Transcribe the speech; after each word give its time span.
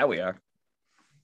Now 0.00 0.06
we 0.06 0.18
are. 0.18 0.34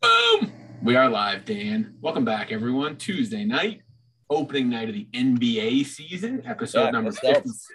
Boom! 0.03 0.53
We 0.83 0.97
are 0.97 1.09
live, 1.09 1.47
Dan. 1.47 1.95
Welcome 2.03 2.27
back, 2.27 2.53
everyone. 2.53 2.99
Tuesday 2.99 3.43
night, 3.43 3.81
opening 4.29 4.69
night 4.69 4.91
of 4.91 4.95
the 4.95 5.09
NBA 5.15 5.87
season, 5.87 6.43
episode 6.45 6.85
Yeah, 6.85 6.91
number 6.91 7.09
let's 7.09 7.21
56. 7.21 7.73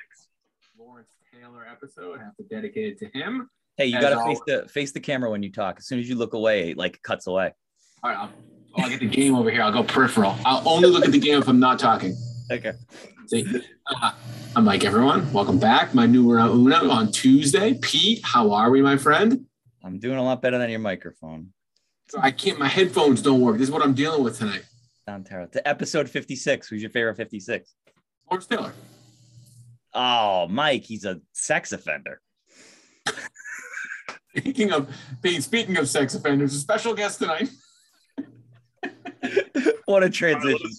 Lawrence 0.77 1.09
Taylor 1.33 1.65
episode. 1.65 2.19
I 2.19 2.25
have 2.25 2.35
to 2.35 2.43
dedicate 2.43 2.85
it 2.85 2.99
to 2.99 3.17
him. 3.17 3.49
Hey, 3.77 3.87
you 3.87 3.99
gotta 3.99 4.23
face 4.23 4.41
the 4.45 4.69
face 4.69 4.91
the 4.91 4.99
camera 4.99 5.31
when 5.31 5.41
you 5.41 5.51
talk. 5.51 5.77
As 5.79 5.87
soon 5.87 5.97
as 5.97 6.07
you 6.07 6.13
look 6.13 6.35
away, 6.35 6.69
it, 6.69 6.77
like 6.77 7.01
cuts 7.01 7.25
away. 7.25 7.51
All 8.03 8.11
right, 8.11 8.19
I'll, 8.19 8.29
I'll 8.77 8.89
get 8.91 8.99
the 8.99 9.07
game 9.07 9.33
over 9.33 9.49
here. 9.49 9.63
I'll 9.63 9.71
go 9.71 9.81
peripheral. 9.81 10.35
I'll 10.45 10.61
only 10.69 10.89
look 10.89 11.03
at 11.03 11.11
the 11.11 11.19
game 11.19 11.39
if 11.39 11.47
I'm 11.47 11.59
not 11.59 11.79
talking. 11.79 12.15
Okay. 12.51 12.73
See, 13.25 13.43
uh, 13.87 14.11
I'm 14.55 14.65
Mike, 14.65 14.83
everyone. 14.83 15.33
Welcome 15.33 15.57
back. 15.57 15.95
My 15.95 16.05
numero 16.05 16.53
Una 16.53 16.75
on 16.75 17.11
Tuesday. 17.11 17.73
Pete, 17.81 18.21
how 18.23 18.51
are 18.51 18.69
we, 18.69 18.83
my 18.83 18.97
friend? 18.97 19.47
I'm 19.83 19.99
doing 19.99 20.17
a 20.17 20.23
lot 20.23 20.41
better 20.41 20.57
than 20.57 20.69
your 20.69 20.79
microphone. 20.79 21.53
I 22.19 22.31
can't, 22.31 22.59
my 22.59 22.67
headphones 22.67 23.21
don't 23.21 23.41
work. 23.41 23.57
This 23.57 23.69
is 23.69 23.71
what 23.71 23.83
I'm 23.83 23.93
dealing 23.93 24.23
with 24.23 24.37
tonight. 24.37 24.63
Sound 25.05 25.25
terrible. 25.25 25.51
To 25.53 25.67
episode 25.67 26.09
56. 26.09 26.67
Who's 26.67 26.81
your 26.81 26.91
favorite 26.91 27.15
56? 27.15 27.73
Lawrence 28.29 28.47
Taylor. 28.47 28.73
Oh, 29.93 30.47
Mike, 30.47 30.83
he's 30.83 31.05
a 31.05 31.21
sex 31.33 31.71
offender. 31.71 32.21
Speaking 34.37 34.71
of 34.71 34.89
Pete, 35.21 35.43
speaking 35.43 35.77
of 35.77 35.89
sex 35.89 36.15
offenders, 36.15 36.55
a 36.55 36.59
special 36.59 36.93
guest 36.93 37.19
tonight. 37.19 37.49
what 39.85 40.03
a 40.03 40.09
transition. 40.09 40.69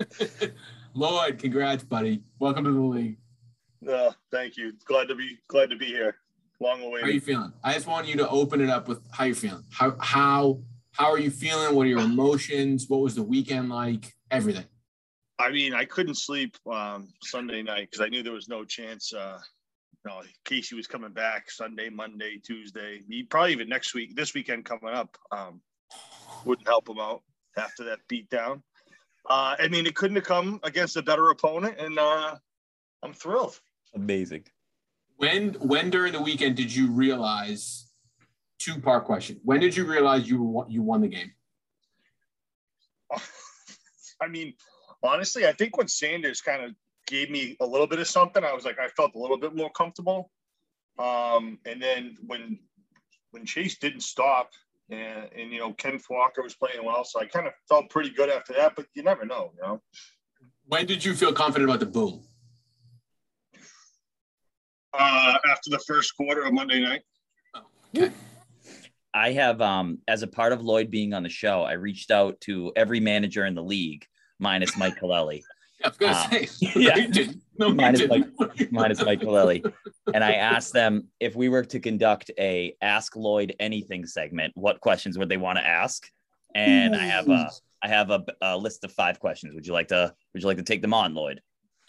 Lloyd, 0.94 1.38
congrats, 1.38 1.84
buddy. 1.84 2.22
Welcome 2.38 2.64
to 2.64 2.72
the 2.72 2.80
league. 2.80 3.18
Uh, 3.86 4.12
thank 4.30 4.56
you. 4.56 4.72
Glad 4.86 5.08
to 5.08 5.14
be 5.14 5.36
glad 5.48 5.68
to 5.68 5.76
be 5.76 5.84
here. 5.84 6.16
Long 6.58 6.80
How 6.80 6.88
are 6.88 7.10
you 7.10 7.20
feeling? 7.20 7.52
I 7.62 7.74
just 7.74 7.86
want 7.86 8.06
you 8.06 8.16
to 8.16 8.28
open 8.28 8.60
it 8.60 8.70
up 8.70 8.88
with 8.88 9.00
how 9.12 9.24
you're 9.24 9.34
feeling. 9.34 9.64
How 9.70 9.94
how 10.00 10.60
how 10.92 11.12
are 11.12 11.18
you 11.18 11.30
feeling? 11.30 11.74
What 11.74 11.86
are 11.86 11.90
your 11.90 12.00
emotions? 12.00 12.86
What 12.88 13.00
was 13.00 13.14
the 13.14 13.22
weekend 13.22 13.68
like? 13.68 14.14
Everything. 14.30 14.64
I 15.38 15.50
mean, 15.50 15.74
I 15.74 15.84
couldn't 15.84 16.14
sleep 16.14 16.56
um, 16.70 17.08
Sunday 17.22 17.62
night 17.62 17.88
because 17.90 18.00
I 18.00 18.08
knew 18.08 18.22
there 18.22 18.32
was 18.32 18.48
no 18.48 18.64
chance. 18.64 19.12
Uh, 19.12 19.38
no, 20.06 20.22
Casey 20.44 20.74
was 20.74 20.86
coming 20.86 21.12
back 21.12 21.50
Sunday, 21.50 21.90
Monday, 21.90 22.38
Tuesday. 22.38 23.02
He 23.06 23.24
probably 23.24 23.52
even 23.52 23.68
next 23.68 23.92
week, 23.92 24.16
this 24.16 24.32
weekend 24.32 24.64
coming 24.64 24.94
up, 24.94 25.18
um, 25.32 25.60
wouldn't 26.46 26.66
help 26.66 26.88
him 26.88 26.98
out 26.98 27.22
after 27.58 27.84
that 27.84 27.98
beat 28.08 28.30
down. 28.30 28.62
Uh, 29.28 29.56
I 29.58 29.68
mean, 29.68 29.86
it 29.86 29.94
couldn't 29.94 30.16
have 30.16 30.24
come 30.24 30.60
against 30.62 30.96
a 30.96 31.02
better 31.02 31.30
opponent, 31.30 31.78
and 31.78 31.98
uh, 31.98 32.36
I'm 33.02 33.12
thrilled. 33.12 33.60
Amazing. 33.94 34.44
When 35.16 35.54
when 35.54 35.90
during 35.90 36.12
the 36.12 36.20
weekend 36.20 36.56
did 36.56 36.74
you 36.74 36.90
realize? 36.90 37.84
Two 38.58 38.80
part 38.80 39.04
question. 39.04 39.38
When 39.44 39.60
did 39.60 39.76
you 39.76 39.84
realize 39.84 40.28
you 40.28 40.42
won, 40.42 40.70
you 40.70 40.82
won 40.82 41.02
the 41.02 41.08
game? 41.08 41.30
I 44.20 44.28
mean, 44.28 44.54
honestly, 45.02 45.46
I 45.46 45.52
think 45.52 45.76
when 45.76 45.88
Sanders 45.88 46.40
kind 46.40 46.64
of 46.64 46.74
gave 47.06 47.30
me 47.30 47.56
a 47.60 47.66
little 47.66 47.86
bit 47.86 47.98
of 47.98 48.08
something, 48.08 48.42
I 48.42 48.52
was 48.52 48.64
like, 48.64 48.78
I 48.78 48.88
felt 48.88 49.14
a 49.14 49.18
little 49.18 49.38
bit 49.38 49.54
more 49.54 49.70
comfortable. 49.70 50.30
Um, 50.98 51.58
and 51.66 51.80
then 51.82 52.16
when 52.26 52.58
when 53.30 53.44
Chase 53.44 53.78
didn't 53.78 54.00
stop, 54.00 54.50
and, 54.90 55.28
and 55.36 55.52
you 55.52 55.58
know 55.58 55.72
Ken 55.74 56.00
Walker 56.08 56.42
was 56.42 56.54
playing 56.54 56.84
well, 56.84 57.04
so 57.04 57.20
I 57.20 57.26
kind 57.26 57.46
of 57.46 57.52
felt 57.68 57.90
pretty 57.90 58.10
good 58.10 58.30
after 58.30 58.54
that. 58.54 58.74
But 58.76 58.86
you 58.94 59.02
never 59.02 59.24
know, 59.24 59.52
you 59.54 59.62
know. 59.62 59.82
When 60.66 60.86
did 60.86 61.04
you 61.04 61.14
feel 61.14 61.32
confident 61.32 61.70
about 61.70 61.80
the 61.80 61.86
boom? 61.86 62.24
Uh, 64.98 65.34
after 65.50 65.70
the 65.70 65.78
first 65.86 66.16
quarter 66.16 66.42
of 66.42 66.52
Monday 66.52 66.80
night, 66.80 67.02
Okay. 67.96 68.12
I 69.14 69.32
have 69.32 69.60
um 69.62 69.98
as 70.08 70.22
a 70.22 70.26
part 70.26 70.52
of 70.52 70.60
Lloyd 70.62 70.90
being 70.90 71.14
on 71.14 71.22
the 71.22 71.28
show, 71.28 71.62
I 71.62 71.72
reached 71.72 72.10
out 72.10 72.40
to 72.42 72.72
every 72.76 73.00
manager 73.00 73.46
in 73.46 73.54
the 73.54 73.62
league, 73.62 74.04
minus 74.38 74.76
Mike 74.76 74.96
Colelli. 74.98 75.42
I 75.84 75.88
was 75.88 75.96
gonna 75.98 76.12
Ah. 76.14 76.28
say. 76.30 76.48
Yeah. 76.76 77.06
No, 77.58 77.70
Minus 77.72 78.00
didn't. 78.00 78.72
minus 78.72 79.02
Mike 79.04 79.20
Colelli. 79.20 79.64
And 80.12 80.22
I 80.22 80.32
asked 80.34 80.72
them 80.74 81.08
if 81.20 81.34
we 81.34 81.48
were 81.48 81.64
to 81.64 81.80
conduct 81.80 82.30
a 82.38 82.74
Ask 82.82 83.16
Lloyd 83.16 83.54
Anything 83.60 84.04
segment, 84.06 84.52
what 84.56 84.80
questions 84.80 85.16
would 85.16 85.28
they 85.30 85.36
want 85.38 85.58
to 85.58 85.66
ask? 85.66 86.06
And 86.54 86.94
I 86.94 87.04
have 87.06 87.28
a 87.28 87.50
I 87.82 87.88
have 87.88 88.10
a, 88.10 88.24
a 88.42 88.56
list 88.58 88.84
of 88.84 88.92
five 88.92 89.20
questions. 89.20 89.54
Would 89.54 89.66
you 89.66 89.72
like 89.72 89.88
to 89.88 90.12
Would 90.34 90.42
you 90.42 90.46
like 90.48 90.56
to 90.58 90.62
take 90.62 90.82
them 90.82 90.92
on, 90.94 91.14
Lloyd? 91.14 91.40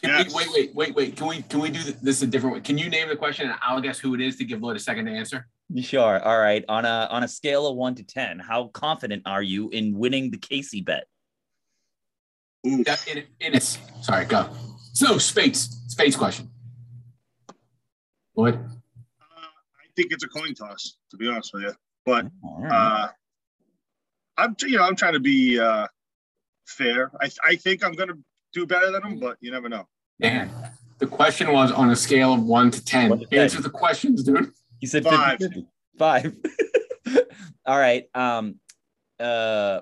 Can 0.02 0.12
Yes. 0.12 0.28
we, 0.28 0.36
wait, 0.36 0.50
wait, 0.54 0.76
wait, 0.76 0.96
wait. 0.96 1.16
Can 1.16 1.28
we 1.28 1.42
can 1.42 1.60
we 1.60 1.70
do 1.72 1.80
this 2.04 2.22
a 2.22 2.28
different 2.28 2.56
way? 2.56 2.62
Can 2.62 2.78
you 2.78 2.88
name 2.90 3.10
the 3.10 3.16
question 3.16 3.50
and 3.50 3.58
I'll 3.64 3.82
guess 3.82 3.98
who 3.98 4.14
it 4.14 4.22
is 4.22 4.36
to 4.38 4.46
give 4.46 4.62
Lloyd 4.62 4.76
a 4.76 4.80
second 4.80 5.06
to 5.06 5.12
answer? 5.12 5.48
Sure. 5.82 6.20
All 6.24 6.38
right. 6.40 6.64
On 6.70 6.86
a 6.86 7.08
on 7.10 7.24
a 7.24 7.28
scale 7.28 7.66
of 7.68 7.76
one 7.76 7.96
to 7.96 8.04
ten, 8.04 8.38
how 8.38 8.68
confident 8.68 9.24
are 9.26 9.42
you 9.42 9.70
in 9.70 9.98
winning 9.98 10.30
the 10.30 10.38
Casey 10.38 10.82
bet? 10.82 11.06
Oof. 12.66 12.86
Yeah, 12.86 12.96
in, 13.08 13.18
in 13.40 13.54
it's 13.56 13.80
sorry, 14.02 14.26
go. 14.26 14.50
So 14.94 15.18
space, 15.18 15.62
space 15.88 16.16
question. 16.16 16.50
Lloyd, 18.36 18.56
Uh, 18.56 19.26
I 19.26 19.88
think 19.96 20.12
it's 20.12 20.24
a 20.24 20.28
coin 20.28 20.54
toss, 20.54 20.98
to 21.12 21.18
be 21.18 21.28
honest 21.28 21.54
with 21.54 21.64
you. 21.64 21.74
But 22.06 22.28
All 22.44 22.62
right. 22.62 22.72
Uh, 22.72 23.08
I'm, 24.38 24.56
you 24.62 24.78
know, 24.78 24.84
I'm 24.84 24.96
trying 24.96 25.14
to 25.14 25.20
be 25.20 25.60
uh, 25.60 25.88
fair. 26.68 27.12
I, 27.20 27.30
I 27.44 27.56
think 27.56 27.84
I'm 27.84 27.94
going 27.94 28.10
to 28.10 28.18
do 28.54 28.66
better 28.66 28.92
than 28.92 29.04
him, 29.04 29.20
but 29.20 29.38
you 29.42 29.52
never 29.52 29.70
know. 29.70 29.88
Dan. 30.20 30.52
The 31.00 31.08
question 31.08 31.52
was 31.52 31.72
on 31.72 31.92
a 31.92 31.96
scale 31.96 32.34
of 32.34 32.44
one 32.44 32.72
to 32.72 32.84
ten. 32.84 33.10
One 33.12 33.20
to 33.20 33.26
10. 33.28 33.40
Answer 33.40 33.62
the 33.62 33.70
questions, 33.70 34.24
dude. 34.24 34.52
He 34.80 34.88
said 34.88 35.04
Five. 35.04 35.38
50, 35.40 35.46
50. 35.56 35.68
Five. 36.00 36.36
All 37.66 37.78
right. 37.78 38.06
Um, 38.16 38.56
uh, 39.20 39.82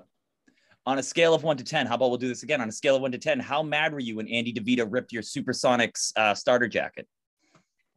on 0.84 0.98
a 0.98 1.02
scale 1.02 1.32
of 1.34 1.42
one 1.42 1.56
to 1.56 1.64
10, 1.64 1.86
how 1.86 1.94
about 1.94 2.10
we'll 2.10 2.18
do 2.18 2.28
this 2.28 2.42
again? 2.42 2.60
On 2.60 2.68
a 2.68 2.72
scale 2.72 2.96
of 2.96 3.02
one 3.02 3.12
to 3.12 3.18
10, 3.18 3.40
how 3.40 3.62
mad 3.62 3.92
were 3.92 3.98
you 3.98 4.16
when 4.16 4.28
Andy 4.28 4.52
DeVito 4.52 4.86
ripped 4.88 5.12
your 5.12 5.22
Supersonics 5.22 6.12
uh, 6.16 6.34
starter 6.34 6.68
jacket? 6.68 7.08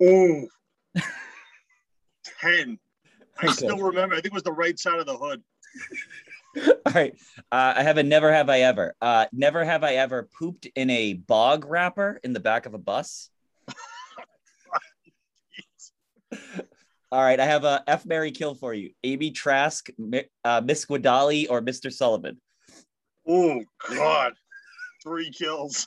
Ooh, 0.02 0.48
ten. 2.42 2.80
I 3.42 3.46
Okay. 3.46 3.54
still 3.54 3.78
remember. 3.78 4.16
I 4.16 4.18
think 4.18 4.28
it 4.28 4.34
was 4.34 4.44
the 4.44 4.52
right 4.52 4.78
side 4.80 5.00
of 5.00 5.06
the 5.06 5.18
hood. 5.18 5.42
All 6.86 6.94
right. 6.94 7.14
Uh, 7.52 7.74
I 7.78 7.84
have 7.84 7.98
a 7.98 8.04
never 8.04 8.32
have 8.34 8.50
I 8.50 8.62
ever. 8.62 8.96
Uh, 9.02 9.26
never 9.32 9.64
have 9.64 9.84
I 9.84 9.96
ever 9.96 10.30
pooped 10.38 10.68
in 10.76 10.90
a 10.90 11.14
bog 11.14 11.66
wrapper 11.66 12.20
in 12.24 12.34
the 12.34 12.40
back 12.40 12.66
of 12.66 12.74
a 12.74 12.78
bus. 12.78 13.30
All 17.12 17.22
right. 17.22 17.40
I 17.40 17.46
have 17.46 17.64
a 17.64 17.84
F 17.88 18.06
Mary 18.06 18.32
kill 18.32 18.56
for 18.56 18.74
you. 18.74 18.92
Amy 19.04 19.32
Trask, 19.32 19.90
uh, 20.44 20.62
Miss 20.64 20.86
Guadali, 20.86 21.48
or 21.50 21.62
Mr. 21.62 21.92
Sullivan. 21.92 22.40
Oh 23.28 23.62
God, 23.90 24.34
three 25.04 25.32
kills. 25.32 25.86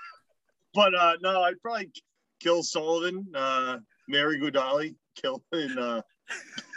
but 0.74 0.94
uh, 0.94 1.16
no, 1.22 1.42
I'd 1.42 1.60
probably 1.60 1.90
kill 2.40 2.62
Sullivan, 2.62 3.26
uh, 3.34 3.78
Mary 4.08 4.38
Gudali, 4.38 4.94
kill 5.20 5.42
in 5.52 5.76
uh, 5.78 6.02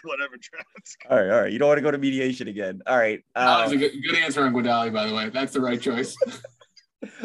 whatever 0.04 0.36
tracks. 0.42 0.98
All 1.10 1.18
right, 1.18 1.30
all 1.32 1.42
right. 1.42 1.52
You 1.52 1.60
don't 1.60 1.68
want 1.68 1.78
to 1.78 1.82
go 1.84 1.92
to 1.92 1.98
mediation 1.98 2.48
again. 2.48 2.82
All 2.88 2.98
right. 2.98 3.22
that 3.36 3.42
Uh, 3.48 3.64
was 3.64 3.72
a 3.74 3.78
good, 3.78 3.92
good 4.04 4.16
answer 4.16 4.44
on 4.44 4.54
Guadali, 4.54 4.92
by 4.94 5.08
the 5.08 5.14
way. 5.14 5.30
That's 5.30 5.54
the 5.54 5.62
right 5.62 5.80
choice. 5.82 6.16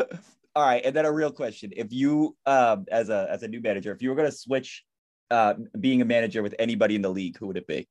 all 0.55 0.65
right, 0.65 0.83
and 0.85 0.95
then 0.95 1.05
a 1.05 1.13
real 1.13 1.31
question: 1.31 1.73
If 1.77 1.93
you, 1.93 2.37
um, 2.47 2.87
as 2.91 3.09
a 3.09 3.27
as 3.31 3.43
a 3.43 3.49
new 3.49 3.61
manager, 3.61 3.93
if 3.93 4.03
you 4.03 4.09
were 4.11 4.17
going 4.17 4.31
to 4.31 4.37
switch 4.37 4.85
uh, 5.31 5.55
being 5.81 6.03
a 6.03 6.05
manager 6.05 6.43
with 6.43 6.55
anybody 6.59 6.95
in 6.95 7.03
the 7.03 7.11
league, 7.11 7.37
who 7.39 7.47
would 7.49 7.57
it 7.57 7.67
be? 7.67 7.87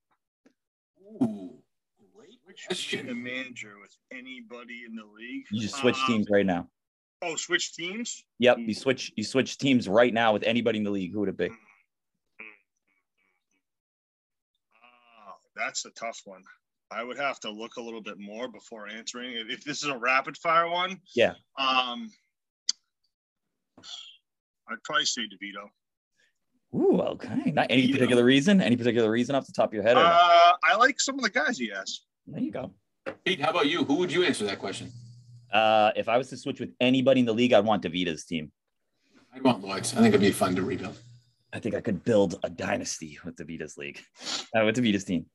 Ooh, 1.22 1.54
great 2.16 2.30
Which 2.46 2.66
question. 2.68 3.10
a 3.10 3.14
manager 3.16 3.74
with 3.82 3.96
anybody 4.12 4.84
in 4.88 4.96
the 4.96 5.06
league? 5.06 5.46
You 5.52 5.62
just 5.62 5.76
switch 5.76 5.96
Uh, 6.04 6.08
teams 6.08 6.28
right 6.30 6.46
now. 6.46 6.68
Oh, 7.22 7.36
switch 7.36 7.74
teams. 7.74 8.24
Yep, 8.40 8.58
you 8.60 8.74
switch 8.74 9.12
you 9.16 9.24
switch 9.24 9.58
teams 9.58 9.88
right 9.88 10.14
now 10.14 10.34
with 10.34 10.44
anybody 10.44 10.78
in 10.80 10.84
the 10.84 10.92
league. 10.92 11.12
Who 11.14 11.20
would 11.22 11.30
it 11.30 11.38
be? 11.38 11.50
That's 15.56 15.86
a 15.86 15.92
tough 15.92 16.20
one. 16.26 16.42
I 16.92 17.04
would 17.04 17.18
have 17.18 17.40
to 17.42 17.50
look 17.50 17.78
a 17.78 17.82
little 17.82 18.02
bit 18.02 18.20
more 18.20 18.48
before 18.48 18.88
answering. 18.88 19.34
If- 19.34 19.50
If 19.50 19.64
this 19.64 19.82
is 19.84 19.90
a 19.90 19.98
rapid 19.98 20.38
fire 20.38 20.68
one, 20.70 21.02
Yeah. 21.16 21.34
Um, 21.58 22.12
I'd 24.68 24.82
probably 24.84 25.06
say 25.06 25.22
DeVito. 25.24 25.70
Ooh, 26.80 27.00
okay. 27.02 27.52
Not 27.52 27.68
any 27.70 27.84
Yeah. 27.84 27.94
particular 27.94 28.24
reason. 28.24 28.62
Any 28.62 28.76
particular 28.76 29.10
reason 29.12 29.36
off 29.36 29.46
the 29.46 29.54
top 29.54 29.70
of 29.70 29.74
your 29.74 29.84
head? 29.84 29.96
Or? 29.98 30.02
Uh, 30.04 30.54
I 30.64 30.76
like 30.78 31.00
some 31.00 31.16
of 31.16 31.22
the 31.24 31.30
guys 31.30 31.58
he 31.58 31.70
has. 31.70 32.02
there 32.28 32.42
you 32.42 32.52
go. 32.52 32.74
Pete, 33.24 33.40
how 33.40 33.52
about 33.52 33.68
you? 33.68 33.84
Who 33.84 33.96
would 33.96 34.12
you 34.12 34.24
answer 34.24 34.46
that 34.46 34.58
question? 34.58 34.92
Uh, 35.54 35.92
if 35.96 36.10
I 36.10 36.18
was 36.18 36.28
to 36.30 36.38
switch 36.38 36.60
with 36.60 36.72
anybody 36.82 37.20
in 37.20 37.26
the 37.28 37.34
league, 37.34 37.54
I'd 37.54 37.64
want 37.64 37.84
Davita's 37.84 38.26
team. 38.26 38.52
I'd 39.32 39.44
want 39.44 39.62
Lloyd's. 39.64 39.94
I 39.94 39.98
think 39.98 40.08
it'd 40.10 40.22
be 40.22 40.32
fun 40.32 40.56
to 40.56 40.64
rebuild. 40.64 40.98
I 41.54 41.60
think 41.60 41.76
I 41.76 41.82
could 41.82 42.04
build 42.04 42.40
a 42.44 42.50
dynasty 42.50 43.20
with 43.24 43.36
Davita's 43.36 43.78
league, 43.78 44.04
uh, 44.58 44.66
with 44.66 44.76
Davita's 44.76 45.04
team. 45.06 45.30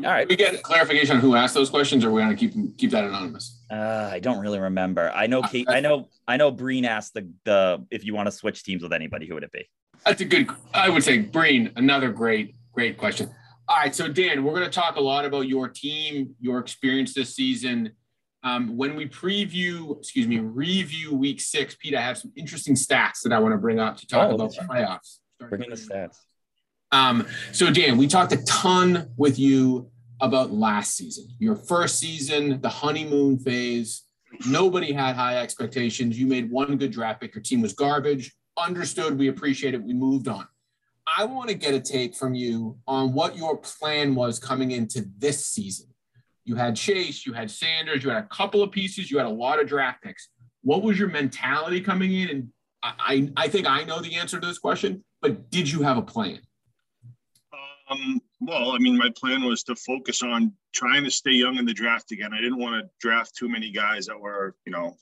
All 0.00 0.10
right. 0.10 0.28
We 0.28 0.34
get 0.34 0.62
clarification 0.62 1.16
on 1.16 1.22
who 1.22 1.36
asked 1.36 1.54
those 1.54 1.70
questions, 1.70 2.04
or 2.04 2.10
we're 2.10 2.20
gonna 2.20 2.34
keep 2.34 2.52
keep 2.76 2.90
that 2.90 3.04
anonymous. 3.04 3.62
Uh, 3.70 4.08
I 4.12 4.18
don't 4.18 4.40
really 4.40 4.58
remember. 4.58 5.12
I 5.14 5.26
know 5.28 5.42
Kate. 5.42 5.66
I 5.68 5.80
know. 5.80 6.08
I 6.26 6.36
know. 6.36 6.50
Breen 6.50 6.84
asked 6.84 7.14
the 7.14 7.30
the 7.44 7.86
if 7.90 8.04
you 8.04 8.12
want 8.14 8.26
to 8.26 8.32
switch 8.32 8.64
teams 8.64 8.82
with 8.82 8.92
anybody, 8.92 9.26
who 9.26 9.34
would 9.34 9.44
it 9.44 9.52
be? 9.52 9.68
That's 10.04 10.20
a 10.20 10.24
good. 10.24 10.48
I 10.72 10.88
would 10.90 11.04
say 11.04 11.18
Breen. 11.18 11.70
Another 11.76 12.10
great 12.10 12.56
great 12.72 12.98
question. 12.98 13.30
All 13.66 13.76
right, 13.76 13.94
so 13.94 14.08
Dan, 14.08 14.44
we're 14.44 14.52
going 14.52 14.64
to 14.64 14.70
talk 14.70 14.96
a 14.96 15.00
lot 15.00 15.24
about 15.24 15.48
your 15.48 15.68
team, 15.68 16.34
your 16.38 16.58
experience 16.58 17.14
this 17.14 17.34
season. 17.34 17.92
Um, 18.42 18.76
when 18.76 18.94
we 18.94 19.08
preview, 19.08 19.96
excuse 19.98 20.26
me, 20.28 20.38
review 20.38 21.14
week 21.14 21.40
six, 21.40 21.74
Pete, 21.74 21.94
I 21.94 22.02
have 22.02 22.18
some 22.18 22.30
interesting 22.36 22.74
stats 22.74 23.22
that 23.22 23.32
I 23.32 23.38
want 23.38 23.54
to 23.54 23.58
bring 23.58 23.80
up 23.80 23.96
to 23.96 24.06
talk 24.06 24.30
Oh, 24.30 24.34
about 24.34 24.52
that's 24.52 24.58
playoffs. 24.68 25.18
Bring 25.48 25.62
in 25.62 25.70
the 25.70 25.76
stats. 25.76 26.16
Um, 26.94 27.26
so 27.50 27.72
Dan, 27.72 27.98
we 27.98 28.06
talked 28.06 28.32
a 28.32 28.42
ton 28.44 29.10
with 29.16 29.36
you 29.36 29.90
about 30.20 30.52
last 30.52 30.96
season, 30.96 31.26
your 31.40 31.56
first 31.56 31.98
season, 31.98 32.60
the 32.60 32.68
honeymoon 32.68 33.36
phase. 33.40 34.04
Nobody 34.48 34.92
had 34.92 35.16
high 35.16 35.38
expectations. 35.38 36.18
You 36.18 36.28
made 36.28 36.52
one 36.52 36.76
good 36.76 36.92
draft 36.92 37.20
pick. 37.20 37.34
Your 37.34 37.42
team 37.42 37.62
was 37.62 37.72
garbage. 37.72 38.32
Understood. 38.56 39.18
We 39.18 39.26
appreciate 39.26 39.74
it. 39.74 39.82
We 39.82 39.92
moved 39.92 40.28
on. 40.28 40.46
I 41.16 41.24
want 41.24 41.48
to 41.48 41.54
get 41.54 41.74
a 41.74 41.80
take 41.80 42.14
from 42.14 42.34
you 42.34 42.78
on 42.86 43.12
what 43.12 43.36
your 43.36 43.56
plan 43.56 44.14
was 44.14 44.38
coming 44.38 44.70
into 44.70 45.04
this 45.18 45.46
season. 45.46 45.88
You 46.44 46.54
had 46.54 46.76
Chase, 46.76 47.26
you 47.26 47.32
had 47.32 47.50
Sanders, 47.50 48.04
you 48.04 48.10
had 48.10 48.22
a 48.22 48.28
couple 48.28 48.62
of 48.62 48.70
pieces, 48.70 49.10
you 49.10 49.18
had 49.18 49.26
a 49.26 49.30
lot 49.30 49.60
of 49.60 49.66
draft 49.66 50.02
picks. 50.02 50.28
What 50.62 50.82
was 50.82 50.98
your 50.98 51.08
mentality 51.08 51.80
coming 51.80 52.12
in? 52.12 52.28
And 52.28 52.48
I, 52.82 52.92
I 52.98 53.44
I 53.44 53.48
think 53.48 53.66
I 53.66 53.82
know 53.82 54.00
the 54.00 54.14
answer 54.14 54.38
to 54.38 54.46
this 54.46 54.58
question, 54.58 55.04
but 55.20 55.50
did 55.50 55.70
you 55.70 55.82
have 55.82 55.96
a 55.96 56.02
plan? 56.02 56.40
Um, 57.88 58.20
well, 58.40 58.72
I 58.72 58.78
mean, 58.78 58.96
my 58.96 59.10
plan 59.16 59.44
was 59.44 59.62
to 59.64 59.74
focus 59.74 60.22
on 60.22 60.52
trying 60.72 61.04
to 61.04 61.10
stay 61.10 61.32
young 61.32 61.56
in 61.56 61.66
the 61.66 61.74
draft 61.74 62.12
again. 62.12 62.32
I 62.32 62.40
didn't 62.40 62.58
want 62.58 62.82
to 62.82 62.90
draft 63.00 63.36
too 63.36 63.48
many 63.48 63.70
guys 63.70 64.06
that 64.06 64.18
were, 64.18 64.56
you 64.64 64.72
know, 64.72 64.96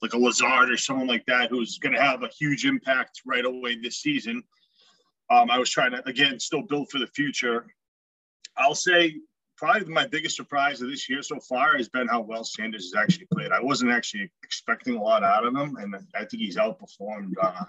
like 0.00 0.14
a 0.14 0.18
Lazard 0.18 0.70
or 0.70 0.76
someone 0.76 1.06
like 1.06 1.24
that 1.26 1.50
who's 1.50 1.78
going 1.78 1.94
to 1.94 2.00
have 2.00 2.22
a 2.22 2.28
huge 2.28 2.64
impact 2.64 3.20
right 3.26 3.44
away 3.44 3.76
this 3.76 3.98
season. 3.98 4.42
Um, 5.30 5.50
I 5.50 5.58
was 5.58 5.70
trying 5.70 5.92
to 5.92 6.06
again 6.08 6.40
still 6.40 6.62
build 6.62 6.90
for 6.90 6.98
the 6.98 7.06
future. 7.06 7.66
I'll 8.56 8.74
say 8.74 9.16
probably 9.56 9.92
my 9.92 10.06
biggest 10.06 10.36
surprise 10.36 10.82
of 10.82 10.90
this 10.90 11.08
year 11.08 11.22
so 11.22 11.38
far 11.38 11.76
has 11.76 11.88
been 11.88 12.08
how 12.08 12.20
well 12.20 12.44
Sanders 12.44 12.92
has 12.92 13.00
actually 13.00 13.26
played. 13.32 13.52
I 13.52 13.62
wasn't 13.62 13.92
actually 13.92 14.30
expecting 14.42 14.96
a 14.96 15.02
lot 15.02 15.22
out 15.22 15.46
of 15.46 15.54
him, 15.54 15.76
and 15.76 15.94
I 16.14 16.24
think 16.24 16.42
he's 16.42 16.56
outperformed 16.56 17.32
uh, 17.40 17.64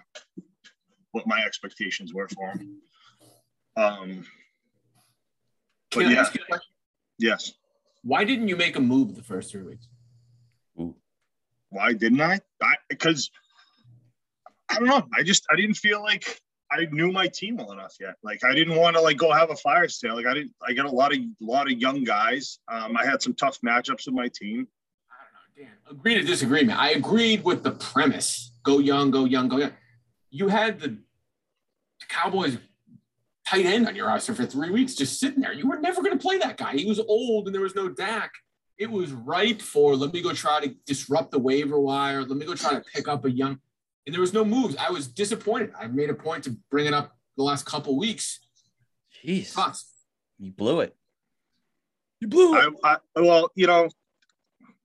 what 1.12 1.28
my 1.28 1.42
expectations 1.46 2.14
were 2.14 2.28
for 2.30 2.52
him. 2.52 2.82
Um, 3.76 4.26
but 5.94 6.04
Can 6.04 6.18
I 6.18 6.20
ask 6.20 6.34
you 6.36 6.42
a 6.44 6.46
question? 6.48 6.72
yes. 7.20 7.54
Why 8.04 8.24
didn't 8.24 8.48
you 8.50 8.56
make 8.58 8.76
a 8.76 8.82
move 8.82 9.16
the 9.16 9.24
first 9.24 9.52
three 9.52 9.64
weeks? 9.64 9.88
Why 11.70 11.94
didn't 11.94 12.22
I? 12.22 12.40
I 12.62 12.76
because 12.90 13.32
I 14.70 14.76
don't 14.76 14.88
know. 14.88 15.08
I 15.14 15.24
just 15.24 15.46
I 15.52 15.56
didn't 15.56 15.76
feel 15.76 16.02
like 16.04 16.40
I 16.72 16.86
knew 16.92 17.12
my 17.12 17.28
team 17.28 17.58
well 17.58 17.72
enough 17.72 17.96
yet. 18.00 18.16
Like 18.24 18.44
I 18.44 18.54
didn't 18.54 18.76
want 18.76 18.96
to 18.96 19.02
like 19.02 19.18
go 19.18 19.32
have 19.32 19.50
a 19.50 19.56
fire 19.56 19.88
sale. 19.88 20.16
Like 20.16 20.28
I 20.28 20.34
didn't. 20.36 20.52
I 20.68 20.74
got 20.74 20.86
a 20.86 20.92
lot 20.92 21.14
of 21.14 21.20
lot 21.42 21.72
of 21.72 21.80
young 21.80 22.04
guys. 22.04 22.60
Um, 22.68 22.96
I 22.96 23.06
had 23.06 23.22
some 23.24 23.34
tough 23.34 23.60
matchups 23.62 24.06
with 24.06 24.14
my 24.14 24.28
team. 24.28 24.68
I 25.10 25.16
don't 25.24 25.66
know, 25.66 25.72
Dan. 25.90 25.98
Agree 26.00 26.14
to 26.16 26.22
disagreement. 26.22 26.80
I 26.80 26.92
agreed 26.92 27.44
with 27.44 27.64
the 27.64 27.72
premise. 27.72 28.52
Go 28.64 28.78
young, 28.80 29.10
go 29.10 29.26
young, 29.26 29.48
go 29.48 29.58
young. 29.58 29.72
You 30.30 30.50
had 30.50 30.80
the 30.80 30.98
Cowboys 32.08 32.58
tight 33.54 33.66
end 33.66 33.88
on 33.88 33.96
your 33.96 34.08
roster 34.08 34.34
for 34.34 34.46
three 34.46 34.70
weeks, 34.70 34.96
just 34.96 35.20
sitting 35.20 35.42
there. 35.42 35.54
You 35.54 35.68
were 35.68 35.80
never 35.80 36.02
going 36.02 36.18
to 36.18 36.22
play 36.22 36.38
that 36.40 36.58
guy. 36.58 36.74
He 36.74 36.86
was 36.86 37.00
old 37.00 37.48
and 37.48 37.54
there 37.54 37.62
was 37.62 37.76
no 37.76 37.90
Dak. 37.90 38.32
It 38.78 38.90
was 38.90 39.12
ripe 39.12 39.62
for 39.62 39.96
let 39.96 40.14
me 40.14 40.22
go 40.22 40.34
try 40.34 40.62
to 40.62 40.76
disrupt 40.86 41.32
the 41.32 41.40
waiver 41.40 41.80
wire. 41.80 42.24
Let 42.24 42.38
me 42.38 42.46
go 42.46 42.56
try 42.56 42.74
to 42.74 42.82
pick 42.82 43.08
up 43.08 43.26
a 43.26 43.32
young. 43.32 43.60
And 44.06 44.14
there 44.14 44.22
was 44.22 44.34
no 44.34 44.44
moves. 44.44 44.76
I 44.78 44.90
was 44.90 45.08
disappointed. 45.08 45.72
I 45.80 45.88
made 45.88 46.10
a 46.10 46.14
point 46.14 46.44
to 46.46 46.58
bring 46.70 46.88
it 46.88 46.94
up 46.94 47.16
the 47.38 47.44
last 47.44 47.66
couple 47.66 47.98
weeks. 47.98 48.40
Jeez, 49.24 49.52
Thoughts? 49.52 49.92
you 50.40 50.52
blew 50.52 50.82
it. 50.82 50.96
You 52.20 52.28
blew 52.28 52.58
it. 52.58 52.74
I, 52.84 52.98
I 53.16 53.22
well, 53.22 53.50
you 53.56 53.68
know, 53.68 53.90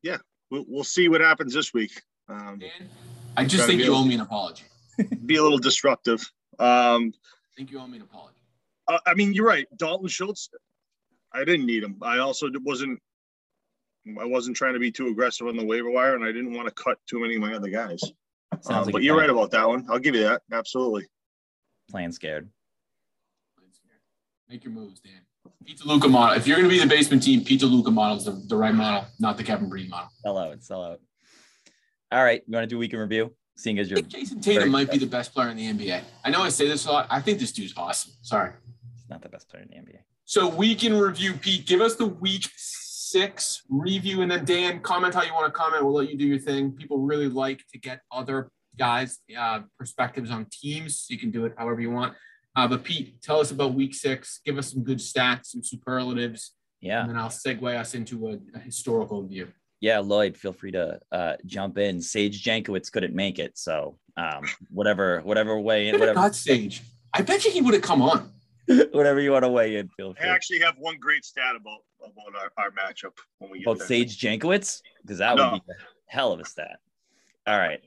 yeah, 0.02 0.18
we'll, 0.50 0.64
we'll 0.68 0.84
see 0.84 1.08
what 1.08 1.20
happens 1.20 1.54
this 1.54 1.72
week. 1.72 2.00
Um, 2.28 2.58
Dan, 2.60 2.88
I 3.36 3.44
just 3.44 3.64
think 3.66 3.82
you 3.82 3.94
owe 3.94 4.04
me 4.04 4.14
an 4.14 4.20
apology. 4.20 4.64
be 5.24 5.36
a 5.36 5.42
little 5.42 5.58
disruptive. 5.58 6.20
Um, 6.58 7.12
I 7.16 7.56
think 7.56 7.72
you 7.72 7.80
owe 7.80 7.86
me 7.86 7.96
an 7.96 8.02
apology. 8.02 8.37
I 8.88 8.98
I 9.06 9.14
mean, 9.14 9.32
you're 9.32 9.46
right. 9.46 9.66
Dalton 9.76 10.08
Schultz, 10.08 10.48
I 11.32 11.44
didn't 11.44 11.66
need 11.66 11.82
him. 11.82 11.96
I 12.02 12.18
also 12.18 12.48
wasn't. 12.64 13.00
I 14.18 14.24
wasn't 14.24 14.56
trying 14.56 14.72
to 14.72 14.80
be 14.80 14.90
too 14.90 15.08
aggressive 15.08 15.46
on 15.48 15.56
the 15.56 15.64
waiver 15.64 15.90
wire, 15.90 16.14
and 16.14 16.24
I 16.24 16.28
didn't 16.28 16.54
want 16.54 16.66
to 16.68 16.74
cut 16.74 16.98
too 17.06 17.20
many 17.20 17.34
of 17.34 17.42
my 17.42 17.52
other 17.54 17.68
guys. 17.68 18.00
Sounds 18.62 18.68
Um, 18.70 18.84
like 18.84 18.92
but 18.92 19.02
you're 19.02 19.14
you're 19.14 19.20
right 19.20 19.28
about 19.30 19.50
that 19.50 19.68
one. 19.68 19.86
I'll 19.90 19.98
give 19.98 20.14
you 20.14 20.22
that. 20.22 20.42
Absolutely. 20.52 21.06
playing 21.90 22.12
scared. 22.12 22.48
Make 24.48 24.64
your 24.64 24.72
moves, 24.72 25.00
Dan. 25.00 25.12
Pizza 25.66 25.86
Luca 25.86 26.08
model. 26.08 26.34
If 26.38 26.46
you're 26.46 26.56
going 26.56 26.68
to 26.68 26.74
be 26.74 26.80
the 26.80 26.86
basement 26.86 27.22
team, 27.22 27.44
Pizza 27.44 27.66
Luca 27.66 27.90
model 27.90 28.16
is 28.16 28.24
the, 28.24 28.30
the 28.46 28.56
right 28.56 28.74
model, 28.74 29.04
not 29.18 29.36
the 29.36 29.44
Kevin 29.44 29.68
Breen 29.68 29.90
model. 29.90 30.08
Sell 30.22 30.38
out. 30.38 30.62
Sell 30.62 30.82
out. 30.82 31.00
All 32.10 32.24
right, 32.24 32.42
you 32.46 32.54
want 32.54 32.62
to 32.64 32.66
do 32.66 32.78
week 32.78 32.94
in 32.94 32.98
review? 33.00 33.34
Seeing 33.58 33.78
as 33.78 33.90
you're 33.90 33.96
think 33.96 34.08
Jayson 34.08 34.40
Tatum 34.40 34.60
Very 34.60 34.70
might 34.70 34.90
be 34.90 34.96
the 34.96 35.06
best 35.06 35.34
player 35.34 35.50
in 35.50 35.56
the 35.58 35.64
NBA. 35.70 36.00
I 36.24 36.30
know 36.30 36.40
I 36.42 36.48
say 36.48 36.66
this 36.66 36.86
a 36.86 36.92
lot. 36.92 37.06
I 37.10 37.20
think 37.20 37.38
this 37.38 37.52
dude's 37.52 37.74
awesome. 37.76 38.12
Sorry. 38.22 38.52
Not 39.10 39.22
the 39.22 39.28
best 39.28 39.48
player 39.48 39.62
in 39.62 39.68
the 39.68 39.76
NBA. 39.76 39.98
So 40.24 40.48
week 40.48 40.84
in 40.84 40.98
review, 40.98 41.34
Pete, 41.34 41.66
give 41.66 41.80
us 41.80 41.96
the 41.96 42.06
week 42.06 42.48
six 42.56 43.62
review, 43.68 44.20
and 44.22 44.30
then 44.30 44.44
Dan, 44.44 44.80
comment 44.80 45.14
how 45.14 45.22
you 45.22 45.32
want 45.32 45.46
to 45.46 45.52
comment. 45.52 45.84
We'll 45.84 45.94
let 45.94 46.10
you 46.10 46.18
do 46.18 46.26
your 46.26 46.38
thing. 46.38 46.72
People 46.72 46.98
really 46.98 47.28
like 47.28 47.62
to 47.72 47.78
get 47.78 48.00
other 48.12 48.50
guys' 48.78 49.18
uh, 49.36 49.60
perspectives 49.78 50.30
on 50.30 50.46
teams. 50.50 51.06
You 51.08 51.18
can 51.18 51.30
do 51.30 51.44
it 51.46 51.54
however 51.56 51.80
you 51.80 51.90
want. 51.90 52.14
Uh, 52.54 52.68
but 52.68 52.84
Pete, 52.84 53.22
tell 53.22 53.40
us 53.40 53.50
about 53.50 53.74
week 53.74 53.94
six. 53.94 54.40
Give 54.44 54.58
us 54.58 54.72
some 54.72 54.82
good 54.82 54.98
stats, 54.98 55.46
some 55.46 55.62
superlatives, 55.62 56.52
Yeah. 56.80 57.00
and 57.00 57.10
then 57.10 57.16
I'll 57.16 57.28
segue 57.28 57.76
us 57.78 57.94
into 57.94 58.28
a, 58.28 58.38
a 58.54 58.58
historical 58.58 59.22
view. 59.26 59.48
Yeah, 59.80 60.00
Lloyd, 60.00 60.36
feel 60.36 60.52
free 60.52 60.72
to 60.72 60.98
uh, 61.12 61.34
jump 61.46 61.78
in. 61.78 62.02
Sage 62.02 62.42
Jankowicz 62.42 62.90
couldn't 62.90 63.14
make 63.14 63.38
it, 63.38 63.56
so 63.56 63.96
um, 64.16 64.42
whatever, 64.70 65.20
whatever 65.20 65.58
way 65.58 65.92
whatever, 65.92 66.14
got 66.14 66.34
Sage. 66.34 66.82
I 67.14 67.22
bet 67.22 67.44
you 67.44 67.52
he 67.52 67.60
would 67.60 67.74
have 67.74 67.82
come 67.82 68.02
on. 68.02 68.32
whatever 68.92 69.20
you 69.20 69.32
want 69.32 69.44
to 69.44 69.48
weigh 69.48 69.76
in, 69.76 69.88
feel 69.96 70.14
free. 70.14 70.28
I 70.28 70.32
actually 70.34 70.60
have 70.60 70.74
one 70.78 70.98
great 70.98 71.24
stat 71.24 71.56
about 71.56 71.78
about 72.00 72.34
our, 72.40 72.64
our 72.64 72.70
matchup 72.70 73.12
when 73.38 73.50
we 73.50 73.58
get 73.58 73.66
About 73.66 73.78
there. 73.78 73.86
Sage 73.86 74.20
Jankowicz, 74.20 74.82
because 75.02 75.18
that 75.18 75.36
No. 75.36 75.52
would 75.52 75.66
be 75.66 75.72
a 75.72 75.76
hell 76.06 76.32
of 76.32 76.40
a 76.40 76.44
stat. 76.44 76.78
All 77.46 77.58
right, 77.58 77.80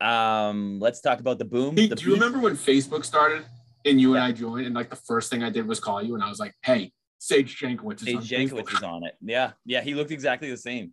um, 0.00 0.80
let's 0.80 1.00
talk 1.00 1.20
about 1.20 1.38
the 1.38 1.44
boom. 1.44 1.74
Pete, 1.74 1.90
the 1.90 1.96
do 1.96 2.06
you 2.06 2.14
remember 2.14 2.38
when 2.38 2.56
Facebook 2.56 3.04
started 3.04 3.44
and 3.84 4.00
you 4.00 4.14
and 4.14 4.22
I 4.24 4.32
joined, 4.32 4.66
and 4.66 4.74
like 4.74 4.90
the 4.90 4.96
first 4.96 5.30
thing 5.30 5.42
I 5.42 5.50
did 5.50 5.66
was 5.66 5.78
call 5.78 6.02
you, 6.02 6.14
and 6.14 6.22
I 6.22 6.28
was 6.28 6.38
like, 6.40 6.54
"Hey, 6.62 6.92
Sage 7.18 7.58
Jankowicz 7.60 8.06
is 8.06 8.14
on 8.16 8.22
Sage 8.22 8.50
Facebook." 8.50 8.64
Jankowicz 8.64 8.76
is 8.78 8.82
on 8.82 9.04
it. 9.04 9.14
Yeah, 9.20 9.52
yeah, 9.66 9.82
he 9.82 9.94
looked 9.94 10.10
exactly 10.10 10.50
the 10.50 10.56
same. 10.56 10.92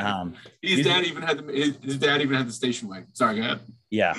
Um, 0.00 0.34
his 0.60 0.84
dad 0.86 1.04
even 1.04 1.22
had 1.22 1.38
the 1.46 1.52
his, 1.52 1.76
his 1.82 1.98
dad 1.98 2.22
even 2.22 2.36
had 2.36 2.48
the 2.48 2.52
station 2.52 2.88
wagon. 2.88 3.08
Sorry, 3.14 3.36
go 3.36 3.42
ahead. 3.42 3.60
Yeah. 3.90 4.14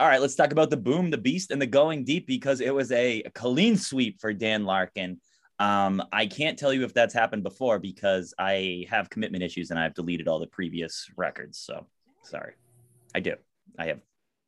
All 0.00 0.08
right, 0.08 0.20
let's 0.20 0.34
talk 0.34 0.50
about 0.50 0.70
the 0.70 0.76
boom, 0.76 1.10
the 1.10 1.18
beast, 1.18 1.52
and 1.52 1.62
the 1.62 1.66
going 1.66 2.02
deep 2.02 2.26
because 2.26 2.60
it 2.60 2.74
was 2.74 2.90
a 2.90 3.22
clean 3.34 3.76
sweep 3.76 4.20
for 4.20 4.32
Dan 4.32 4.64
Larkin. 4.64 5.20
Um, 5.60 6.02
I 6.12 6.26
can't 6.26 6.58
tell 6.58 6.72
you 6.72 6.82
if 6.82 6.92
that's 6.92 7.14
happened 7.14 7.44
before 7.44 7.78
because 7.78 8.34
I 8.36 8.86
have 8.90 9.08
commitment 9.08 9.44
issues 9.44 9.70
and 9.70 9.78
I've 9.78 9.94
deleted 9.94 10.26
all 10.26 10.40
the 10.40 10.48
previous 10.48 11.08
records. 11.16 11.58
So 11.58 11.86
sorry. 12.24 12.54
I 13.14 13.20
do. 13.20 13.36
I 13.78 13.86
have 13.86 14.00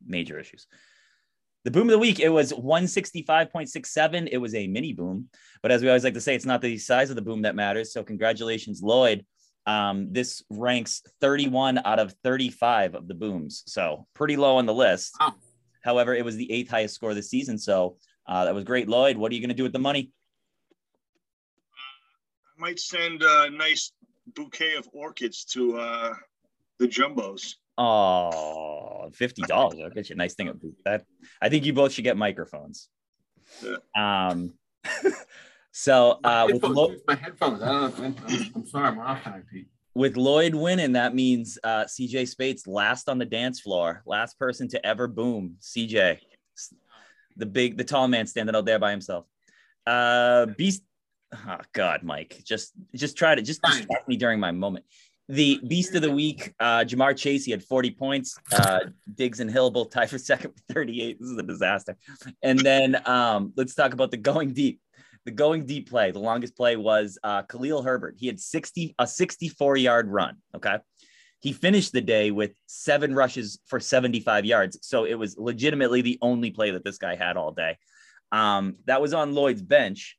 major 0.04 0.40
issues. 0.40 0.66
The 1.64 1.70
boom 1.70 1.88
of 1.88 1.92
the 1.92 1.98
week, 1.98 2.18
it 2.18 2.28
was 2.28 2.52
165.67. 2.52 4.28
It 4.30 4.38
was 4.38 4.54
a 4.56 4.66
mini 4.66 4.92
boom. 4.92 5.28
But 5.62 5.70
as 5.70 5.80
we 5.80 5.88
always 5.88 6.02
like 6.02 6.14
to 6.14 6.20
say, 6.20 6.34
it's 6.34 6.44
not 6.44 6.60
the 6.60 6.76
size 6.76 7.10
of 7.10 7.16
the 7.16 7.22
boom 7.22 7.42
that 7.42 7.54
matters. 7.54 7.92
So 7.92 8.02
congratulations, 8.02 8.82
Lloyd. 8.82 9.24
Um, 9.66 10.12
this 10.12 10.44
ranks 10.48 11.02
31 11.20 11.80
out 11.84 11.98
of 11.98 12.14
35 12.22 12.94
of 12.94 13.08
the 13.08 13.14
booms. 13.14 13.64
So 13.66 14.06
pretty 14.14 14.36
low 14.36 14.56
on 14.56 14.66
the 14.66 14.74
list. 14.74 15.14
Wow. 15.20 15.34
However, 15.82 16.14
it 16.14 16.24
was 16.24 16.36
the 16.36 16.50
eighth 16.50 16.70
highest 16.70 16.94
score 16.94 17.14
this 17.14 17.30
season. 17.30 17.58
So 17.58 17.96
uh, 18.26 18.44
that 18.44 18.54
was 18.54 18.64
great. 18.64 18.88
Lloyd, 18.88 19.16
what 19.16 19.30
are 19.30 19.34
you 19.34 19.40
going 19.40 19.50
to 19.50 19.54
do 19.54 19.62
with 19.62 19.72
the 19.72 19.78
money? 19.78 20.12
I 22.56 22.60
might 22.60 22.78
send 22.78 23.22
a 23.22 23.50
nice 23.50 23.92
bouquet 24.34 24.74
of 24.76 24.88
orchids 24.92 25.44
to 25.44 25.78
uh, 25.78 26.14
the 26.78 26.88
jumbos. 26.88 27.54
Oh, 27.78 29.10
$50. 29.10 29.50
I'll 29.52 29.90
get 29.90 30.08
you 30.08 30.14
a 30.14 30.16
nice 30.16 30.34
thing 30.34 30.52
that. 30.84 31.04
I 31.42 31.48
think 31.48 31.64
you 31.64 31.72
both 31.72 31.92
should 31.92 32.04
get 32.04 32.16
microphones. 32.16 32.88
Um, 33.96 34.54
so 35.76 36.18
uh, 36.24 36.48
with, 36.50 36.62
Lo- 36.62 36.94
my 37.06 37.14
headphones. 37.14 37.62
I 37.62 37.66
don't 37.66 37.98
know. 37.98 38.04
I'm, 38.28 38.52
I'm 38.54 38.66
sorry, 38.66 38.88
I'm 38.88 38.98
off 38.98 39.22
tonight, 39.22 39.42
Pete. 39.52 39.66
with 39.94 40.16
Lloyd 40.16 40.54
winning, 40.54 40.92
that 40.92 41.14
means 41.14 41.58
uh, 41.62 41.84
CJ 41.84 42.28
Spates 42.28 42.66
last 42.66 43.10
on 43.10 43.18
the 43.18 43.26
dance 43.26 43.60
floor, 43.60 44.02
last 44.06 44.38
person 44.38 44.68
to 44.68 44.86
ever 44.86 45.06
boom. 45.06 45.56
CJ, 45.60 46.18
the 47.36 47.44
big, 47.44 47.76
the 47.76 47.84
tall 47.84 48.08
man 48.08 48.26
standing 48.26 48.56
out 48.56 48.64
there 48.64 48.78
by 48.78 48.90
himself. 48.90 49.26
Uh, 49.86 50.46
Beast. 50.46 50.82
Oh 51.34 51.58
God, 51.74 52.02
Mike, 52.02 52.40
just 52.42 52.72
just 52.94 53.18
try 53.18 53.34
to 53.34 53.42
just 53.42 53.60
distract 53.60 54.08
me 54.08 54.16
during 54.16 54.40
my 54.40 54.52
moment. 54.52 54.86
The 55.28 55.60
beast 55.66 55.94
of 55.96 56.02
the 56.02 56.10
week, 56.10 56.54
uh, 56.60 56.84
Ja'Marr 56.84 57.16
Chase, 57.16 57.44
he 57.44 57.50
had 57.50 57.64
40 57.64 57.90
points. 57.90 58.38
Uh, 58.52 58.78
Diggs 59.12 59.40
and 59.40 59.50
Hill 59.50 59.72
both 59.72 59.90
tied 59.90 60.08
for 60.08 60.18
second 60.18 60.52
with 60.54 60.62
38. 60.72 61.18
This 61.20 61.28
is 61.28 61.36
a 61.36 61.42
disaster. 61.42 61.96
And 62.42 62.60
then 62.60 62.96
um, 63.08 63.52
let's 63.56 63.74
talk 63.74 63.92
about 63.92 64.12
the 64.12 64.18
going 64.18 64.52
deep. 64.52 64.80
The 65.26 65.32
going 65.32 65.66
deep 65.66 65.90
play, 65.90 66.12
the 66.12 66.20
longest 66.20 66.56
play 66.56 66.76
was 66.76 67.18
uh, 67.22 67.42
Khalil 67.42 67.82
Herbert. 67.82 68.14
He 68.16 68.28
had 68.28 68.40
60 68.40 68.94
a 68.98 69.06
64 69.06 69.76
yard 69.76 70.08
run. 70.08 70.36
Okay. 70.54 70.78
He 71.40 71.52
finished 71.52 71.92
the 71.92 72.00
day 72.00 72.30
with 72.30 72.52
seven 72.66 73.14
rushes 73.14 73.58
for 73.66 73.78
75 73.78 74.46
yards. 74.46 74.78
So 74.82 75.04
it 75.04 75.14
was 75.14 75.36
legitimately 75.36 76.00
the 76.00 76.18
only 76.22 76.50
play 76.50 76.70
that 76.70 76.84
this 76.84 76.96
guy 76.96 77.14
had 77.14 77.36
all 77.36 77.52
day. 77.52 77.76
Um, 78.32 78.76
that 78.86 79.02
was 79.02 79.12
on 79.12 79.34
Lloyd's 79.34 79.62
bench. 79.62 80.16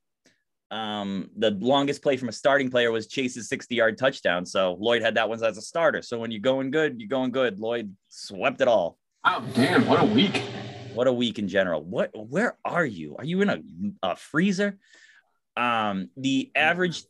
Um, 0.70 1.30
the 1.38 1.52
longest 1.52 2.04
play 2.04 2.18
from 2.18 2.28
a 2.28 2.34
starting 2.34 2.70
player 2.70 2.92
was 2.92 3.08
Chase's 3.08 3.48
60 3.48 3.76
yard 3.76 3.98
touchdown. 3.98 4.46
So 4.46 4.74
Lloyd 4.80 5.02
had 5.02 5.16
that 5.16 5.30
one 5.30 5.42
as 5.42 5.58
a 5.58 5.62
starter. 5.62 6.02
So 6.02 6.20
when 6.20 6.32
you're 6.32 6.42
going 6.42 6.70
good, 6.70 7.00
you're 7.00 7.10
going 7.10 7.32
good. 7.32 7.60
Lloyd 7.60 7.96
swept 8.10 8.62
it 8.62 8.68
all. 8.68 8.98
Oh, 9.24 9.44
damn. 9.56 9.88
What 9.88 10.02
a 10.02 10.06
week. 10.06 10.44
What 10.98 11.06
a 11.06 11.13
week 11.13 11.38
in 11.38 11.48
general. 11.48 11.84
What, 11.84 12.10
where 12.16 12.58
are 12.66 12.86
you? 12.86 13.16
Are 13.18 13.24
you 13.24 13.42
in 13.44 13.50
a, 13.50 13.62
a 14.01 14.16
freezer? 14.16 14.80
Um, 15.56 16.10
the 16.18 16.51
average, 16.56 17.04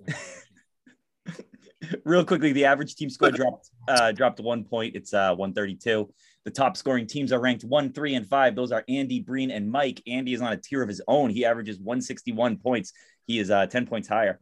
real 2.03 2.25
quickly, 2.25 2.51
the 2.51 2.65
average 2.65 2.95
team 2.95 3.09
score 3.09 3.31
dropped, 3.31 3.69
uh, 3.87 4.11
dropped 4.11 4.41
one 4.41 4.65
point. 4.65 4.97
It's 4.97 5.13
uh, 5.13 5.33
132. 5.35 6.13
The 6.43 6.51
top 6.51 6.75
scoring 6.75 7.07
teams 7.07 7.31
are 7.31 7.39
ranked 7.39 7.63
one, 7.63 7.93
three, 7.93 8.15
and 8.15 8.27
five. 8.27 8.57
Those 8.57 8.73
are 8.73 8.83
Andy, 8.89 9.21
Breen, 9.21 9.51
and 9.51 9.71
Mike. 9.71 10.01
Andy 10.05 10.33
is 10.33 10.41
on 10.41 10.51
a 10.51 10.57
tier 10.57 10.81
of 10.81 10.89
his 10.89 11.01
own. 11.07 11.29
He 11.29 11.45
averages 11.45 11.79
161 11.79 12.57
points. 12.57 12.91
He 13.25 13.39
is 13.39 13.49
uh, 13.49 13.67
10 13.67 13.87
points 13.87 14.09
higher. 14.09 14.41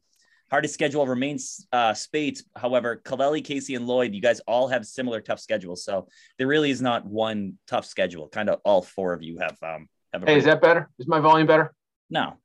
Hardest 0.52 0.74
schedule 0.74 1.08
remains 1.08 1.68
uh, 1.72 1.94
Spates. 1.94 2.44
However, 2.56 3.02
Kaleli, 3.04 3.44
Casey, 3.44 3.76
and 3.76 3.88
Lloyd, 3.88 4.14
you 4.14 4.22
guys 4.22 4.40
all 4.42 4.68
have 4.68 4.86
similar 4.86 5.20
tough 5.20 5.40
schedules. 5.40 5.84
So 5.84 6.08
there 6.38 6.48
really 6.48 6.70
is 6.70 6.82
not 6.82 7.06
one 7.06 7.58
tough 7.68 7.86
schedule. 7.86 8.28
Kind 8.30 8.50
of 8.50 8.60
all 8.64 8.82
four 8.82 9.14
of 9.14 9.24
you 9.24 9.40
have. 9.40 9.58
Um, 9.64 9.88
have 10.14 10.24
hey, 10.24 10.38
is 10.38 10.46
that 10.46 10.62
better? 10.62 10.90
Is 11.00 11.08
my 11.08 11.20
volume 11.20 11.48
better? 11.48 11.74
No. 12.10 12.36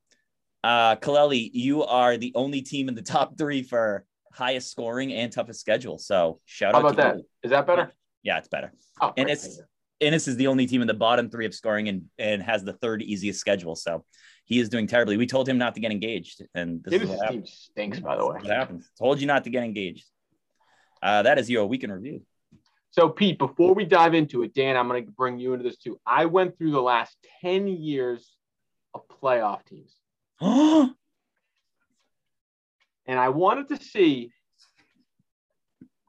Uh, 0.64 0.96
Kaleli, 0.96 1.50
you 1.52 1.84
are 1.84 2.16
the 2.16 2.32
only 2.34 2.62
team 2.62 2.88
in 2.88 2.94
the 2.94 3.02
top 3.02 3.36
three 3.36 3.62
for 3.62 4.04
highest 4.32 4.70
scoring 4.70 5.12
and 5.12 5.32
toughest 5.32 5.60
schedule. 5.60 5.98
So 5.98 6.40
shout 6.44 6.72
How 6.72 6.78
out 6.78 6.92
about 6.92 6.96
that? 6.96 7.16
you. 7.16 7.24
Is 7.42 7.50
that 7.50 7.66
better? 7.66 7.92
Yeah, 8.22 8.38
it's 8.38 8.48
better. 8.48 8.72
Oh, 9.00 9.12
and 9.16 9.28
it's 9.28 9.60
Ennis 10.00 10.28
is 10.28 10.36
the 10.36 10.46
only 10.46 10.66
team 10.66 10.80
in 10.80 10.86
the 10.86 10.94
bottom 10.94 11.30
three 11.30 11.46
of 11.46 11.54
scoring 11.54 11.88
and 11.88 12.04
and 12.18 12.42
has 12.42 12.64
the 12.64 12.72
third 12.74 13.02
easiest 13.02 13.40
schedule. 13.40 13.76
So 13.76 14.04
he 14.50 14.58
is 14.58 14.68
doing 14.68 14.88
terribly. 14.88 15.16
We 15.16 15.28
told 15.28 15.48
him 15.48 15.58
not 15.58 15.76
to 15.76 15.80
get 15.80 15.92
engaged, 15.92 16.42
and 16.56 16.82
this 16.82 17.00
is 17.00 17.08
what 17.08 17.20
team 17.20 17.24
happens. 17.24 17.68
stinks, 17.70 18.00
by 18.00 18.16
the 18.16 18.26
way. 18.26 18.38
What 18.40 18.50
happens? 18.50 18.90
Told 18.98 19.20
you 19.20 19.28
not 19.28 19.44
to 19.44 19.50
get 19.50 19.62
engaged. 19.62 20.04
Uh, 21.00 21.22
that 21.22 21.38
is 21.38 21.48
your 21.48 21.66
week 21.66 21.84
in 21.84 21.92
review. 21.92 22.22
So, 22.90 23.08
Pete, 23.08 23.38
before 23.38 23.74
we 23.74 23.84
dive 23.84 24.12
into 24.12 24.42
it, 24.42 24.52
Dan, 24.52 24.76
I'm 24.76 24.88
going 24.88 25.06
to 25.06 25.12
bring 25.12 25.38
you 25.38 25.52
into 25.52 25.62
this 25.62 25.76
too. 25.76 26.00
I 26.04 26.24
went 26.24 26.58
through 26.58 26.72
the 26.72 26.82
last 26.82 27.16
10 27.42 27.68
years 27.68 28.28
of 28.92 29.02
playoff 29.22 29.64
teams, 29.66 29.94
Oh, 30.40 30.90
and 33.06 33.20
I 33.20 33.28
wanted 33.28 33.68
to 33.68 33.76
see 33.76 34.32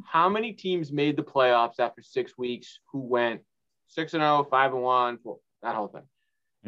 how 0.04 0.30
many 0.30 0.54
teams 0.54 0.92
made 0.92 1.16
the 1.16 1.24
playoffs 1.24 1.80
after 1.80 2.02
six 2.02 2.36
weeks, 2.40 2.80
who 2.92 3.02
went 3.02 3.42
6 3.90 4.16
and 4.16 4.24
0, 4.24 4.48
5 4.50 4.74
and 4.74 4.82
1, 4.82 5.20
that 5.62 5.76
whole 5.76 5.90
thing. 5.90 6.08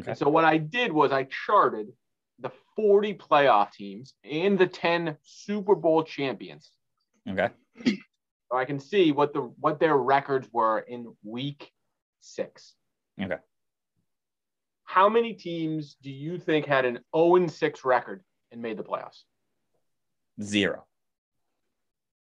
Okay. 0.00 0.10
And 0.10 0.18
so, 0.18 0.28
what 0.28 0.44
I 0.44 0.58
did 0.58 0.92
was 0.92 1.12
I 1.12 1.24
charted 1.24 1.88
the 2.40 2.50
40 2.76 3.14
playoff 3.14 3.72
teams 3.72 4.14
and 4.24 4.58
the 4.58 4.66
10 4.66 5.16
Super 5.22 5.74
Bowl 5.74 6.02
champions. 6.02 6.70
okay. 7.28 7.50
so 7.86 8.56
I 8.56 8.64
can 8.64 8.80
see 8.80 9.12
what 9.12 9.32
the 9.32 9.42
what 9.60 9.78
their 9.78 9.96
records 9.96 10.48
were 10.52 10.80
in 10.80 11.14
week 11.22 11.70
six. 12.20 12.74
Okay. 13.20 13.36
How 14.84 15.08
many 15.08 15.34
teams 15.34 15.96
do 16.02 16.10
you 16.10 16.38
think 16.38 16.66
had 16.66 16.84
an 16.84 17.00
0 17.16 17.46
6 17.46 17.84
record 17.84 18.22
and 18.52 18.60
made 18.62 18.76
the 18.76 18.84
playoffs? 18.84 19.22
Zero. 20.42 20.84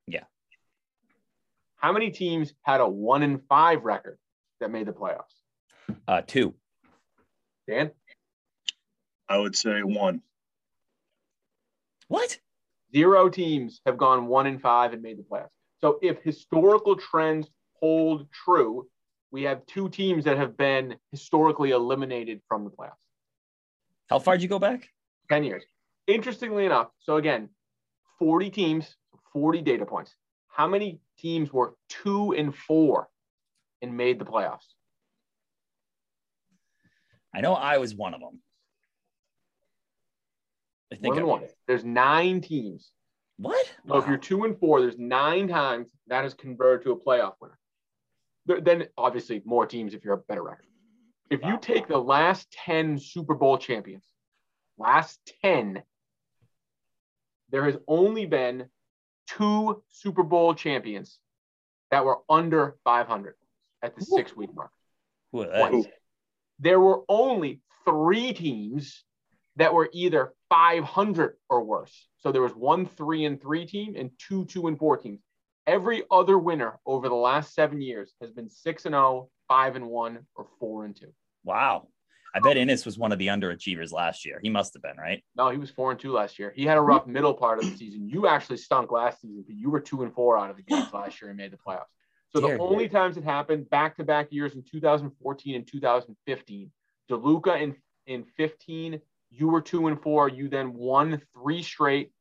Yeah. 0.06 0.24
How 1.76 1.92
many 1.92 2.10
teams 2.10 2.54
had 2.62 2.80
a 2.80 2.88
1 2.88 3.22
and 3.22 3.40
5 3.48 3.84
record 3.84 4.18
that 4.60 4.70
made 4.70 4.86
the 4.86 4.92
playoffs? 4.92 5.34
Uh, 6.08 6.22
two. 6.26 6.54
Dan? 7.68 7.90
I 9.28 9.38
would 9.38 9.56
say 9.56 9.82
one. 9.82 10.22
What? 12.08 12.38
Zero 12.92 13.28
teams 13.28 13.80
have 13.84 13.98
gone 13.98 14.28
1 14.28 14.46
in 14.46 14.58
5 14.58 14.92
and 14.92 15.02
made 15.02 15.18
the 15.18 15.24
playoffs. 15.24 15.50
So 15.80 15.98
if 16.02 16.22
historical 16.22 16.96
trends 16.96 17.48
hold 17.74 18.28
true, 18.32 18.86
we 19.32 19.42
have 19.42 19.66
two 19.66 19.88
teams 19.88 20.24
that 20.24 20.36
have 20.36 20.56
been 20.56 20.96
historically 21.10 21.72
eliminated 21.72 22.40
from 22.48 22.64
the 22.64 22.70
playoffs. 22.70 22.92
How 24.08 24.20
far 24.20 24.34
did 24.34 24.42
you 24.42 24.48
go 24.48 24.60
back? 24.60 24.88
10 25.28 25.44
years. 25.44 25.64
Interestingly 26.06 26.64
enough, 26.64 26.88
so 27.00 27.16
again, 27.16 27.48
40 28.20 28.50
teams, 28.50 28.96
40 29.32 29.60
data 29.62 29.84
points. 29.84 30.14
How 30.48 30.68
many 30.68 31.00
teams 31.18 31.52
were 31.52 31.74
two 31.88 32.32
and 32.32 32.54
four 32.54 33.08
and 33.82 33.96
made 33.96 34.20
the 34.20 34.24
playoffs? 34.24 34.72
I 37.36 37.42
know 37.42 37.52
I 37.52 37.76
was 37.76 37.94
one 37.94 38.14
of 38.14 38.20
them. 38.20 38.40
I 40.90 40.96
think 40.96 41.14
One 41.14 41.22
I 41.22 41.26
one. 41.26 41.42
There's 41.66 41.84
nine 41.84 42.40
teams. 42.40 42.90
What? 43.36 43.66
So 43.86 43.98
if 43.98 44.06
you're 44.08 44.16
two 44.16 44.44
and 44.44 44.58
four, 44.58 44.80
there's 44.80 44.96
nine 44.96 45.46
times 45.46 45.90
that 46.06 46.22
has 46.22 46.32
converted 46.32 46.86
to 46.86 46.92
a 46.92 46.96
playoff 46.98 47.34
winner. 47.40 47.58
There- 48.46 48.62
Then 48.62 48.88
obviously 48.96 49.42
more 49.44 49.66
teams 49.66 49.92
if 49.92 50.02
you're 50.02 50.14
a 50.14 50.18
better 50.18 50.42
record. 50.42 50.64
If 51.28 51.42
you 51.44 51.58
take 51.60 51.88
the 51.88 51.98
last 51.98 52.50
10 52.52 52.98
Super 52.98 53.34
Bowl 53.34 53.58
champions, 53.58 54.06
last 54.78 55.20
10, 55.42 55.82
there 57.50 57.64
has 57.64 57.76
only 57.86 58.24
been 58.24 58.70
two 59.26 59.82
Super 59.90 60.22
Bowl 60.22 60.54
champions 60.54 61.18
that 61.90 62.04
were 62.04 62.20
under 62.30 62.76
500 62.84 63.34
at 63.82 63.94
the 63.96 64.04
six 64.04 64.34
week 64.34 64.54
mark. 64.54 64.70
Who 65.32 65.42
are 65.42 65.46
they? 65.46 65.82
Twice. 65.82 65.86
There 66.58 66.80
were 66.80 67.02
only 67.08 67.60
three 67.84 68.32
teams 68.32 69.04
that 69.56 69.72
were 69.74 69.88
either 69.92 70.32
500 70.50 71.36
or 71.48 71.64
worse. 71.64 72.08
So 72.18 72.32
there 72.32 72.42
was 72.42 72.52
one 72.52 72.86
three 72.86 73.24
and 73.24 73.40
three 73.40 73.66
team 73.66 73.94
and 73.96 74.10
two 74.18 74.44
two 74.46 74.66
and 74.68 74.78
four 74.78 74.96
teams. 74.96 75.20
Every 75.66 76.04
other 76.10 76.38
winner 76.38 76.78
over 76.86 77.08
the 77.08 77.14
last 77.14 77.54
seven 77.54 77.80
years 77.80 78.12
has 78.20 78.30
been 78.30 78.48
six 78.48 78.86
and 78.86 78.92
zero, 78.92 79.30
five 79.48 79.74
and 79.74 79.86
one, 79.86 80.26
or 80.36 80.46
four 80.60 80.84
and 80.84 80.94
two. 80.94 81.12
Wow. 81.44 81.88
I 82.34 82.40
bet 82.40 82.58
Ennis 82.58 82.84
was 82.84 82.98
one 82.98 83.12
of 83.12 83.18
the 83.18 83.28
underachievers 83.28 83.92
last 83.92 84.26
year. 84.26 84.38
He 84.42 84.50
must 84.50 84.74
have 84.74 84.82
been, 84.82 84.98
right? 84.98 85.24
No, 85.36 85.48
he 85.48 85.56
was 85.56 85.70
four 85.70 85.90
and 85.90 85.98
two 85.98 86.12
last 86.12 86.38
year. 86.38 86.52
He 86.54 86.64
had 86.64 86.76
a 86.76 86.82
rough 86.82 87.06
middle 87.06 87.32
part 87.32 87.58
of 87.58 87.64
the 87.64 87.74
season. 87.78 88.10
You 88.10 88.26
actually 88.26 88.58
stunk 88.58 88.92
last 88.92 89.22
season, 89.22 89.42
but 89.46 89.56
you 89.56 89.70
were 89.70 89.80
two 89.80 90.02
and 90.02 90.12
four 90.12 90.36
out 90.36 90.50
of 90.50 90.56
the 90.56 90.62
games 90.62 90.92
last 90.92 91.22
year 91.22 91.30
and 91.30 91.38
made 91.38 91.50
the 91.50 91.56
playoffs. 91.56 91.86
So 92.30 92.40
the 92.40 92.48
Dear 92.48 92.58
only 92.60 92.88
times 92.88 93.16
it 93.16 93.24
happened 93.24 93.70
back 93.70 93.96
to 93.96 94.04
back 94.04 94.32
years 94.32 94.54
in 94.54 94.62
2014 94.62 95.54
and 95.54 95.66
2015. 95.66 96.70
DeLuca 97.10 97.60
in 97.60 97.76
in 98.06 98.24
15, 98.36 99.00
you 99.30 99.48
were 99.48 99.60
two 99.60 99.88
and 99.88 100.00
four. 100.00 100.28
You 100.28 100.48
then 100.48 100.74
won 100.74 101.20
three 101.34 101.62
straight, 101.62 102.12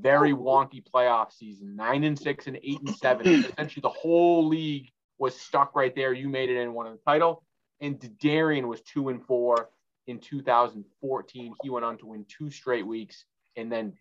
very 0.00 0.32
wonky 0.32 0.82
playoff 0.82 1.32
season, 1.32 1.76
nine 1.76 2.04
and 2.04 2.18
six 2.18 2.46
and 2.46 2.58
eight 2.62 2.80
and 2.80 2.96
seven. 2.96 3.26
Essentially, 3.52 3.82
the 3.82 3.90
whole 3.90 4.46
league 4.46 4.90
was 5.18 5.38
stuck 5.38 5.74
right 5.74 5.94
there. 5.94 6.12
You 6.12 6.28
made 6.28 6.50
it 6.50 6.56
in 6.60 6.72
one 6.72 6.86
of 6.86 6.92
the 6.92 7.00
title. 7.06 7.42
And 7.80 8.18
Darian 8.18 8.68
was 8.68 8.80
two 8.80 9.08
and 9.10 9.24
four 9.26 9.70
in 10.06 10.18
2014. 10.18 11.54
He 11.62 11.70
went 11.70 11.84
on 11.84 11.98
to 11.98 12.06
win 12.06 12.24
two 12.28 12.50
straight 12.50 12.86
weeks 12.86 13.24
and 13.56 13.70
then 13.70 13.94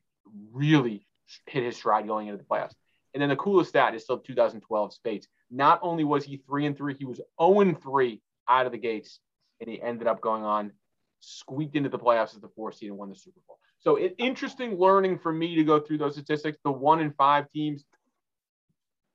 really 0.51 1.05
hit 1.47 1.63
his 1.63 1.75
stride 1.75 2.07
going 2.07 2.27
into 2.27 2.37
the 2.37 2.43
playoffs. 2.43 2.73
And 3.13 3.21
then 3.21 3.29
the 3.29 3.35
coolest 3.35 3.69
stat 3.69 3.93
is 3.93 4.03
still 4.03 4.17
2012 4.17 4.93
Spates. 4.93 5.27
Not 5.53 5.79
only 5.83 6.03
was 6.03 6.25
he 6.25 6.37
three 6.37 6.65
and 6.65 6.75
three, 6.75 6.95
he 6.97 7.05
was 7.05 7.21
0 7.39 7.59
and 7.59 7.79
three 7.79 8.21
out 8.49 8.65
of 8.65 8.71
the 8.71 8.77
gates, 8.79 9.19
and 9.61 9.69
he 9.69 9.79
ended 9.79 10.07
up 10.07 10.19
going 10.19 10.43
on, 10.43 10.71
squeaked 11.19 11.75
into 11.75 11.89
the 11.89 11.99
playoffs 11.99 12.33
as 12.35 12.41
the 12.41 12.49
fourth 12.55 12.75
seed 12.75 12.89
and 12.89 12.97
won 12.97 13.09
the 13.09 13.15
Super 13.15 13.39
Bowl. 13.47 13.59
So 13.77 13.97
it, 13.97 14.15
interesting 14.17 14.79
learning 14.79 15.19
for 15.19 15.31
me 15.31 15.55
to 15.55 15.63
go 15.63 15.79
through 15.79 15.99
those 15.99 16.13
statistics. 16.13 16.57
The 16.63 16.71
one 16.71 17.01
and 17.01 17.15
five 17.15 17.51
teams, 17.51 17.85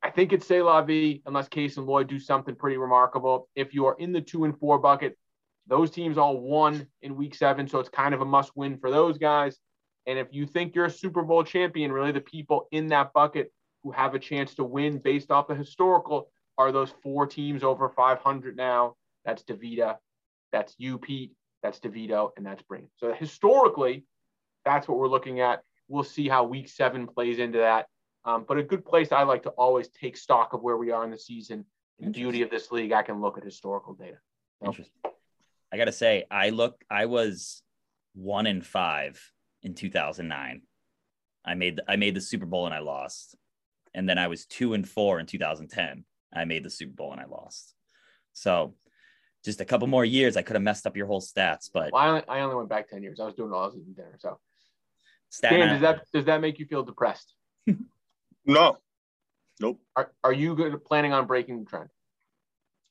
I 0.00 0.10
think 0.10 0.32
it's 0.32 0.46
say 0.46 0.62
la 0.62 0.80
vie 0.80 1.22
unless 1.26 1.48
Case 1.48 1.76
and 1.76 1.86
Lloyd 1.86 2.06
do 2.06 2.20
something 2.20 2.54
pretty 2.54 2.76
remarkable. 2.76 3.48
If 3.56 3.74
you 3.74 3.86
are 3.86 3.96
in 3.98 4.12
the 4.12 4.20
two 4.20 4.44
and 4.44 4.56
four 4.60 4.78
bucket, 4.78 5.18
those 5.66 5.90
teams 5.90 6.18
all 6.18 6.40
won 6.40 6.86
in 7.02 7.16
week 7.16 7.34
seven, 7.34 7.66
so 7.66 7.80
it's 7.80 7.88
kind 7.88 8.14
of 8.14 8.20
a 8.20 8.24
must 8.24 8.52
win 8.54 8.78
for 8.78 8.92
those 8.92 9.18
guys. 9.18 9.58
And 10.06 10.20
if 10.20 10.28
you 10.30 10.46
think 10.46 10.76
you're 10.76 10.84
a 10.84 10.90
Super 10.90 11.22
Bowl 11.22 11.42
champion, 11.42 11.90
really 11.90 12.12
the 12.12 12.20
people 12.20 12.68
in 12.70 12.86
that 12.88 13.12
bucket 13.12 13.52
who 13.88 13.92
have 13.92 14.14
a 14.14 14.18
chance 14.18 14.54
to 14.54 14.64
win 14.64 14.98
based 14.98 15.30
off 15.30 15.48
the 15.48 15.54
historical 15.54 16.30
are 16.58 16.72
those 16.72 16.92
four 17.02 17.26
teams 17.26 17.62
over 17.62 17.88
500 17.88 18.54
now. 18.54 18.96
That's 19.24 19.42
DeVita, 19.44 19.96
that's 20.52 20.74
you, 20.76 20.98
Pete, 20.98 21.32
that's 21.62 21.80
DeVito, 21.80 22.30
and 22.36 22.44
that's 22.44 22.62
Breen. 22.62 22.88
So 22.96 23.14
historically, 23.14 24.04
that's 24.66 24.86
what 24.86 24.98
we're 24.98 25.08
looking 25.08 25.40
at. 25.40 25.62
We'll 25.88 26.04
see 26.04 26.28
how 26.28 26.44
week 26.44 26.68
seven 26.68 27.06
plays 27.06 27.38
into 27.38 27.58
that. 27.58 27.86
Um, 28.26 28.44
but 28.46 28.58
a 28.58 28.62
good 28.62 28.84
place 28.84 29.10
I 29.10 29.22
like 29.22 29.44
to 29.44 29.50
always 29.50 29.88
take 29.88 30.18
stock 30.18 30.52
of 30.52 30.60
where 30.60 30.76
we 30.76 30.90
are 30.90 31.02
in 31.04 31.10
the 31.10 31.18
season. 31.18 31.64
The 31.98 32.10
beauty 32.10 32.42
of 32.42 32.50
this 32.50 32.70
league, 32.70 32.92
I 32.92 33.02
can 33.02 33.22
look 33.22 33.38
at 33.38 33.44
historical 33.44 33.94
data. 33.94 34.18
Interesting. 34.62 34.92
I 35.72 35.76
gotta 35.78 35.92
say, 35.92 36.24
I 36.30 36.50
look, 36.50 36.84
I 36.90 37.06
was 37.06 37.62
one 38.14 38.46
in 38.46 38.60
five 38.60 39.20
in 39.62 39.74
2009. 39.74 40.62
I 41.48 41.54
made 41.54 41.80
I 41.88 41.96
made 41.96 42.14
the 42.14 42.20
Super 42.20 42.46
Bowl 42.46 42.66
and 42.66 42.74
I 42.74 42.80
lost. 42.80 43.34
And 43.94 44.08
then 44.08 44.18
I 44.18 44.28
was 44.28 44.46
2 44.46 44.74
and 44.74 44.88
4 44.88 45.20
in 45.20 45.26
2010. 45.26 46.04
I 46.34 46.44
made 46.44 46.64
the 46.64 46.70
Super 46.70 46.92
Bowl 46.92 47.12
and 47.12 47.20
I 47.20 47.24
lost. 47.24 47.74
So 48.32 48.74
just 49.44 49.60
a 49.60 49.64
couple 49.64 49.86
more 49.86 50.04
years, 50.04 50.36
I 50.36 50.42
could 50.42 50.54
have 50.56 50.62
messed 50.62 50.86
up 50.86 50.96
your 50.96 51.06
whole 51.06 51.20
stats, 51.20 51.70
but 51.72 51.92
Well, 51.92 52.02
I, 52.02 52.08
only, 52.08 52.22
I 52.28 52.40
only 52.40 52.56
went 52.56 52.68
back 52.68 52.88
10 52.88 53.02
years. 53.02 53.20
I 53.20 53.24
was 53.24 53.34
doing 53.34 53.52
all 53.52 53.62
I 53.62 53.66
was 53.66 53.76
eating 53.76 53.94
dinner. 53.94 54.16
So, 54.18 54.38
Staten 55.30 55.60
Dan, 55.60 55.68
does 55.68 55.80
that 55.82 56.00
does 56.12 56.24
that 56.24 56.40
make 56.40 56.58
you 56.58 56.66
feel 56.66 56.82
depressed? 56.82 57.34
No, 58.48 58.78
nope. 59.60 59.78
Are, 59.94 60.10
are 60.24 60.32
you 60.32 60.54
good, 60.54 60.82
planning 60.82 61.12
on 61.12 61.26
breaking 61.26 61.60
the 61.60 61.64
trend? 61.66 61.90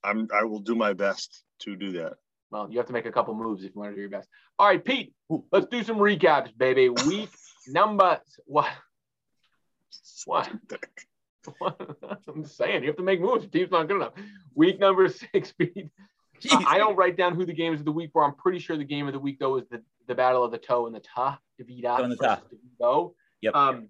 I'm. 0.03 0.27
I 0.31 0.43
will 0.43 0.59
do 0.59 0.75
my 0.75 0.93
best 0.93 1.43
to 1.61 1.75
do 1.75 1.93
that. 1.93 2.13
Well, 2.51 2.67
you 2.69 2.77
have 2.77 2.85
to 2.85 2.93
make 2.93 3.07
a 3.07 3.11
couple 3.11 3.33
moves 3.33 3.63
if 3.63 3.73
you 3.73 3.81
want 3.81 3.91
to 3.91 3.95
do 3.95 4.01
your 4.01 4.09
best. 4.11 4.29
All 4.59 4.67
right, 4.67 4.83
Pete, 4.83 5.15
let's 5.51 5.65
do 5.65 5.83
some 5.83 5.97
recaps, 5.97 6.55
baby. 6.55 6.89
Week 6.89 7.29
number 7.67 8.21
what? 8.45 8.69
What? 10.25 10.49
I'm 12.27 12.45
saying, 12.45 12.83
you 12.83 12.87
have 12.87 12.97
to 12.97 13.03
make 13.03 13.21
moves. 13.21 13.43
Your 13.43 13.51
team's 13.51 13.71
not 13.71 13.87
good 13.87 13.97
enough. 13.97 14.13
Week 14.55 14.79
number 14.79 15.07
six, 15.33 15.53
Pete. 15.53 15.89
Uh, 16.51 16.63
I 16.67 16.77
don't 16.77 16.95
write 16.95 17.17
down 17.17 17.35
who 17.35 17.45
the 17.45 17.53
games 17.53 17.79
of 17.79 17.85
the 17.85 17.91
week 17.91 18.11
were. 18.13 18.23
I'm 18.23 18.35
pretty 18.35 18.59
sure 18.59 18.77
the 18.77 18.83
game 18.83 19.07
of 19.07 19.13
the 19.13 19.19
week 19.19 19.39
though 19.39 19.57
is 19.57 19.67
the, 19.69 19.81
the 20.07 20.15
battle 20.15 20.43
of 20.43 20.51
the 20.51 20.57
toe 20.57 20.85
and 20.85 20.95
the 20.95 20.99
ta. 20.99 21.39
Davida 21.59 21.97
the 21.97 22.03
versus 22.03 22.19
ta. 22.19 22.41
DeVito. 22.81 23.13
Yep. 23.41 23.55
Um, 23.55 23.89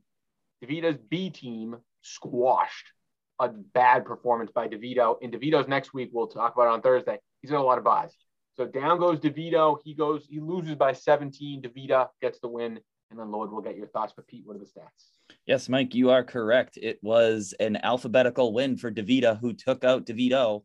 DeVita's 0.63 0.97
B 1.09 1.29
team 1.29 1.77
squashed 2.01 2.91
a 3.39 3.49
bad 3.49 4.05
performance 4.05 4.51
by 4.51 4.67
DeVito. 4.67 5.17
In 5.21 5.31
DeVito's 5.31 5.67
next 5.67 5.93
week, 5.93 6.09
we'll 6.13 6.27
talk 6.27 6.55
about 6.55 6.67
it 6.67 6.73
on 6.73 6.81
Thursday. 6.81 7.19
He's 7.41 7.51
got 7.51 7.59
a 7.59 7.63
lot 7.63 7.77
of 7.77 7.83
buys. 7.83 8.15
So 8.55 8.65
down 8.65 8.97
goes 8.97 9.19
DeVito. 9.19 9.77
He 9.83 9.93
goes, 9.93 10.25
he 10.27 10.39
loses 10.39 10.75
by 10.75 10.93
17. 10.93 11.61
DeVita 11.61 12.07
gets 12.21 12.39
the 12.39 12.47
win. 12.47 12.79
And 13.09 13.19
then 13.19 13.31
Lloyd 13.31 13.51
will 13.51 13.61
get 13.61 13.77
your 13.77 13.87
thoughts. 13.87 14.13
But 14.15 14.27
Pete, 14.27 14.43
what 14.45 14.55
are 14.55 14.59
the 14.59 14.65
stats? 14.65 15.35
Yes, 15.45 15.69
Mike, 15.69 15.95
you 15.95 16.09
are 16.09 16.23
correct. 16.23 16.77
It 16.81 16.99
was 17.01 17.53
an 17.59 17.77
alphabetical 17.77 18.53
win 18.53 18.77
for 18.77 18.91
DeVita, 18.91 19.39
who 19.39 19.53
took 19.53 19.83
out 19.83 20.05
DeVito 20.05 20.63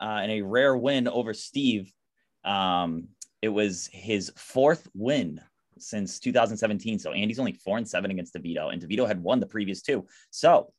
uh, 0.00 0.20
in 0.24 0.30
a 0.30 0.42
rare 0.42 0.76
win 0.76 1.06
over 1.06 1.32
Steve. 1.32 1.92
Um, 2.44 3.08
it 3.42 3.48
was 3.48 3.88
his 3.92 4.32
fourth 4.36 4.88
win 4.94 5.40
since 5.78 6.18
2017. 6.18 6.98
So 6.98 7.12
Andy's 7.12 7.38
only 7.38 7.52
four 7.52 7.78
and 7.78 7.88
seven 7.88 8.10
against 8.10 8.34
DeVito, 8.34 8.72
and 8.72 8.82
DeVito 8.82 9.06
had 9.06 9.22
won 9.22 9.40
the 9.40 9.46
previous 9.46 9.82
two. 9.82 10.06
So 10.30 10.72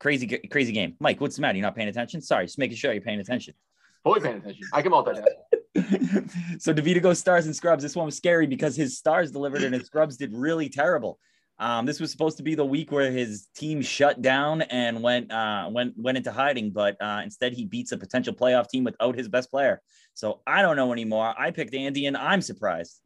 crazy, 0.00 0.26
crazy 0.50 0.72
game. 0.72 0.96
Mike, 0.98 1.20
what's 1.20 1.36
the 1.36 1.42
matter? 1.42 1.56
You're 1.56 1.66
not 1.66 1.76
paying 1.76 1.88
attention? 1.88 2.20
Sorry, 2.20 2.46
just 2.46 2.58
making 2.58 2.76
sure 2.76 2.92
you're 2.92 3.02
paying 3.02 3.20
attention. 3.20 3.54
Fully 4.02 4.20
paying 4.20 4.38
attention. 4.38 4.62
I 4.72 4.82
can 4.82 4.92
multitask. 4.92 5.24
so 6.58 6.72
DeVito 6.72 7.02
goes 7.02 7.18
stars 7.18 7.46
and 7.46 7.56
scrubs. 7.56 7.82
This 7.82 7.96
one 7.96 8.06
was 8.06 8.16
scary 8.16 8.46
because 8.46 8.76
his 8.76 8.96
stars 8.96 9.30
delivered 9.30 9.62
and 9.62 9.74
his 9.74 9.86
scrubs 9.86 10.16
did 10.16 10.32
really 10.32 10.68
terrible. 10.68 11.18
Um, 11.58 11.84
this 11.84 12.00
was 12.00 12.10
supposed 12.10 12.38
to 12.38 12.42
be 12.42 12.54
the 12.54 12.64
week 12.64 12.90
where 12.90 13.10
his 13.10 13.48
team 13.54 13.82
shut 13.82 14.22
down 14.22 14.62
and 14.62 15.02
went 15.02 15.30
uh, 15.30 15.68
went 15.70 15.92
went 15.96 16.16
into 16.16 16.32
hiding, 16.32 16.70
but 16.70 16.96
uh, 17.02 17.20
instead 17.22 17.52
he 17.52 17.66
beats 17.66 17.92
a 17.92 17.98
potential 17.98 18.32
playoff 18.32 18.68
team 18.68 18.82
without 18.82 19.14
his 19.14 19.28
best 19.28 19.50
player. 19.50 19.82
So 20.14 20.40
I 20.46 20.62
don't 20.62 20.76
know 20.76 20.90
anymore. 20.92 21.34
I 21.38 21.50
picked 21.50 21.74
Andy, 21.74 22.06
and 22.06 22.16
I'm 22.16 22.40
surprised. 22.40 22.98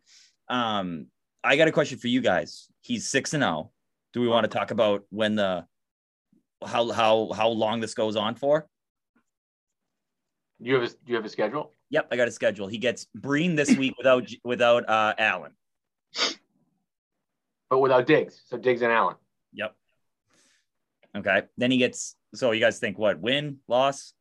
Um, 0.48 1.08
I 1.42 1.56
got 1.56 1.66
a 1.66 1.72
question 1.72 1.98
for 1.98 2.06
you 2.06 2.20
guys. 2.20 2.68
He's 2.80 3.08
six 3.08 3.34
and 3.34 3.42
zero. 3.42 3.72
Do 4.12 4.20
we 4.20 4.28
want 4.28 4.44
to 4.44 4.56
talk 4.56 4.70
about 4.70 5.02
when 5.10 5.34
the 5.34 5.66
how 6.64 6.92
how 6.92 7.32
how 7.32 7.48
long 7.48 7.80
this 7.80 7.94
goes 7.94 8.14
on 8.14 8.36
for? 8.36 8.68
Do 10.62 10.70
you 10.70 10.76
have 10.76 10.84
a, 10.84 10.88
do 10.88 10.96
you 11.06 11.16
have 11.16 11.24
a 11.24 11.28
schedule? 11.28 11.72
Yep, 11.94 12.08
I 12.10 12.16
got 12.16 12.26
a 12.26 12.32
schedule. 12.32 12.66
He 12.66 12.78
gets 12.78 13.06
Breen 13.14 13.54
this 13.54 13.76
week 13.76 13.94
without 13.96 14.28
without 14.42 14.88
uh, 14.88 15.14
Allen. 15.16 15.52
But 17.70 17.78
without 17.78 18.04
Diggs. 18.08 18.42
So 18.48 18.56
Diggs 18.56 18.82
and 18.82 18.92
Allen. 18.92 19.14
Yep. 19.52 19.76
Okay. 21.18 21.42
Then 21.56 21.70
he 21.70 21.76
gets. 21.76 22.16
So 22.34 22.50
you 22.50 22.58
guys 22.58 22.80
think 22.80 22.98
what? 22.98 23.20
Win, 23.20 23.58
loss? 23.68 24.12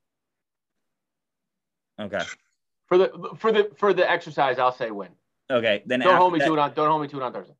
Okay. 2.00 2.22
For 2.86 3.00
the 3.00 3.32
for 3.40 3.52
the 3.52 3.72
for 3.76 3.92
the 3.92 4.08
exercise, 4.08 4.60
I'll 4.60 4.72
say 4.72 4.92
win. 4.92 5.10
Okay. 5.50 5.82
Then 5.88 6.02
Don't 6.02 6.16
hold 6.16 6.34
me 6.34 6.42
after, 6.42 6.50
to 6.50 6.54
it 6.54 6.60
on 6.60 6.74
don't 6.76 6.90
hold 6.90 7.02
me 7.02 7.08
to 7.08 7.18
it 7.18 7.24
on 7.24 7.34
Thursday. 7.34 7.56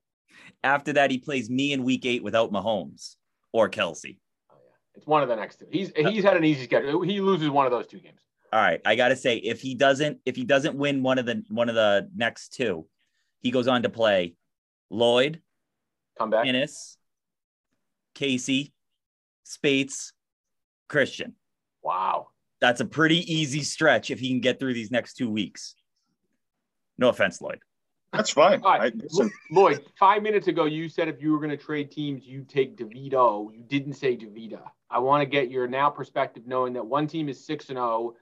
after 0.64 0.94
that, 0.94 1.10
he 1.10 1.18
plays 1.18 1.50
me 1.50 1.74
in 1.74 1.84
week 1.84 2.06
eight 2.06 2.22
without 2.24 2.52
Mahomes 2.52 3.16
or 3.52 3.68
Kelsey. 3.68 4.20
Oh, 4.52 4.58
yeah. 4.64 4.76
It's 4.94 5.08
one 5.08 5.24
of 5.24 5.30
the 5.30 5.36
next 5.36 5.58
two. 5.58 5.66
He's 5.72 5.92
he's 5.96 6.24
had 6.24 6.38
an 6.38 6.44
easy 6.44 6.66
schedule. 6.66 7.02
He 7.02 7.20
loses 7.20 7.50
one 7.50 7.66
of 7.66 7.72
those 7.72 7.88
two 7.88 7.98
games. 7.98 8.20
All 8.54 8.60
right. 8.60 8.80
I 8.86 8.94
gotta 8.94 9.16
say, 9.16 9.38
if 9.38 9.62
he 9.62 9.74
doesn't, 9.74 10.20
if 10.28 10.36
he 10.36 10.44
doesn't 10.44 10.76
win 10.76 11.02
one 11.02 11.18
of 11.18 11.26
the 11.26 11.44
one 11.50 11.70
of 11.70 11.76
the 11.76 12.08
next 12.16 12.54
two, 12.54 12.86
he 13.42 13.50
goes 13.50 13.68
on 13.68 13.82
to 13.82 13.90
play 13.90 14.36
Lloyd, 14.92 15.42
Come 16.20 16.30
back. 16.30 16.46
Ennis, 16.46 17.00
Casey, 18.14 18.72
Spates, 19.44 20.14
Christian. 20.88 21.34
Wow. 21.82 22.28
That's 22.62 22.80
a 22.80 22.86
pretty 22.86 23.34
easy 23.34 23.64
stretch 23.64 24.12
if 24.12 24.20
he 24.20 24.30
can 24.30 24.40
get 24.40 24.60
through 24.60 24.76
these 24.76 24.92
next 24.92 25.16
two 25.16 25.32
weeks. 25.32 25.74
No 27.00 27.10
offense, 27.10 27.42
Lloyd. 27.42 27.60
That's 28.12 28.30
fine. 28.30 28.62
All 28.62 28.78
right, 28.78 28.94
I, 28.94 28.98
listen, 29.02 29.32
Lloyd. 29.50 29.84
Five 30.00 30.22
minutes 30.22 30.48
ago, 30.48 30.66
you 30.66 30.88
said 30.88 31.08
if 31.08 31.20
you 31.20 31.32
were 31.32 31.40
going 31.40 31.50
to 31.50 31.58
trade 31.58 31.90
teams, 31.90 32.28
you'd 32.28 32.48
take 32.48 32.78
DeVito. 32.78 33.52
You 33.52 33.64
didn't 33.64 33.94
say 33.94 34.16
DeVita. 34.16 34.62
I 34.92 35.00
want 35.00 35.22
to 35.24 35.26
get 35.26 35.50
your 35.50 35.68
now 35.68 35.90
perspective, 35.90 36.44
knowing 36.46 36.74
that 36.74 36.86
one 36.86 37.08
team 37.08 37.30
is 37.30 37.44
six 37.44 37.70
and 37.70 37.78
zero 37.78 38.14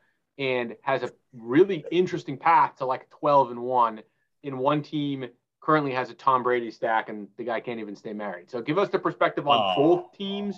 and 0.41 0.75
has 0.81 1.03
a 1.03 1.11
really 1.33 1.85
interesting 1.91 2.35
path 2.37 2.77
to 2.77 2.85
like 2.85 3.07
twelve 3.11 3.51
and 3.51 3.61
one, 3.61 4.01
in 4.43 4.57
one 4.57 4.81
team 4.81 5.25
currently 5.61 5.91
has 5.93 6.09
a 6.09 6.15
Tom 6.15 6.41
Brady 6.41 6.71
stack, 6.71 7.07
and 7.09 7.27
the 7.37 7.43
guy 7.43 7.59
can't 7.59 7.79
even 7.79 7.95
stay 7.95 8.13
married. 8.13 8.49
So, 8.49 8.61
give 8.61 8.79
us 8.79 8.89
the 8.89 8.97
perspective 8.97 9.47
on 9.47 9.59
Oh. 9.59 9.75
both 9.97 10.17
teams. 10.17 10.55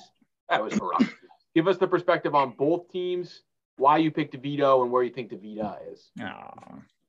That 0.49 0.63
was 0.63 0.79
rough. 0.79 1.13
give 1.53 1.67
us 1.67 1.77
the 1.77 1.87
perspective 1.87 2.33
on 2.33 2.51
both 2.57 2.89
teams. 2.89 3.41
Why 3.75 3.97
you 3.97 4.11
picked 4.11 4.33
DeVito 4.35 4.81
and 4.83 4.91
where 4.91 5.03
you 5.03 5.09
think 5.11 5.31
DeVita 5.31 5.91
is. 5.91 6.11
Aw. 6.21 6.23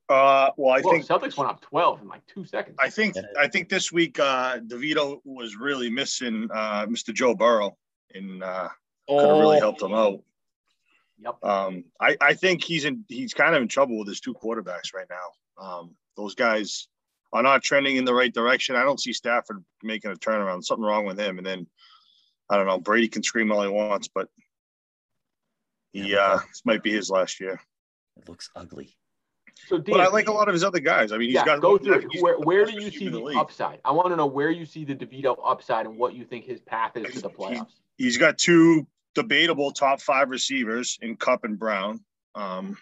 uh, 0.09 0.51
well, 0.57 0.75
I 0.75 0.81
Well, 0.81 0.95
think 0.95 1.07
Celtics 1.07 1.37
went 1.37 1.51
up 1.51 1.61
12 1.61 2.03
in 2.03 2.09
like 2.09 2.27
two 2.27 2.45
seconds. 2.45 2.77
I 2.81 2.91
think 2.91 3.15
I 3.39 3.47
think 3.49 3.69
this 3.69 3.93
week 3.93 4.19
uh 4.19 4.59
DeVito 4.59 5.21
was 5.25 5.57
really 5.57 5.89
missing 5.91 6.49
uh 6.53 6.87
Mr. 6.87 7.13
Joe 7.15 7.35
Burrow 7.35 7.77
and 8.15 8.43
uh 8.43 8.69
could 9.09 9.21
have 9.29 9.39
really 9.39 9.59
helped 9.61 9.83
him 9.83 9.93
out. 9.95 10.21
Yep. 11.19 11.45
Um 11.45 11.85
I, 12.01 12.17
I 12.21 12.35
think 12.35 12.63
he's 12.65 12.85
in 12.85 13.05
he's 13.09 13.35
kind 13.35 13.55
of 13.55 13.63
in 13.63 13.69
trouble 13.69 13.99
with 13.99 14.09
his 14.09 14.21
two 14.21 14.35
quarterbacks 14.35 14.93
right 14.95 15.07
now. 15.09 15.65
Um 15.65 15.97
those 16.17 16.35
guys 16.35 16.89
are 17.33 17.43
not 17.43 17.63
trending 17.63 17.97
in 17.97 18.05
the 18.05 18.15
right 18.15 18.33
direction. 18.33 18.77
I 18.77 18.83
don't 18.83 19.01
see 19.01 19.13
Stafford 19.13 19.65
making 19.83 20.11
a 20.13 20.15
turnaround. 20.15 20.65
Something 20.65 20.85
wrong 20.85 21.05
with 21.07 21.19
him. 21.19 21.39
And 21.39 21.47
then 21.47 21.67
I 22.51 22.57
don't 22.57 22.67
know, 22.67 22.79
Brady 22.79 23.09
can 23.09 23.23
scream 23.23 23.51
all 23.53 23.63
he 23.63 23.69
wants, 23.69 24.09
but 24.09 24.29
he 25.93 26.17
uh 26.17 26.39
this 26.49 26.63
might 26.65 26.83
be 26.83 26.93
his 26.93 27.11
last 27.11 27.41
year. 27.41 27.61
It 28.17 28.29
looks 28.29 28.51
ugly. 28.55 28.97
So, 29.69 29.79
But 29.79 30.01
I 30.01 30.09
like 30.09 30.27
a 30.29 30.33
lot 30.33 30.49
of 30.49 30.53
his 30.53 30.65
other 30.65 30.81
guys. 30.81 31.13
I 31.13 31.17
mean 31.17 31.29
he's 31.29 31.37
yeah, 31.37 31.45
got 31.45 31.61
go 31.61 31.79
through 31.79 32.01
it. 32.13 32.23
Where, 32.23 32.39
where 32.41 32.65
do 32.67 32.73
you 32.73 32.91
see 32.91 33.07
in 33.07 33.13
the, 33.13 33.21
league. 33.21 33.37
upside? 33.37 33.79
I 33.85 33.93
want 33.93 34.09
to 34.09 34.17
know 34.17 34.27
where 34.27 34.51
you 34.51 34.67
see 34.67 34.85
the 34.85 34.95
DeVito 34.95 35.37
upside 35.45 35.87
and 35.87 35.97
what 35.97 36.15
you 36.15 36.25
think 36.25 36.45
his 36.45 36.61
path 36.61 36.97
is 36.97 37.15
to 37.15 37.21
the 37.23 37.29
He- 37.29 37.35
playoffs. 37.35 37.73
he's 37.97 38.19
got 38.19 38.37
two 38.37 38.87
debatable 39.15 39.71
top 39.73 40.01
five 40.01 40.29
receivers 40.31 40.99
in 41.03 41.17
Kupp 41.17 41.45
and 41.45 41.59
Brown. 41.59 42.01
Um, 42.35 42.77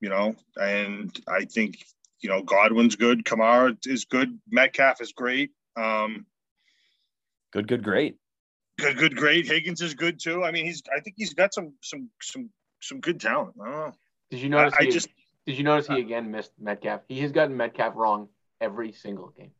you 0.00 0.08
know, 0.08 0.36
and 0.56 1.18
I 1.26 1.44
think 1.44 1.84
you 2.20 2.28
know 2.28 2.42
Godwin's 2.42 2.96
good, 2.96 3.24
Kamara 3.24 3.76
is 3.86 4.04
good, 4.04 4.38
Metcalf 4.50 5.00
is 5.00 5.12
great. 5.12 5.50
Um, 5.76 6.26
Good, 7.50 7.66
good, 7.66 7.82
great. 7.82 8.16
good, 8.78 8.98
good, 8.98 9.16
great. 9.16 9.46
Higgins 9.46 9.80
is 9.80 9.94
good 9.94 10.20
too. 10.20 10.44
I 10.44 10.50
mean, 10.52 10.66
he's 10.66 10.82
I 10.94 11.00
think 11.00 11.14
he's 11.16 11.32
got 11.32 11.54
some 11.54 11.72
some 11.82 12.10
some 12.20 12.50
some 12.80 13.00
good 13.00 13.18
talent. 13.20 13.54
I 13.60 13.64
don't 13.64 13.74
know. 13.74 13.92
Did 14.30 14.40
you 14.40 14.50
notice? 14.50 14.74
I 14.78 14.84
he, 14.84 14.90
just- 14.90 15.08
did 15.46 15.56
you 15.56 15.64
notice 15.64 15.86
he 15.86 15.98
again 15.98 16.30
missed 16.30 16.52
Metcalf? 16.60 17.00
He 17.08 17.20
has 17.20 17.32
gotten 17.32 17.56
Metcalf 17.56 17.94
wrong 17.96 18.28
every 18.60 18.92
single 18.92 19.28
game. 19.28 19.52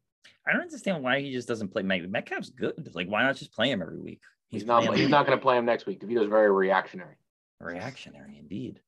I 0.46 0.52
don't 0.52 0.60
understand 0.62 1.02
why 1.02 1.20
he 1.20 1.32
just 1.32 1.48
doesn't 1.48 1.68
play 1.68 1.82
Met- 1.82 2.10
Metcalf's 2.10 2.50
good. 2.50 2.90
Like, 2.94 3.08
why 3.08 3.22
not 3.22 3.36
just 3.36 3.52
play 3.52 3.70
him 3.70 3.80
every 3.80 3.98
week? 3.98 4.20
He's, 4.48 4.64
not. 4.64 4.96
He's 4.96 5.08
not 5.08 5.26
going 5.26 5.38
to 5.38 5.42
play 5.42 5.58
him 5.58 5.66
next 5.66 5.86
week. 5.86 6.00
DeVito's 6.00 6.28
very 6.28 6.50
reactionary. 6.50 7.16
Reactionary, 7.60 8.38
indeed. 8.38 8.80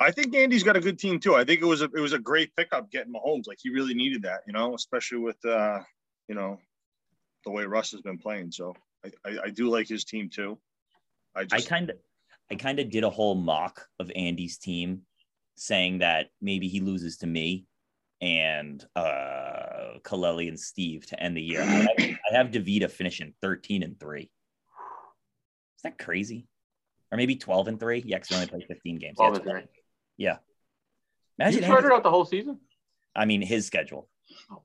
I 0.00 0.10
think 0.10 0.34
Andy's 0.34 0.62
got 0.62 0.76
a 0.76 0.80
good 0.80 0.98
team 0.98 1.20
too. 1.20 1.34
I 1.36 1.44
think 1.44 1.60
it 1.60 1.66
was 1.66 1.80
a 1.80 1.84
it 1.84 2.00
was 2.00 2.12
a 2.12 2.18
great 2.18 2.54
pickup 2.56 2.90
getting 2.90 3.12
Mahomes. 3.12 3.46
Like 3.46 3.58
he 3.62 3.70
really 3.70 3.94
needed 3.94 4.22
that, 4.22 4.40
you 4.46 4.52
know, 4.52 4.74
especially 4.74 5.18
with 5.18 5.42
uh, 5.44 5.80
you 6.28 6.34
know, 6.34 6.58
the 7.44 7.50
way 7.50 7.64
Russ 7.64 7.92
has 7.92 8.00
been 8.00 8.18
playing. 8.18 8.50
So 8.50 8.74
I, 9.04 9.10
I, 9.24 9.38
I 9.44 9.50
do 9.50 9.68
like 9.68 9.88
his 9.88 10.04
team 10.04 10.28
too. 10.28 10.58
I 11.34 11.44
just 11.44 11.66
I 11.66 11.68
kind 11.68 11.90
of 11.90 11.96
I 12.50 12.56
kind 12.56 12.80
of 12.80 12.90
did 12.90 13.04
a 13.04 13.10
whole 13.10 13.34
mock 13.34 13.86
of 13.98 14.10
Andy's 14.14 14.58
team, 14.58 15.02
saying 15.56 15.98
that 15.98 16.30
maybe 16.40 16.68
he 16.68 16.80
loses 16.80 17.18
to 17.18 17.26
me 17.26 17.66
and 18.20 18.84
uh 18.96 19.98
Kaleli 20.02 20.48
and 20.48 20.58
Steve 20.58 21.06
to 21.06 21.22
end 21.22 21.36
the 21.36 21.42
year. 21.42 21.62
I 21.62 21.64
have, 21.64 21.88
I 21.98 22.36
have 22.36 22.46
DeVita 22.48 22.90
finishing 22.90 23.34
13 23.40 23.82
and 23.82 23.98
3. 23.98 24.30
Isn't 25.82 25.98
that 25.98 26.04
crazy? 26.04 26.46
Or 27.10 27.18
maybe 27.18 27.36
12 27.36 27.68
and 27.68 27.80
three. 27.80 28.02
Yeah, 28.06 28.16
because 28.16 28.30
we 28.30 28.36
only 28.36 28.48
played 28.48 28.64
15 28.68 28.98
games. 28.98 29.16
12 29.16 29.34
and 29.34 29.44
three. 29.44 29.62
Yeah. 30.16 30.36
Imagine 31.38 31.60
you 31.60 31.66
started 31.66 31.92
out 31.92 32.02
the 32.02 32.10
whole 32.10 32.24
season. 32.24 32.58
I 33.14 33.24
mean, 33.24 33.42
his 33.42 33.66
schedule. 33.66 34.08
Oh. 34.50 34.62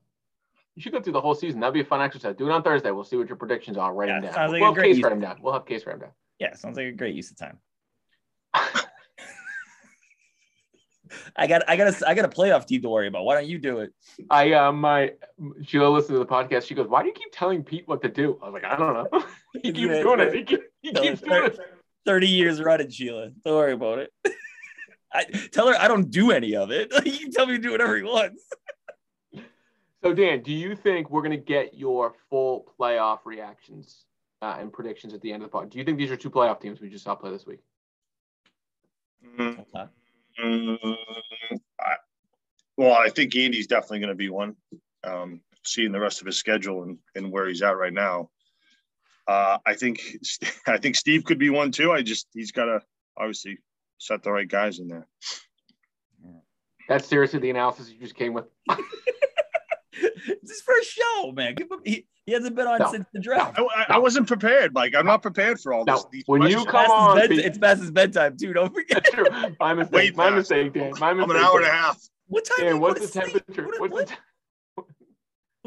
You 0.74 0.82
should 0.82 0.92
go 0.92 1.02
through 1.02 1.14
the 1.14 1.20
whole 1.20 1.34
season. 1.34 1.58
That'd 1.58 1.74
be 1.74 1.80
a 1.80 1.84
fun 1.84 2.00
exercise. 2.00 2.36
Do 2.36 2.48
it 2.48 2.52
on 2.52 2.62
Thursday. 2.62 2.92
We'll 2.92 3.02
see 3.02 3.16
what 3.16 3.26
your 3.26 3.36
predictions 3.36 3.76
are. 3.76 3.92
Write 3.92 4.10
yeah, 4.10 4.20
them 4.20 4.32
down. 4.32 4.52
Like 4.52 4.60
we'll, 4.60 4.74
have 4.74 4.82
case 4.82 5.02
write 5.02 5.10
them 5.10 5.20
down. 5.20 5.38
we'll 5.42 5.52
have 5.52 5.66
case 5.66 5.84
write 5.84 5.94
them 5.94 6.02
down. 6.02 6.12
Yeah, 6.38 6.54
sounds 6.54 6.76
like 6.76 6.86
a 6.86 6.92
great 6.92 7.16
use 7.16 7.32
of 7.32 7.36
time. 7.36 7.58
I 11.36 11.46
got 11.46 11.68
I 11.68 11.76
got 11.76 11.88
a 11.88 12.08
I 12.08 12.14
got 12.14 12.24
a 12.24 12.28
playoff 12.28 12.66
team 12.66 12.82
to 12.82 12.88
worry 12.88 13.08
about. 13.08 13.24
Why 13.24 13.34
don't 13.34 13.48
you 13.48 13.58
do 13.58 13.78
it? 13.78 13.92
I 14.30 14.52
uh 14.52 14.72
my 14.72 15.14
Sheila 15.64 15.88
listened 15.88 16.14
to 16.14 16.20
the 16.20 16.26
podcast. 16.26 16.66
She 16.66 16.74
goes, 16.74 16.88
Why 16.88 17.02
do 17.02 17.08
you 17.08 17.14
keep 17.14 17.32
telling 17.32 17.64
Pete 17.64 17.86
what 17.86 18.02
to 18.02 18.08
do? 18.08 18.38
I 18.42 18.48
was 18.48 18.54
like, 18.54 18.64
I 18.64 18.76
don't 18.76 18.94
know. 18.94 19.24
he 19.62 19.72
keeps 19.72 19.98
doing 19.98 20.20
it. 20.20 20.34
He 20.34 20.44
keeps 20.44 20.64
he 20.82 20.92
Tell 20.92 21.02
keeps 21.02 21.20
her- 21.20 21.26
doing 21.26 21.44
it. 21.52 21.58
30 22.06 22.26
years 22.28 22.62
running, 22.62 22.88
Sheila. 22.88 23.30
Don't 23.44 23.54
worry 23.54 23.72
about 23.72 23.98
it. 23.98 24.12
I 25.12 25.24
tell 25.52 25.68
her 25.68 25.74
I 25.78 25.88
don't 25.88 26.10
do 26.10 26.30
any 26.32 26.54
of 26.56 26.70
it. 26.70 26.92
you 27.04 27.18
can 27.18 27.30
tell 27.32 27.46
me 27.46 27.56
to 27.56 27.62
do 27.62 27.70
whatever 27.72 27.96
he 27.96 28.02
wants. 28.02 28.42
So 30.02 30.14
Dan, 30.14 30.42
do 30.42 30.52
you 30.52 30.76
think 30.76 31.10
we're 31.10 31.22
gonna 31.22 31.36
get 31.36 31.74
your 31.74 32.14
full 32.30 32.72
playoff 32.78 33.20
reactions 33.24 34.04
uh, 34.42 34.56
and 34.60 34.72
predictions 34.72 35.12
at 35.14 35.20
the 35.20 35.32
end 35.32 35.42
of 35.42 35.50
the 35.50 35.52
pod? 35.52 35.70
Do 35.70 35.78
you 35.78 35.84
think 35.84 35.98
these 35.98 36.10
are 36.10 36.16
two 36.16 36.30
playoff 36.30 36.60
teams 36.60 36.80
we 36.80 36.88
just 36.88 37.04
saw 37.04 37.14
play 37.14 37.30
this 37.30 37.46
week? 37.46 37.60
Mm, 39.38 39.64
mm, 40.42 40.96
I, 41.80 41.94
well, 42.76 42.94
I 42.94 43.08
think 43.08 43.34
Andy's 43.34 43.66
definitely 43.66 43.98
going 44.00 44.08
to 44.10 44.14
be 44.14 44.30
one. 44.30 44.54
Um, 45.04 45.40
seeing 45.64 45.92
the 45.92 46.00
rest 46.00 46.20
of 46.20 46.26
his 46.26 46.36
schedule 46.38 46.84
and, 46.84 46.98
and 47.16 47.30
where 47.32 47.48
he's 47.48 47.62
at 47.62 47.76
right 47.76 47.92
now, 47.92 48.30
uh, 49.28 49.58
I 49.66 49.74
think 49.74 50.00
I 50.66 50.78
think 50.78 50.96
Steve 50.96 51.24
could 51.24 51.38
be 51.38 51.50
one 51.50 51.70
too. 51.70 51.92
I 51.92 52.02
just 52.02 52.26
he's 52.34 52.50
got 52.52 52.64
to 52.64 52.80
obviously 53.16 53.58
set 53.98 54.22
the 54.22 54.32
right 54.32 54.48
guys 54.48 54.78
in 54.80 54.88
there. 54.88 55.06
That's 56.88 57.06
seriously 57.06 57.38
the 57.40 57.50
analysis 57.50 57.90
you 57.90 57.98
just 58.00 58.14
came 58.14 58.32
with. 58.32 58.46
it's 58.70 60.50
his 60.50 60.60
first 60.62 60.90
show, 60.90 61.32
man. 61.32 61.54
Give 61.54 61.70
him, 61.70 61.80
he, 61.84 62.06
he 62.24 62.32
hasn't 62.32 62.56
been 62.56 62.66
on 62.66 62.78
No. 62.78 62.90
since 62.90 63.06
the 63.12 63.20
draft. 63.20 63.58
I, 63.58 63.62
I, 63.62 63.84
I 63.90 63.98
wasn't 63.98 64.26
prepared. 64.26 64.74
Like 64.74 64.94
I'm 64.94 65.04
not 65.06 65.20
prepared 65.22 65.60
for 65.60 65.72
all 65.74 65.84
this. 65.84 66.02
No, 66.02 66.08
these 66.10 66.22
when 66.26 66.42
you 66.42 66.64
questions. 66.64 66.70
come 66.72 66.86
Past 66.86 66.90
his 66.92 66.92
on, 67.02 67.16
bed- 67.16 67.30
Pete. 67.30 67.44
it's 67.44 67.58
past 67.58 67.80
his 67.80 67.90
bedtime 67.90 68.36
too. 68.38 68.52
Don't 68.54 68.72
forget. 68.74 69.04
That's 69.04 69.10
true. 69.14 69.54
My 69.60 69.74
mistake. 69.74 69.94
Way 69.94 70.10
My 70.12 70.30
mistake, 70.30 70.72
Dan. 70.72 70.92
My 70.98 71.10
I'm 71.10 71.18
mistake. 71.18 71.36
an 71.36 71.42
hour 71.42 71.56
and 71.58 71.66
a 71.66 71.70
half. 71.70 72.00
What 72.28 72.44
time? 72.46 72.56
do 72.58 72.64
Dan, 72.64 72.80
what's 72.80 73.00
the 73.00 73.08
sleep? 73.08 73.32
temperature? 73.46 73.64
What- 73.66 73.80
What's 73.80 73.92
what- 73.92 74.06
the 74.08 74.14
te- 74.14 74.20
what 74.20 74.27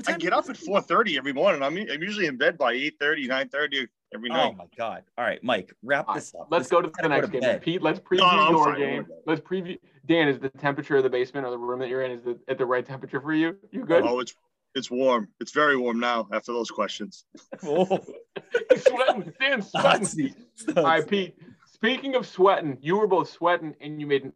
I 0.08 0.12
time 0.12 0.20
get 0.20 0.34
up 0.34 0.50
at 0.50 0.56
to 0.56 0.62
sleep? 0.62 0.84
4:30 0.86 1.18
every 1.18 1.34
morning. 1.34 1.62
I'm 1.62 1.78
I'm 1.78 2.02
usually 2.02 2.28
in 2.28 2.38
bed 2.38 2.58
by 2.58 2.74
8:30, 2.74 3.28
9:30 3.28 3.88
every 4.14 4.30
oh, 4.30 4.34
night. 4.34 4.52
Oh 4.54 4.58
my 4.58 4.66
god! 4.78 5.04
All 5.18 5.26
right, 5.26 5.44
Mike, 5.44 5.74
wrap 5.84 6.08
All 6.08 6.16
right, 6.16 6.22
this 6.22 6.34
up. 6.40 6.48
let's 6.50 6.66
This- 6.66 6.72
go 6.72 6.82
to 6.82 6.92
the 7.02 7.08
next 7.10 7.30
game. 7.30 7.42
bed. 7.42 7.62
Pete, 7.62 7.82
let's 7.82 8.00
preview 8.00 8.20
No, 8.20 8.52
no, 8.52 8.58
your 8.58 8.66
fine. 8.66 8.80
game. 8.80 9.08
Let's 9.26 9.42
preview. 9.42 9.78
Dan, 10.08 10.28
is 10.28 10.40
the 10.40 10.50
temperature 10.50 10.98
of 10.98 11.04
the 11.04 11.10
basement 11.10 11.46
or 11.46 11.52
the 11.52 11.58
room 11.58 11.80
that 11.80 11.88
you're 11.90 12.02
in 12.04 12.12
is 12.12 12.24
the, 12.24 12.40
at 12.48 12.58
the 12.58 12.66
right 12.66 12.86
temperature 12.86 13.22
for 13.22 13.34
you? 13.34 13.58
You 13.72 13.86
good? 13.86 14.04
Oh, 14.04 14.20
it's 14.20 14.34
it's 14.74 14.90
warm. 14.90 15.28
It's 15.40 15.52
very 15.52 15.78
warm 15.78 16.00
now 16.00 16.28
after 16.32 16.54
those 16.54 16.72
questions. 16.72 17.26
Oh, 17.64 17.86
He's 18.72 18.84
sweating. 18.86 19.34
Dan's 19.40 19.72
hot 19.76 20.06
sweating. 20.06 20.36
All 20.76 20.84
right, 20.84 21.08
Pete. 21.08 21.38
Speaking 21.72 22.16
of 22.16 22.26
sweating, 22.28 22.78
you 22.82 22.98
were 22.98 23.08
both 23.08 23.30
sweating 23.30 23.76
and 23.82 24.00
you 24.00 24.08
made 24.08 24.24
an 24.24 24.34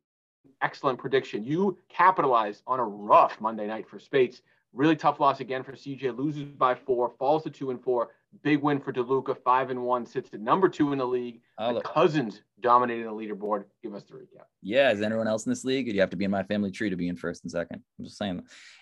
excellent 0.61 0.99
prediction. 0.99 1.43
You 1.43 1.77
capitalized 1.89 2.63
on 2.67 2.79
a 2.79 2.83
rough 2.83 3.39
Monday 3.39 3.67
night 3.67 3.87
for 3.89 3.99
Spates. 3.99 4.41
Really 4.75 4.97
tough 4.97 5.21
loss 5.21 5.39
again 5.39 5.63
for 5.63 5.71
CJ. 5.71 6.17
Loses 6.17 6.43
by 6.43 6.75
four, 6.75 7.13
falls 7.17 7.43
to 7.43 7.49
two 7.49 7.71
and 7.71 7.81
four. 7.81 8.09
Big 8.43 8.61
win 8.61 8.81
for 8.81 8.91
DeLuca, 8.91 9.37
five 9.41 9.69
and 9.69 9.81
one, 9.81 10.05
sits 10.05 10.33
at 10.33 10.41
number 10.41 10.67
two 10.67 10.91
in 10.91 10.99
the 10.99 11.07
league. 11.07 11.39
Oh, 11.57 11.75
The. 11.75 11.79
Cousins 11.81 12.41
dominating 12.59 13.05
the 13.05 13.11
leaderboard. 13.11 13.63
Give 13.81 13.95
us 13.95 14.03
the 14.03 14.15
recap. 14.15 14.43
Yeah, 14.61 14.91
is 14.91 15.01
anyone 15.01 15.29
else 15.29 15.45
in 15.45 15.51
this 15.51 15.63
league? 15.63 15.87
You 15.87 16.01
have 16.01 16.09
to 16.09 16.17
be 16.17 16.25
in 16.25 16.31
my 16.31 16.43
family 16.43 16.71
tree 16.71 16.89
to 16.89 16.97
be 16.97 17.07
in 17.07 17.15
first 17.15 17.43
and 17.43 17.51
second? 17.51 17.81
I'm 17.97 18.03
just 18.05 18.17
saying. 18.17 18.41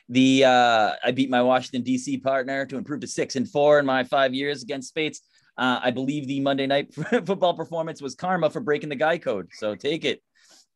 The 0.09 0.45
uh, 0.45 0.93
I 1.03 1.11
beat 1.11 1.29
my 1.29 1.43
Washington 1.43 1.83
D.C. 1.83 2.17
partner 2.17 2.65
to 2.65 2.77
improve 2.77 3.01
to 3.01 3.07
six 3.07 3.35
and 3.35 3.47
four 3.47 3.77
in 3.77 3.85
my 3.85 4.03
five 4.03 4.33
years 4.33 4.63
against 4.63 4.89
Spates. 4.89 5.21
Uh, 5.55 5.79
I 5.83 5.91
believe 5.91 6.27
the 6.27 6.39
Monday 6.39 6.65
night 6.65 6.91
football 6.95 7.53
performance 7.53 8.01
was 8.01 8.15
karma 8.15 8.49
for 8.49 8.59
breaking 8.59 8.89
the 8.89 8.95
guy 8.95 9.19
code. 9.19 9.49
So 9.53 9.75
take 9.75 10.05
it. 10.05 10.23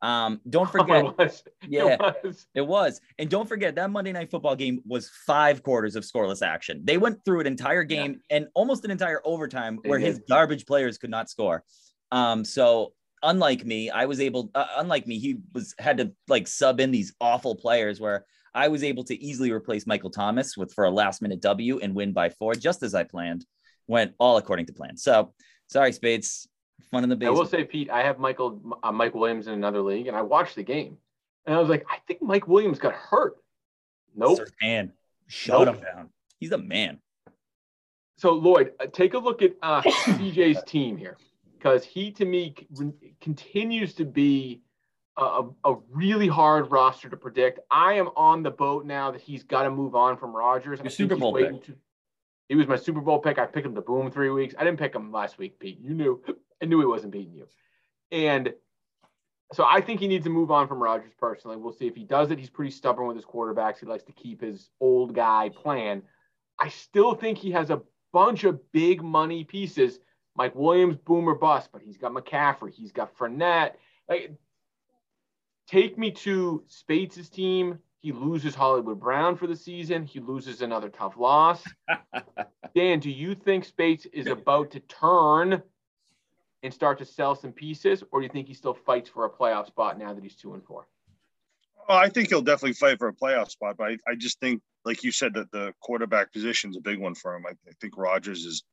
Um, 0.02 0.42
don't 0.50 0.70
forget, 0.72 1.06
it 1.06 1.18
was. 1.18 1.44
yeah, 1.68 1.94
It 1.94 2.00
was. 2.24 2.48
it 2.56 2.62
was. 2.62 3.02
And 3.18 3.30
don't 3.30 3.48
forget 3.48 3.76
that 3.76 3.90
Monday 3.90 4.12
night 4.12 4.30
football 4.30 4.56
game 4.56 4.82
was 4.86 5.10
five 5.26 5.64
quarters 5.64 5.96
of 5.96 6.04
scoreless 6.04 6.46
action. 6.46 6.82
They 6.84 6.98
went 6.98 7.24
through 7.26 7.42
an 7.42 7.48
entire 7.48 7.84
game 7.84 8.22
and 8.30 8.48
almost 8.54 8.86
an 8.86 8.92
entire 8.92 9.22
overtime 9.26 9.80
where 9.86 10.00
his 10.00 10.22
garbage 10.30 10.66
players 10.66 10.98
could 10.98 11.10
not 11.10 11.30
score. 11.30 11.64
Um, 12.12 12.46
so 12.46 12.94
unlike 13.24 13.66
me, 13.66 13.90
I 13.90 14.06
was 14.06 14.20
able, 14.20 14.52
uh, 14.56 14.68
unlike 14.78 15.08
me, 15.08 15.20
he 15.20 15.38
was 15.54 15.74
had 15.80 15.98
to 15.98 16.12
like 16.28 16.48
sub 16.48 16.80
in 16.80 16.92
these 16.92 17.14
awful 17.20 17.56
players 17.56 18.00
where 18.00 18.26
I 18.54 18.68
was 18.70 18.84
able 18.84 19.04
to 19.06 19.24
easily 19.24 19.52
replace 19.52 19.86
Michael 19.86 20.10
Thomas 20.10 20.56
with 20.58 20.74
for 20.74 20.86
a 20.86 20.92
last 20.92 21.22
minute 21.22 21.42
W 21.42 21.80
and 21.80 21.94
win 21.94 22.14
by 22.14 22.30
four, 22.30 22.54
just 22.56 22.84
as 22.84 22.96
I 22.96 23.04
planned. 23.04 23.46
Went 23.88 24.14
all 24.20 24.38
according 24.38 24.66
to 24.68 24.74
plan. 24.74 24.98
So 24.98 25.34
sorry, 25.68 25.94
Spades. 25.94 26.48
Fun 26.92 27.04
in 27.04 27.10
the 27.10 27.26
I 27.26 27.30
will 27.30 27.46
say, 27.46 27.64
Pete, 27.64 27.90
I 27.90 28.04
have 28.04 28.18
Michael 28.20 28.62
uh, 28.82 28.92
Mike 28.92 29.14
Williams 29.14 29.48
in 29.48 29.54
another 29.54 29.82
league, 29.82 30.08
and 30.08 30.16
I 30.16 30.22
watched 30.22 30.56
the 30.56 30.64
game, 30.64 30.98
and 31.46 31.56
I 31.56 31.60
was 31.60 31.70
like, 31.70 31.86
I 31.90 31.98
think 32.08 32.22
Mike 32.22 32.48
Williams 32.48 32.80
got 32.80 32.94
hurt. 32.94 33.38
Nope. 34.16 34.40
Man, 34.62 34.94
shut 35.28 35.66
Nope. 35.66 35.76
him 35.78 35.84
down. 35.84 36.10
He's 36.40 36.52
a 36.52 36.58
man. 36.58 37.00
So 38.18 38.32
Lloyd, 38.34 38.72
uh, 38.80 38.86
take 38.92 39.16
a 39.16 39.18
look 39.18 39.42
at 39.42 39.54
uh, 39.62 39.82
CJ's 39.82 40.64
team 40.64 40.96
here, 40.98 41.18
because 41.58 41.84
he 41.84 42.12
to 42.12 42.26
me 42.26 42.56
c- 42.78 42.86
continues 43.20 43.94
to 43.96 44.06
be 44.06 44.62
a, 45.18 45.24
a, 45.24 45.50
a 45.66 45.76
really 45.92 46.28
hard 46.28 46.72
roster 46.72 47.10
to 47.10 47.18
predict. 47.18 47.60
I 47.70 47.94
am 47.94 48.10
on 48.16 48.44
the 48.44 48.52
boat 48.52 48.86
now 48.86 49.12
that 49.12 49.20
he's 49.22 49.44
got 49.44 49.64
to 49.64 49.72
move 49.72 49.94
on 49.94 50.16
from 50.18 50.34
Rodgers. 50.34 50.80
Your 50.80 50.90
Super 50.90 51.16
Bowl 51.18 51.34
waiting 51.34 51.60
to- 51.62 51.76
he 52.48 52.56
was 52.56 52.66
my 52.66 52.78
Super 52.78 53.02
Bowl 53.02 53.20
pick. 53.20 53.38
I 53.40 53.46
picked 53.46 53.66
him 53.66 53.76
to 53.76 53.82
boom 53.82 54.10
three 54.10 54.30
weeks. 54.30 54.56
I 54.58 54.64
didn't 54.64 54.80
pick 54.80 54.96
him 54.96 55.12
last 55.12 55.38
week, 55.38 55.60
Pete. 55.60 55.80
You 55.82 55.94
knew. 55.94 56.24
I 56.62 56.66
knew 56.66 56.80
he 56.80 56.86
wasn't 56.86 57.12
beating 57.12 57.34
you. 57.34 57.48
And 58.12 58.54
so 59.54 59.66
I 59.66 59.82
think 59.82 60.00
he 60.00 60.08
needs 60.08 60.26
to 60.26 60.30
move 60.30 60.52
on 60.52 60.68
from 60.68 60.82
Rodgers 60.82 61.14
personally. 61.18 61.58
We'll 61.58 61.74
see 61.74 61.88
if 61.88 61.96
he 61.96 62.04
does 62.04 62.32
it. 62.32 62.40
He's 62.40 62.50
pretty 62.50 62.72
stubborn 62.72 63.08
with 63.08 63.16
his 63.16 63.26
quarterbacks. 63.26 63.80
He 63.80 63.86
likes 63.86 64.04
to 64.06 64.12
keep 64.12 64.42
his 64.42 64.70
old 64.80 65.16
guy 65.16 65.50
plan. 65.50 66.04
I 66.60 66.70
still 66.70 67.14
think 67.14 67.38
he 67.38 67.52
has 67.52 67.70
a 67.70 67.82
bunch 68.12 68.44
of 68.44 68.72
big 68.72 69.02
money 69.02 69.44
pieces. 69.44 70.00
Mike 70.36 70.56
Williams, 70.56 70.98
boomer 70.98 71.36
bust, 71.36 71.70
but 71.72 71.82
he's 71.82 71.98
got 71.98 72.12
McCaffrey, 72.12 72.72
he's 72.72 72.92
got 72.92 73.16
Fournette. 73.18 73.74
Like, 74.08 74.32
take 75.68 75.98
me 75.98 76.12
to 76.12 76.64
Spates' 76.68 77.30
team. 77.30 77.80
He 78.00 78.12
loses 78.12 78.54
Hollywood 78.54 79.00
Brown 79.00 79.36
for 79.36 79.48
the 79.48 79.56
season. 79.56 80.06
He 80.06 80.20
loses 80.20 80.62
another 80.62 80.90
tough 80.90 81.18
loss. 81.18 81.64
Dan, 82.76 83.00
do 83.00 83.10
you 83.10 83.34
think 83.34 83.66
Spates 83.66 84.06
is 84.14 84.28
about 84.28 84.72
to 84.72 84.80
turn 84.82 85.64
and 86.64 86.74
start 86.74 86.98
to 87.00 87.06
sell 87.06 87.36
some 87.36 87.52
pieces, 87.52 88.04
or 88.12 88.20
do 88.20 88.26
you 88.26 88.32
think 88.32 88.48
he 88.48 88.54
still 88.54 88.74
fights 88.74 89.10
for 89.10 89.26
a 89.26 89.30
playoff 89.30 89.68
spot 89.68 89.98
now 89.98 90.14
that 90.14 90.24
he's 90.24 90.36
two 90.36 90.54
and 90.54 90.64
four? 90.64 90.88
Well, 91.88 91.98
I 91.98 92.10
think 92.10 92.30
he'll 92.30 92.42
definitely 92.42 92.74
fight 92.74 92.98
for 92.98 93.08
a 93.08 93.14
playoff 93.14 93.50
spot, 93.50 93.76
but 93.78 93.88
I, 93.88 93.98
I 94.08 94.16
just 94.16 94.40
think, 94.40 94.62
like 94.84 95.04
you 95.04 95.12
said, 95.12 95.34
that 95.36 95.52
the 95.52 95.74
quarterback 95.82 96.34
position 96.34 96.72
is 96.72 96.78
a 96.78 96.82
big 96.82 97.00
one 97.00 97.16
for 97.16 97.36
him. 97.36 97.46
I, 97.46 97.52
I 97.52 97.72
think 97.80 97.98
Rodgers 97.98 98.46
is. 98.46 98.64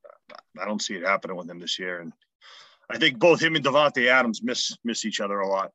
I 0.60 0.64
don't 0.64 0.82
see 0.82 0.94
it 0.94 1.06
happening 1.06 1.36
with 1.36 1.48
him 1.48 1.60
this 1.60 1.78
year, 1.78 2.00
and 2.00 2.12
I 2.90 2.98
think 2.98 3.18
both 3.18 3.40
him 3.40 3.56
and 3.56 3.64
Davante 3.64 4.08
Adams 4.08 4.42
miss 4.42 4.76
miss 4.84 5.04
each 5.04 5.20
other 5.20 5.40
a 5.40 5.48
lot. 5.48 5.70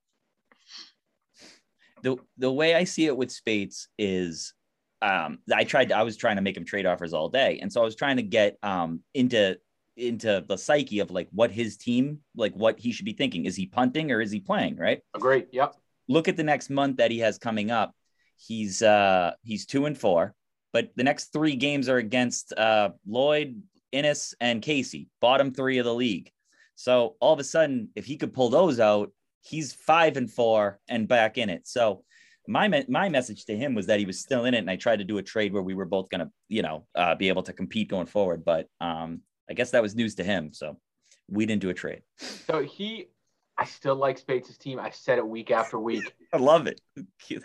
the 2.02 2.18
the 2.38 2.52
way 2.52 2.76
I 2.76 2.84
see 2.84 3.06
it 3.06 3.16
with 3.16 3.32
Spates 3.32 3.88
is 3.98 4.54
um 5.02 5.40
I 5.54 5.64
tried 5.64 5.92
I 5.92 6.04
was 6.04 6.18
trying 6.18 6.36
to 6.38 6.42
make 6.42 6.58
him 6.58 6.66
trade 6.66 6.86
offers 6.86 7.14
all 7.14 7.30
day. 7.30 7.60
And 7.62 7.72
so 7.72 7.82
I 7.82 7.86
was 7.86 7.96
trying 7.96 8.18
to 8.18 8.24
get 8.24 8.58
um 8.64 9.02
into 9.14 9.58
into 9.98 10.44
the 10.48 10.58
psyche 10.58 11.00
of 11.00 11.12
like 11.12 11.28
what 11.32 11.52
his 11.52 11.78
team 11.78 12.20
like 12.36 12.54
what 12.54 12.80
he 12.80 12.92
should 12.92 13.06
be 13.06 13.14
thinking. 13.14 13.46
Is 13.46 13.56
he 13.56 13.66
punting 13.66 14.12
or 14.12 14.22
is 14.22 14.32
he 14.32 14.40
playing, 14.40 14.78
right? 14.78 15.02
Great. 15.14 15.48
Yep. 15.52 15.76
Look 16.08 16.28
at 16.28 16.38
the 16.38 16.44
next 16.44 16.70
month 16.70 16.98
that 16.98 17.12
he 17.12 17.20
has 17.20 17.38
coming 17.38 17.72
up. 17.72 17.94
He's 18.38 18.82
uh 18.82 19.32
he's 19.42 19.66
2 19.66 19.86
and 19.86 19.98
4, 19.98 20.34
but 20.72 20.90
the 20.96 21.04
next 21.04 21.34
3 21.34 21.56
games 21.56 21.90
are 21.90 21.98
against 21.98 22.54
uh 22.54 22.92
Lloyd, 23.08 23.62
Innes 23.92 24.34
and 24.40 24.62
Casey, 24.62 25.10
bottom 25.20 25.54
3 25.54 25.80
of 25.80 25.86
the 25.86 25.94
league. 25.94 26.32
So 26.76 27.16
all 27.20 27.34
of 27.34 27.40
a 27.40 27.44
sudden 27.44 27.90
if 27.96 28.06
he 28.06 28.16
could 28.18 28.34
pull 28.34 28.50
those 28.50 28.80
out, 28.80 29.12
he's 29.42 29.74
5 29.74 30.18
and 30.18 30.32
4 30.32 30.80
and 30.88 31.08
back 31.08 31.38
in 31.38 31.50
it. 31.50 31.68
So 31.68 32.04
my 32.50 32.68
me- 32.68 32.86
my 32.88 33.10
message 33.10 33.46
to 33.46 33.56
him 33.56 33.76
was 33.76 33.86
that 33.86 34.00
he 34.00 34.06
was 34.06 34.20
still 34.20 34.46
in 34.46 34.56
it, 34.56 34.58
and 34.58 34.72
I 34.72 34.76
tried 34.76 35.00
to 35.00 35.06
do 35.06 35.20
a 35.20 35.24
trade 35.24 35.54
where 35.54 35.62
we 35.62 35.76
were 35.76 35.86
both 35.86 36.10
gonna, 36.10 36.32
you 36.48 36.64
know, 36.64 36.88
uh, 36.96 37.14
be 37.14 37.30
able 37.30 37.44
to 37.44 37.54
compete 37.54 37.90
going 37.90 38.08
forward. 38.08 38.44
But 38.44 38.68
um, 38.82 39.22
I 39.50 39.54
guess 39.54 39.72
that 39.72 39.82
was 39.82 39.96
news 39.96 40.16
to 40.16 40.24
him, 40.24 40.54
so 40.54 40.78
we 41.30 41.46
didn't 41.46 41.62
do 41.62 41.70
a 41.70 41.74
trade. 41.74 42.02
So 42.18 42.64
he, 42.64 43.08
I 43.58 43.66
still 43.66 43.96
like 43.96 44.18
Spates' 44.18 44.58
team. 44.58 44.80
I 44.80 44.92
said 44.92 45.18
it 45.18 45.28
week 45.28 45.52
after 45.52 45.80
week. 45.80 46.14
I 46.34 46.38
love 46.38 46.68
it. 46.68 46.80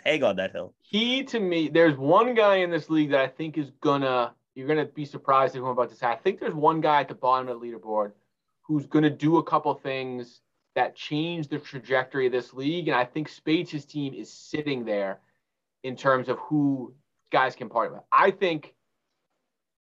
Hang 0.03 0.23
on 0.23 0.35
that 0.35 0.51
hill. 0.51 0.73
he 0.81 1.23
to 1.23 1.39
me, 1.39 1.69
there's 1.69 1.97
one 1.97 2.35
guy 2.35 2.57
in 2.57 2.69
this 2.69 2.89
league 2.89 3.11
that 3.11 3.21
I 3.21 3.27
think 3.27 3.57
is 3.57 3.71
gonna. 3.81 4.33
You're 4.53 4.67
gonna 4.67 4.85
be 4.85 5.03
surprised 5.03 5.55
at 5.55 5.59
who 5.59 5.65
I'm 5.65 5.71
about 5.71 5.89
to 5.89 5.95
say. 5.95 6.07
I 6.07 6.15
think 6.15 6.39
there's 6.39 6.53
one 6.53 6.79
guy 6.79 7.01
at 7.01 7.09
the 7.09 7.15
bottom 7.15 7.49
of 7.49 7.59
the 7.59 7.65
leaderboard 7.65 8.13
who's 8.61 8.85
gonna 8.85 9.09
do 9.09 9.37
a 9.37 9.43
couple 9.43 9.73
things 9.73 10.41
that 10.75 10.95
change 10.95 11.47
the 11.47 11.57
trajectory 11.57 12.27
of 12.27 12.31
this 12.31 12.53
league, 12.53 12.87
and 12.87 12.95
I 12.95 13.05
think 13.05 13.29
Spates' 13.29 13.85
team 13.85 14.13
is 14.13 14.31
sitting 14.31 14.85
there 14.85 15.19
in 15.83 15.95
terms 15.95 16.29
of 16.29 16.37
who 16.39 16.93
guys 17.31 17.55
can 17.55 17.69
partner 17.69 17.97
with. 17.97 18.03
I 18.11 18.31
think 18.31 18.74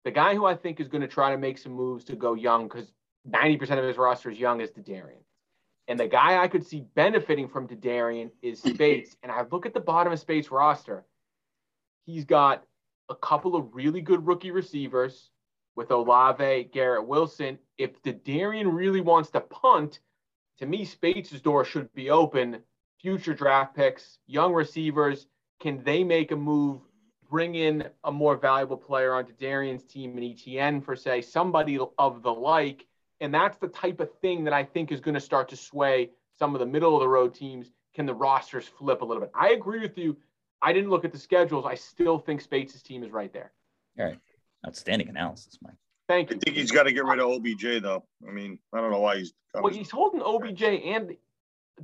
The 0.04 0.10
guy 0.10 0.34
who 0.34 0.46
I 0.46 0.54
think 0.54 0.80
is 0.80 0.88
going 0.88 1.02
to 1.02 1.08
try 1.08 1.30
to 1.30 1.38
make 1.38 1.58
some 1.58 1.72
moves 1.72 2.04
to 2.04 2.16
go 2.16 2.34
young 2.34 2.68
because 2.68 2.92
90% 3.28 3.78
of 3.78 3.84
his 3.84 3.98
roster 3.98 4.30
is 4.30 4.38
young 4.38 4.60
is 4.60 4.70
Darian. 4.70 5.20
And 5.88 5.98
the 5.98 6.08
guy 6.08 6.42
I 6.42 6.48
could 6.48 6.64
see 6.64 6.86
benefiting 6.94 7.48
from 7.48 7.66
Darian 7.66 8.30
is 8.42 8.60
Speights. 8.64 9.16
And 9.22 9.30
I 9.30 9.44
look 9.50 9.66
at 9.66 9.74
the 9.74 9.80
bottom 9.80 10.12
of 10.12 10.20
Speights 10.20 10.50
roster. 10.50 11.04
He's 12.06 12.24
got 12.24 12.64
a 13.08 13.14
couple 13.14 13.56
of 13.56 13.74
really 13.74 14.00
good 14.00 14.26
rookie 14.26 14.52
receivers 14.52 15.30
with 15.76 15.90
Olave, 15.90 16.70
Garrett 16.72 17.06
Wilson. 17.06 17.58
If 17.76 17.90
Darian 18.24 18.72
really 18.72 19.00
wants 19.00 19.30
to 19.30 19.40
punt, 19.40 20.00
to 20.58 20.66
me, 20.66 20.84
Speights' 20.84 21.40
door 21.40 21.64
should 21.64 21.92
be 21.92 22.10
open. 22.10 22.62
Future 23.00 23.34
draft 23.34 23.74
picks, 23.74 24.18
young 24.26 24.52
receivers, 24.52 25.26
can 25.58 25.82
they 25.84 26.04
make 26.04 26.32
a 26.32 26.36
move, 26.36 26.80
bring 27.30 27.54
in 27.54 27.88
a 28.04 28.12
more 28.12 28.36
valuable 28.36 28.76
player 28.76 29.14
onto 29.14 29.32
Darian's 29.32 29.84
team 29.84 30.18
and 30.18 30.20
ETN 30.20 30.84
for 30.84 30.96
say 30.96 31.22
somebody 31.22 31.78
of 31.98 32.22
the 32.22 32.32
like? 32.32 32.86
And 33.20 33.32
that's 33.32 33.56
the 33.58 33.68
type 33.68 34.00
of 34.00 34.10
thing 34.20 34.44
that 34.44 34.52
I 34.52 34.64
think 34.64 34.90
is 34.90 35.00
going 35.00 35.14
to 35.14 35.20
start 35.20 35.48
to 35.50 35.56
sway 35.56 36.10
some 36.38 36.54
of 36.54 36.58
the 36.58 36.66
middle 36.66 36.94
of 36.94 37.00
the 37.00 37.08
road 37.08 37.34
teams. 37.34 37.70
Can 37.94 38.06
the 38.06 38.14
rosters 38.14 38.66
flip 38.66 39.02
a 39.02 39.04
little 39.04 39.22
bit? 39.22 39.30
I 39.34 39.50
agree 39.50 39.80
with 39.80 39.96
you. 39.96 40.16
I 40.62 40.72
didn't 40.72 40.90
look 40.90 41.04
at 41.04 41.12
the 41.12 41.18
schedules. 41.18 41.64
I 41.66 41.74
still 41.74 42.18
think 42.18 42.40
Speights' 42.40 42.82
team 42.82 43.02
is 43.02 43.10
right 43.10 43.32
there. 43.32 43.52
All 43.98 44.06
right. 44.06 44.18
Outstanding 44.66 45.08
analysis, 45.08 45.58
Mike. 45.62 45.74
Thank 46.08 46.30
you. 46.30 46.36
I 46.36 46.38
think 46.40 46.56
he's 46.56 46.70
got 46.70 46.84
to 46.84 46.92
get 46.92 47.04
rid 47.04 47.20
of 47.20 47.30
OBJ 47.30 47.82
though. 47.82 48.04
I 48.26 48.32
mean, 48.32 48.58
I 48.74 48.80
don't 48.80 48.90
know 48.90 49.00
why 49.00 49.18
he's. 49.18 49.32
Well, 49.54 49.72
he's 49.72 49.90
holding 49.90 50.20
OBJ 50.22 50.62
and 50.62 51.16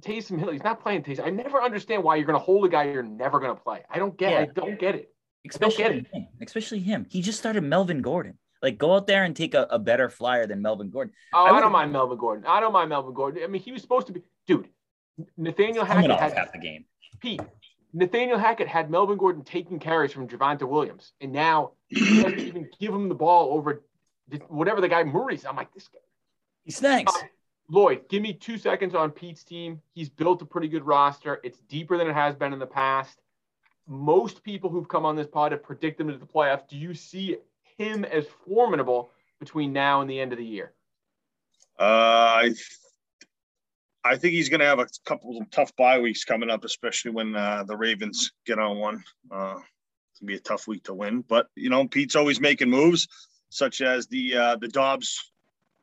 Taysom 0.00 0.38
Hill. 0.38 0.50
He's 0.50 0.64
not 0.64 0.80
playing 0.80 1.02
Taysom. 1.02 1.26
I 1.26 1.30
never 1.30 1.62
understand 1.62 2.02
why 2.02 2.16
you're 2.16 2.26
going 2.26 2.38
to 2.38 2.44
hold 2.44 2.64
a 2.64 2.68
guy 2.68 2.84
you're 2.84 3.02
never 3.02 3.38
going 3.40 3.54
to 3.54 3.60
play. 3.60 3.82
I 3.90 3.98
don't 3.98 4.16
get. 4.16 4.32
Yeah. 4.32 4.40
it. 4.40 4.50
I 4.50 4.60
don't 4.60 4.78
get 4.78 4.94
it. 4.94 5.10
Especially. 5.50 6.06
Him. 6.12 6.26
Especially 6.40 6.78
him. 6.80 7.06
He 7.08 7.22
just 7.22 7.38
started 7.38 7.62
Melvin 7.62 8.02
Gordon. 8.02 8.38
Like, 8.62 8.78
go 8.78 8.94
out 8.94 9.06
there 9.06 9.24
and 9.24 9.36
take 9.36 9.54
a, 9.54 9.66
a 9.70 9.78
better 9.78 10.08
flyer 10.08 10.46
than 10.46 10.62
Melvin 10.62 10.90
Gordon. 10.90 11.12
Oh, 11.34 11.46
I, 11.46 11.58
I 11.58 11.60
don't 11.60 11.72
mind 11.72 11.92
Melvin 11.92 12.18
Gordon. 12.18 12.44
I 12.46 12.60
don't 12.60 12.72
mind 12.72 12.88
Melvin 12.88 13.14
Gordon. 13.14 13.42
I 13.42 13.46
mean, 13.46 13.62
he 13.62 13.72
was 13.72 13.82
supposed 13.82 14.06
to 14.08 14.12
be, 14.12 14.22
dude. 14.46 14.68
Nathaniel 15.36 15.84
Hackett 15.84 16.10
had 16.10 16.32
half 16.32 16.52
the 16.52 16.58
game. 16.58 16.84
Pete. 17.20 17.40
Nathaniel 17.92 18.38
Hackett 18.38 18.68
had 18.68 18.90
Melvin 18.90 19.16
Gordon 19.16 19.42
taking 19.42 19.78
carries 19.78 20.12
from 20.12 20.28
Javonte 20.28 20.68
Williams, 20.68 21.12
and 21.20 21.32
now 21.32 21.72
he 21.88 22.00
doesn't 22.22 22.38
even 22.38 22.68
give 22.78 22.92
him 22.92 23.08
the 23.08 23.14
ball 23.14 23.56
over 23.56 23.84
whatever 24.48 24.80
the 24.80 24.88
guy 24.88 25.04
Murray's. 25.04 25.46
I'm 25.46 25.56
like, 25.56 25.72
this 25.72 25.88
guy. 25.88 25.98
He 26.64 26.72
snakes. 26.72 27.14
Uh, 27.14 27.26
Lloyd, 27.68 28.08
give 28.08 28.22
me 28.22 28.32
two 28.32 28.58
seconds 28.58 28.94
on 28.94 29.10
Pete's 29.10 29.44
team. 29.44 29.80
He's 29.94 30.08
built 30.08 30.42
a 30.42 30.44
pretty 30.44 30.68
good 30.68 30.84
roster. 30.84 31.40
It's 31.42 31.58
deeper 31.68 31.96
than 31.96 32.08
it 32.08 32.14
has 32.14 32.34
been 32.34 32.52
in 32.52 32.58
the 32.58 32.66
past. 32.66 33.18
Most 33.86 34.42
people 34.42 34.70
who've 34.70 34.88
come 34.88 35.04
on 35.04 35.16
this 35.16 35.26
pod 35.26 35.52
have 35.52 35.62
predicted 35.62 36.06
him 36.06 36.12
to 36.12 36.18
the 36.18 36.26
playoffs. 36.26 36.68
Do 36.68 36.76
you 36.76 36.94
see 36.94 37.36
him 37.78 38.04
as 38.04 38.26
formidable 38.46 39.10
between 39.38 39.72
now 39.72 40.00
and 40.00 40.10
the 40.10 40.18
end 40.18 40.32
of 40.32 40.38
the 40.38 40.44
year? 40.44 40.72
Uh, 41.78 41.82
I 41.82 42.54
I 44.04 44.16
think 44.16 44.34
he's 44.34 44.48
going 44.48 44.60
to 44.60 44.66
have 44.66 44.78
a 44.78 44.86
couple 45.04 45.36
of 45.36 45.50
tough 45.50 45.74
bye 45.76 45.98
weeks 45.98 46.24
coming 46.24 46.48
up, 46.48 46.64
especially 46.64 47.10
when 47.10 47.34
uh, 47.34 47.64
the 47.64 47.76
Ravens 47.76 48.32
get 48.46 48.58
on 48.58 48.78
one. 48.78 49.04
Uh, 49.30 49.56
it's 50.10 50.20
gonna 50.20 50.28
be 50.28 50.36
a 50.36 50.40
tough 50.40 50.66
week 50.66 50.84
to 50.84 50.94
win, 50.94 51.22
but 51.22 51.48
you 51.56 51.68
know 51.68 51.86
Pete's 51.86 52.16
always 52.16 52.40
making 52.40 52.70
moves, 52.70 53.08
such 53.50 53.82
as 53.82 54.06
the 54.06 54.36
uh, 54.36 54.56
the 54.56 54.68
Dobbs 54.68 55.32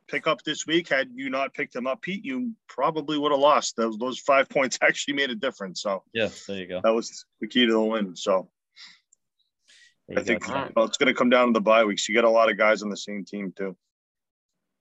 pickup 0.08 0.44
this 0.44 0.66
week. 0.66 0.90
Had 0.90 1.10
you 1.14 1.30
not 1.30 1.54
picked 1.54 1.76
him 1.76 1.88
up, 1.88 2.02
Pete, 2.02 2.26
you 2.26 2.54
probably 2.68 3.18
would 3.18 3.32
have 3.32 3.42
lost. 3.42 3.76
Those 3.76 3.98
those 3.98 4.20
five 4.20 4.50
points 4.50 4.80
actually 4.82 5.16
made 5.16 5.30
a 5.30 5.36
difference. 5.36 5.82
So 5.82 6.04
yeah, 6.14 6.30
there 6.48 6.58
you 6.58 6.68
go. 6.68 6.82
That 6.84 6.94
was 6.94 7.26
the 7.42 7.48
key 7.48 7.66
to 7.66 7.72
the 7.74 7.80
win. 7.80 8.16
So 8.16 8.50
I 10.16 10.22
think 10.22 10.48
well, 10.48 10.86
it's 10.86 10.98
going 10.98 11.08
to 11.08 11.14
come 11.14 11.30
down 11.30 11.48
to 11.48 11.54
the 11.54 11.62
bye 11.62 11.86
weeks. 11.86 12.08
You 12.08 12.16
get 12.16 12.24
a 12.24 12.30
lot 12.30 12.52
of 12.52 12.58
guys 12.58 12.82
on 12.82 12.90
the 12.90 12.98
same 12.98 13.26
team 13.26 13.54
too. 13.58 13.76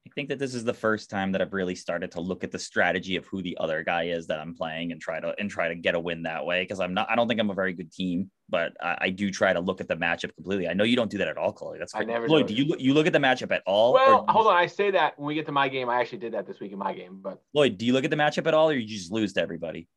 I 0.07 0.11
think 0.15 0.29
that 0.31 0.39
this 0.39 0.55
is 0.55 0.65
the 0.65 0.75
first 0.75 1.11
time 1.11 1.33
that 1.33 1.41
I've 1.41 1.53
really 1.53 1.77
started 1.77 2.11
to 2.13 2.21
look 2.21 2.43
at 2.43 2.51
the 2.51 2.59
strategy 2.59 3.17
of 3.17 3.25
who 3.27 3.41
the 3.41 3.57
other 3.61 3.85
guy 3.85 4.05
is 4.05 4.27
that 4.27 4.41
I'm 4.41 4.55
playing 4.55 4.91
and 4.91 5.01
try 5.01 5.21
to 5.21 5.35
and 5.39 5.49
try 5.49 5.69
to 5.69 5.77
get 5.77 5.95
a 5.95 6.01
win 6.01 6.25
that 6.25 6.45
way 6.45 6.63
because 6.63 6.81
I'm 6.81 6.93
not 6.93 7.09
I 7.09 7.15
don't 7.15 7.29
think 7.29 7.41
I'm 7.41 7.51
a 7.51 7.55
very 7.55 7.73
good 7.73 7.93
team, 7.93 8.31
but 8.53 8.77
I, 8.81 8.99
I, 9.01 9.11
do 9.11 9.31
try 9.31 9.53
to 9.53 9.59
look 9.59 9.81
at 9.81 9.89
the 9.89 9.97
matchup 9.97 10.35
completely. 10.35 10.69
I 10.69 10.75
know 10.75 10.85
you 10.85 10.95
don't 10.95 11.11
do 11.11 11.17
that 11.19 11.27
at 11.27 11.39
all, 11.39 11.53
Chloe. 11.53 11.79
That's 11.79 11.95
I 11.95 12.05
never 12.05 12.29
Lloyd, 12.29 12.47
do 12.47 12.55
you 12.55 12.77
you 12.79 12.93
look 12.93 13.07
at 13.07 13.15
the 13.15 13.19
matchup 13.19 13.51
at 13.51 13.63
all? 13.67 13.95
Well, 13.95 14.27
hold 14.29 14.47
on. 14.47 14.55
I 14.55 14.67
say 14.67 14.91
that 14.91 15.19
when 15.19 15.27
we 15.27 15.35
get 15.35 15.47
to 15.47 15.53
my 15.53 15.69
game. 15.69 15.89
I 15.89 16.01
actually 16.01 16.19
did 16.19 16.35
that 16.35 16.47
this 16.47 16.61
week 16.61 16.71
in 16.71 16.79
my 16.79 16.93
game, 16.93 17.19
but 17.21 17.43
Lloyd, 17.55 17.79
do 17.79 17.87
you 17.87 17.95
look 17.95 18.05
at 18.05 18.11
the 18.11 18.17
matchup 18.17 18.47
at 18.47 18.55
all, 18.55 18.69
or 18.69 18.75
you 18.75 18.87
just 18.87 19.11
lose 19.11 19.33
to 19.33 19.41
everybody? 19.41 19.89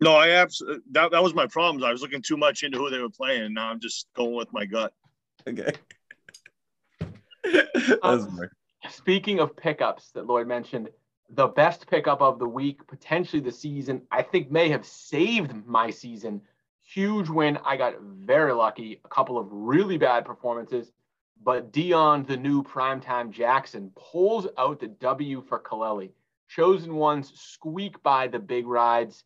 No, 0.00 0.16
I 0.16 0.28
have 0.28 0.50
that. 0.90 1.12
That 1.12 1.22
was 1.22 1.34
my 1.34 1.46
problem. 1.46 1.82
I 1.84 1.92
was 1.92 2.02
looking 2.02 2.20
too 2.20 2.36
much 2.36 2.64
into 2.64 2.78
who 2.78 2.90
they 2.90 2.98
were 2.98 3.08
playing, 3.08 3.44
and 3.44 3.54
now 3.54 3.70
I'm 3.70 3.80
just 3.80 4.08
going 4.14 4.34
with 4.34 4.52
my 4.52 4.66
gut. 4.66 4.92
Okay. 5.48 5.72
um, 8.02 8.40
speaking 8.90 9.38
of 9.38 9.56
pickups 9.56 10.10
that 10.12 10.26
Lloyd 10.26 10.48
mentioned, 10.48 10.88
the 11.30 11.46
best 11.46 11.86
pickup 11.86 12.20
of 12.20 12.38
the 12.38 12.48
week, 12.48 12.86
potentially 12.86 13.40
the 13.40 13.52
season, 13.52 14.02
I 14.10 14.22
think 14.22 14.50
may 14.50 14.68
have 14.68 14.84
saved 14.84 15.54
my 15.66 15.90
season. 15.90 16.40
Huge 16.94 17.28
win. 17.28 17.58
I 17.64 17.76
got 17.76 18.00
very 18.00 18.52
lucky. 18.52 19.00
A 19.04 19.08
couple 19.08 19.36
of 19.38 19.48
really 19.50 19.98
bad 19.98 20.24
performances, 20.24 20.92
but 21.42 21.72
Deon, 21.72 22.26
the 22.26 22.36
new 22.36 22.62
primetime 22.62 23.30
Jackson, 23.30 23.90
pulls 23.96 24.46
out 24.58 24.80
the 24.80 24.88
W 24.88 25.42
for 25.48 25.58
Kaleli. 25.60 26.10
Chosen 26.48 26.94
ones 26.94 27.32
squeak 27.34 28.00
by 28.02 28.28
the 28.28 28.38
big 28.38 28.66
rides. 28.66 29.24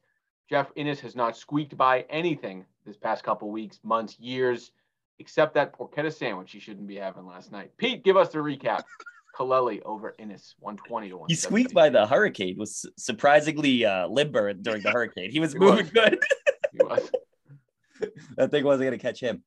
Jeff 0.49 0.73
Innes 0.77 1.01
has 1.01 1.15
not 1.15 1.37
squeaked 1.37 1.77
by 1.77 2.07
anything 2.09 2.65
this 2.87 2.97
past 2.97 3.23
couple 3.23 3.51
weeks, 3.51 3.81
months, 3.85 4.19
years 4.19 4.73
except 5.19 5.55
that 5.55 5.77
porchetta 5.77 6.13
sandwich 6.13 6.53
he 6.53 6.61
shouldn't 6.61 6.87
be 6.87 6.97
having 6.97 7.27
last 7.27 7.53
night. 7.53 7.71
Pete, 7.77 8.05
give 8.05 8.17
us 8.17 8.31
the 8.31 8.39
recap. 8.39 8.83
Kaleli 9.37 9.81
over 9.85 10.17
Innis, 10.19 10.57
120 10.59 11.11
to 11.11 11.17
1. 11.17 11.27
He 11.29 11.37
squeaked 11.37 11.73
by 11.73 11.91
the 11.91 12.07
hurricane, 12.07 12.57
was 12.59 12.85
surprisingly 12.97 13.85
uh, 13.85 14.09
limber 14.09 14.53
during 14.53 14.83
the 14.83 14.91
hurricane. 14.93 15.31
He 15.31 15.39
was 15.39 15.53
he 15.53 15.61
moving 15.61 15.85
was. 15.85 15.91
good. 15.91 16.19
he 16.73 16.79
was. 16.83 17.11
that 18.37 18.51
thing 18.51 18.65
wasn't 18.65 18.89
going 18.89 18.99
to 18.99 19.03
catch 19.03 19.21
him. 19.21 19.43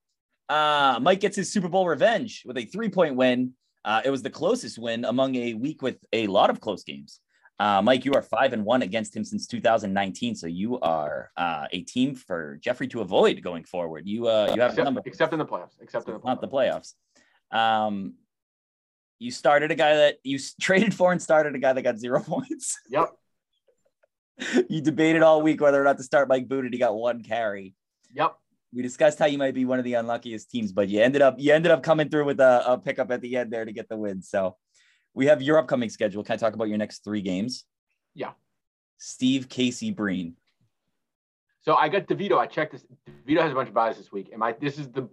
Uh, 0.50 1.00
Mike 1.02 1.22
gets 1.22 1.36
his 1.36 1.52
Super 1.52 1.70
Bowl 1.70 1.88
revenge 1.88 2.44
with 2.46 2.58
a 2.58 2.66
three 2.66 2.90
point 2.90 3.16
win. 3.16 3.54
Uh, 3.84 4.02
it 4.04 4.10
was 4.10 4.22
the 4.22 4.30
closest 4.30 4.78
win 4.78 5.06
among 5.06 5.36
a 5.36 5.54
week 5.54 5.82
with 5.82 5.98
a 6.14 6.28
lot 6.28 6.50
of 6.50 6.60
close 6.60 6.84
games. 6.84 7.20
Uh, 7.62 7.82
Mike, 7.82 8.06
you 8.06 8.14
are 8.14 8.24
five 8.24 8.54
and 8.54 8.66
one 8.66 8.82
against 8.82 9.16
him 9.16 9.24
since 9.24 9.46
2019, 9.46 10.36
so 10.36 10.48
you 10.48 10.80
are 10.80 11.30
uh, 11.38 11.68
a 11.72 11.84
team 11.84 12.16
for 12.16 12.58
Jeffrey 12.60 12.88
to 12.88 13.02
avoid 13.02 13.42
going 13.44 13.64
forward. 13.64 14.08
You 14.08 14.28
uh, 14.28 14.52
you 14.56 14.62
have 14.62 14.72
except, 14.72 14.86
number 14.86 15.02
except 15.06 15.34
in 15.34 15.38
the 15.38 15.46
playoffs, 15.46 15.76
except 15.80 16.08
in 16.08 16.16
the 16.16 16.20
playoffs. 16.20 16.26
not 16.26 16.42
the 16.42 16.48
playoffs. 16.48 16.94
Um, 17.56 18.16
you 19.20 19.30
started 19.30 19.70
a 19.70 19.76
guy 19.76 19.96
that 19.96 20.16
you 20.24 20.40
traded 20.60 20.94
for 20.94 21.12
and 21.12 21.22
started 21.22 21.54
a 21.54 21.60
guy 21.60 21.74
that 21.74 21.84
got 21.84 22.00
zero 22.00 22.20
points. 22.24 22.80
Yep. 22.90 23.10
you 24.68 24.82
debated 24.82 25.22
all 25.22 25.44
week 25.44 25.62
whether 25.62 25.80
or 25.80 25.84
not 25.84 25.98
to 25.98 26.04
start 26.04 26.28
Mike 26.28 26.48
Booted. 26.48 26.74
He 26.74 26.80
got 26.80 26.96
one 26.96 27.22
carry. 27.22 27.76
Yep. 28.16 28.36
We 28.74 28.82
discussed 28.82 29.20
how 29.20 29.26
you 29.26 29.38
might 29.38 29.54
be 29.54 29.66
one 29.66 29.80
of 29.80 29.86
the 29.86 29.96
unluckiest 29.96 30.50
teams, 30.50 30.72
but 30.72 30.88
you 30.88 31.02
ended 31.02 31.22
up 31.22 31.36
you 31.38 31.54
ended 31.54 31.72
up 31.72 31.84
coming 31.84 32.10
through 32.10 32.26
with 32.26 32.40
a, 32.40 32.72
a 32.72 32.78
pickup 32.78 33.12
at 33.12 33.22
the 33.22 33.36
end 33.36 33.52
there 33.52 33.66
to 33.66 33.72
get 33.72 33.90
the 33.90 33.98
win. 33.98 34.22
So 34.22 34.56
we 35.14 35.26
have 35.26 35.42
your 35.42 35.58
upcoming 35.58 35.90
schedule. 35.90 36.24
Can 36.24 36.34
I 36.34 36.38
talk 36.38 36.54
about 36.54 36.70
your 36.70 36.78
next 36.78 37.04
three 37.04 37.22
games? 37.22 37.66
Yeah. 38.14 38.32
Steve 38.98 39.50
Casey 39.50 39.92
Breen. 39.92 40.36
So 41.62 41.76
I 41.76 41.90
got 41.90 42.08
DeVito. 42.08 42.38
I 42.38 42.48
checked 42.48 42.72
this. 42.72 42.86
DeVito 43.28 43.42
has 43.42 43.52
a 43.52 43.56
bunch 43.56 43.68
of 43.68 43.74
buys 43.74 43.98
this 43.98 44.12
week. 44.12 44.30
Am 44.34 44.42
I? 44.42 44.54
This 44.54 44.78
is 44.78 44.90
the. 44.90 45.10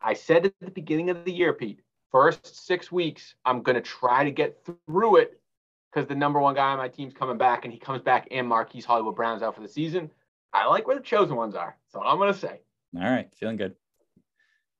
I 0.00 0.14
said 0.14 0.46
at 0.46 0.54
the 0.60 0.70
beginning 0.70 1.10
of 1.10 1.24
the 1.24 1.32
year, 1.32 1.52
Pete. 1.52 1.80
First 2.10 2.66
six 2.66 2.90
weeks, 2.90 3.34
I'm 3.44 3.62
gonna 3.62 3.82
try 3.82 4.24
to 4.24 4.30
get 4.30 4.64
through 4.64 5.16
it 5.16 5.40
because 5.92 6.08
the 6.08 6.14
number 6.14 6.40
one 6.40 6.54
guy 6.54 6.70
on 6.70 6.78
my 6.78 6.88
team's 6.88 7.12
coming 7.12 7.38
back, 7.38 7.64
and 7.64 7.72
he 7.72 7.78
comes 7.78 8.02
back, 8.02 8.28
and 8.30 8.48
Marquise 8.48 8.84
Hollywood 8.84 9.14
Brown's 9.14 9.42
out 9.42 9.54
for 9.54 9.60
the 9.60 9.68
season. 9.68 10.10
I 10.52 10.66
like 10.66 10.86
where 10.86 10.96
the 10.96 11.02
chosen 11.02 11.36
ones 11.36 11.54
are. 11.54 11.76
So 11.88 12.02
I'm 12.02 12.18
gonna 12.18 12.32
say. 12.32 12.60
All 12.96 13.02
right, 13.02 13.28
feeling 13.36 13.56
good. 13.56 13.74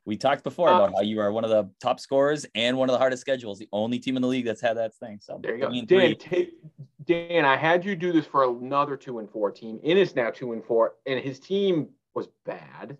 We 0.05 0.17
talked 0.17 0.43
before 0.43 0.69
about 0.71 0.95
how 0.95 1.03
you 1.03 1.21
are 1.21 1.31
one 1.31 1.45
of 1.45 1.51
the 1.51 1.71
top 1.83 2.01
scorers 2.01 2.47
and 2.55 2.79
one 2.79 2.89
of 2.89 2.95
the 2.95 2.99
hardest 2.99 3.21
schedules, 3.21 3.59
the 3.59 3.69
only 3.73 3.99
team 3.99 4.17
in 4.17 4.23
the 4.23 4.29
league 4.29 4.47
that's 4.47 4.63
had 4.63 4.79
that 4.79 4.95
thing. 4.95 5.19
So 5.21 5.39
there 5.43 5.57
you 5.57 5.61
go. 5.61 5.87
Dan, 5.87 6.17
take, 6.17 6.55
Dan, 7.05 7.45
I 7.45 7.57
had 7.57 7.85
you 7.85 7.95
do 7.95 8.11
this 8.11 8.25
for 8.25 8.45
another 8.45 8.97
two 8.97 9.19
and 9.19 9.31
four 9.31 9.51
team. 9.51 9.79
Innis 9.83 10.17
now 10.17 10.31
two 10.31 10.55
and 10.55 10.65
four, 10.65 10.95
and 11.07 11.21
his 11.21 11.39
team 11.39 11.91
was 12.15 12.29
bad. 12.47 12.97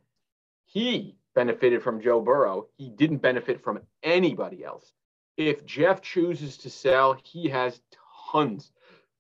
He 0.67 1.17
benefited 1.35 1.83
from 1.83 1.99
Joe 2.03 2.21
Burrow. 2.21 2.67
He 2.77 2.91
didn't 2.91 3.19
benefit 3.19 3.65
from 3.65 3.81
anybody 4.03 4.63
else. 4.63 4.93
If 5.39 5.65
Jeff 5.65 6.03
chooses 6.03 6.59
to 6.59 6.69
sell, 6.69 7.17
he 7.25 7.49
has 7.49 7.81
tons 8.31 8.73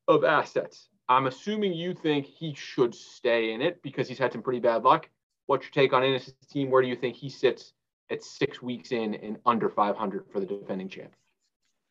of 0.08 0.24
assets. 0.24 0.88
I'm 1.08 1.26
assuming 1.26 1.72
you 1.72 1.94
think 1.94 2.26
he 2.26 2.52
should 2.52 2.94
stay 2.94 3.52
in 3.54 3.62
it 3.62 3.82
because 3.82 4.08
he's 4.08 4.18
had 4.18 4.32
some 4.32 4.42
pretty 4.42 4.60
bad 4.60 4.82
luck. 4.82 5.08
What's 5.48 5.64
your 5.64 5.72
take 5.72 5.92
on 5.92 6.04
Innis' 6.04 6.32
team? 6.50 6.70
Where 6.70 6.80
do 6.80 6.88
you 6.88 6.96
think 6.96 7.16
he 7.16 7.28
sits 7.28 7.72
at 8.10 8.22
six 8.22 8.62
weeks 8.62 8.92
in 8.92 9.14
and 9.16 9.38
under 9.46 9.68
500 9.68 10.24
for 10.32 10.40
the 10.40 10.46
defending 10.46 10.88
champ. 10.88 11.12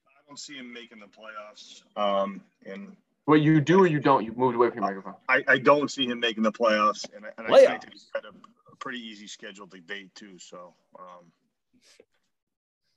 I 0.07 0.19
don't 0.27 0.39
see 0.39 0.55
him 0.55 0.73
making 0.73 0.99
the 0.99 1.05
playoffs. 1.05 1.83
Um, 1.95 2.41
and 2.65 2.95
what 3.25 3.41
you 3.41 3.61
do 3.61 3.79
or 3.79 3.87
you 3.87 3.99
don't? 3.99 4.25
You've 4.25 4.37
moved 4.37 4.55
away 4.55 4.69
from 4.69 4.77
your 4.77 4.85
microphone. 4.85 5.15
I, 5.29 5.43
I 5.47 5.57
don't 5.57 5.91
see 5.91 6.05
him 6.05 6.19
making 6.19 6.43
the 6.43 6.51
playoffs, 6.51 7.05
and, 7.15 7.25
I, 7.25 7.29
and 7.37 7.53
I 7.53 7.65
think 7.65 7.91
he's 7.91 8.09
got 8.13 8.25
a, 8.25 8.29
a, 8.29 8.75
pretty 8.79 8.99
easy 8.99 9.27
schedule 9.27 9.67
to 9.67 9.79
date 9.79 10.13
too. 10.15 10.37
So. 10.39 10.73
Um, 10.97 11.31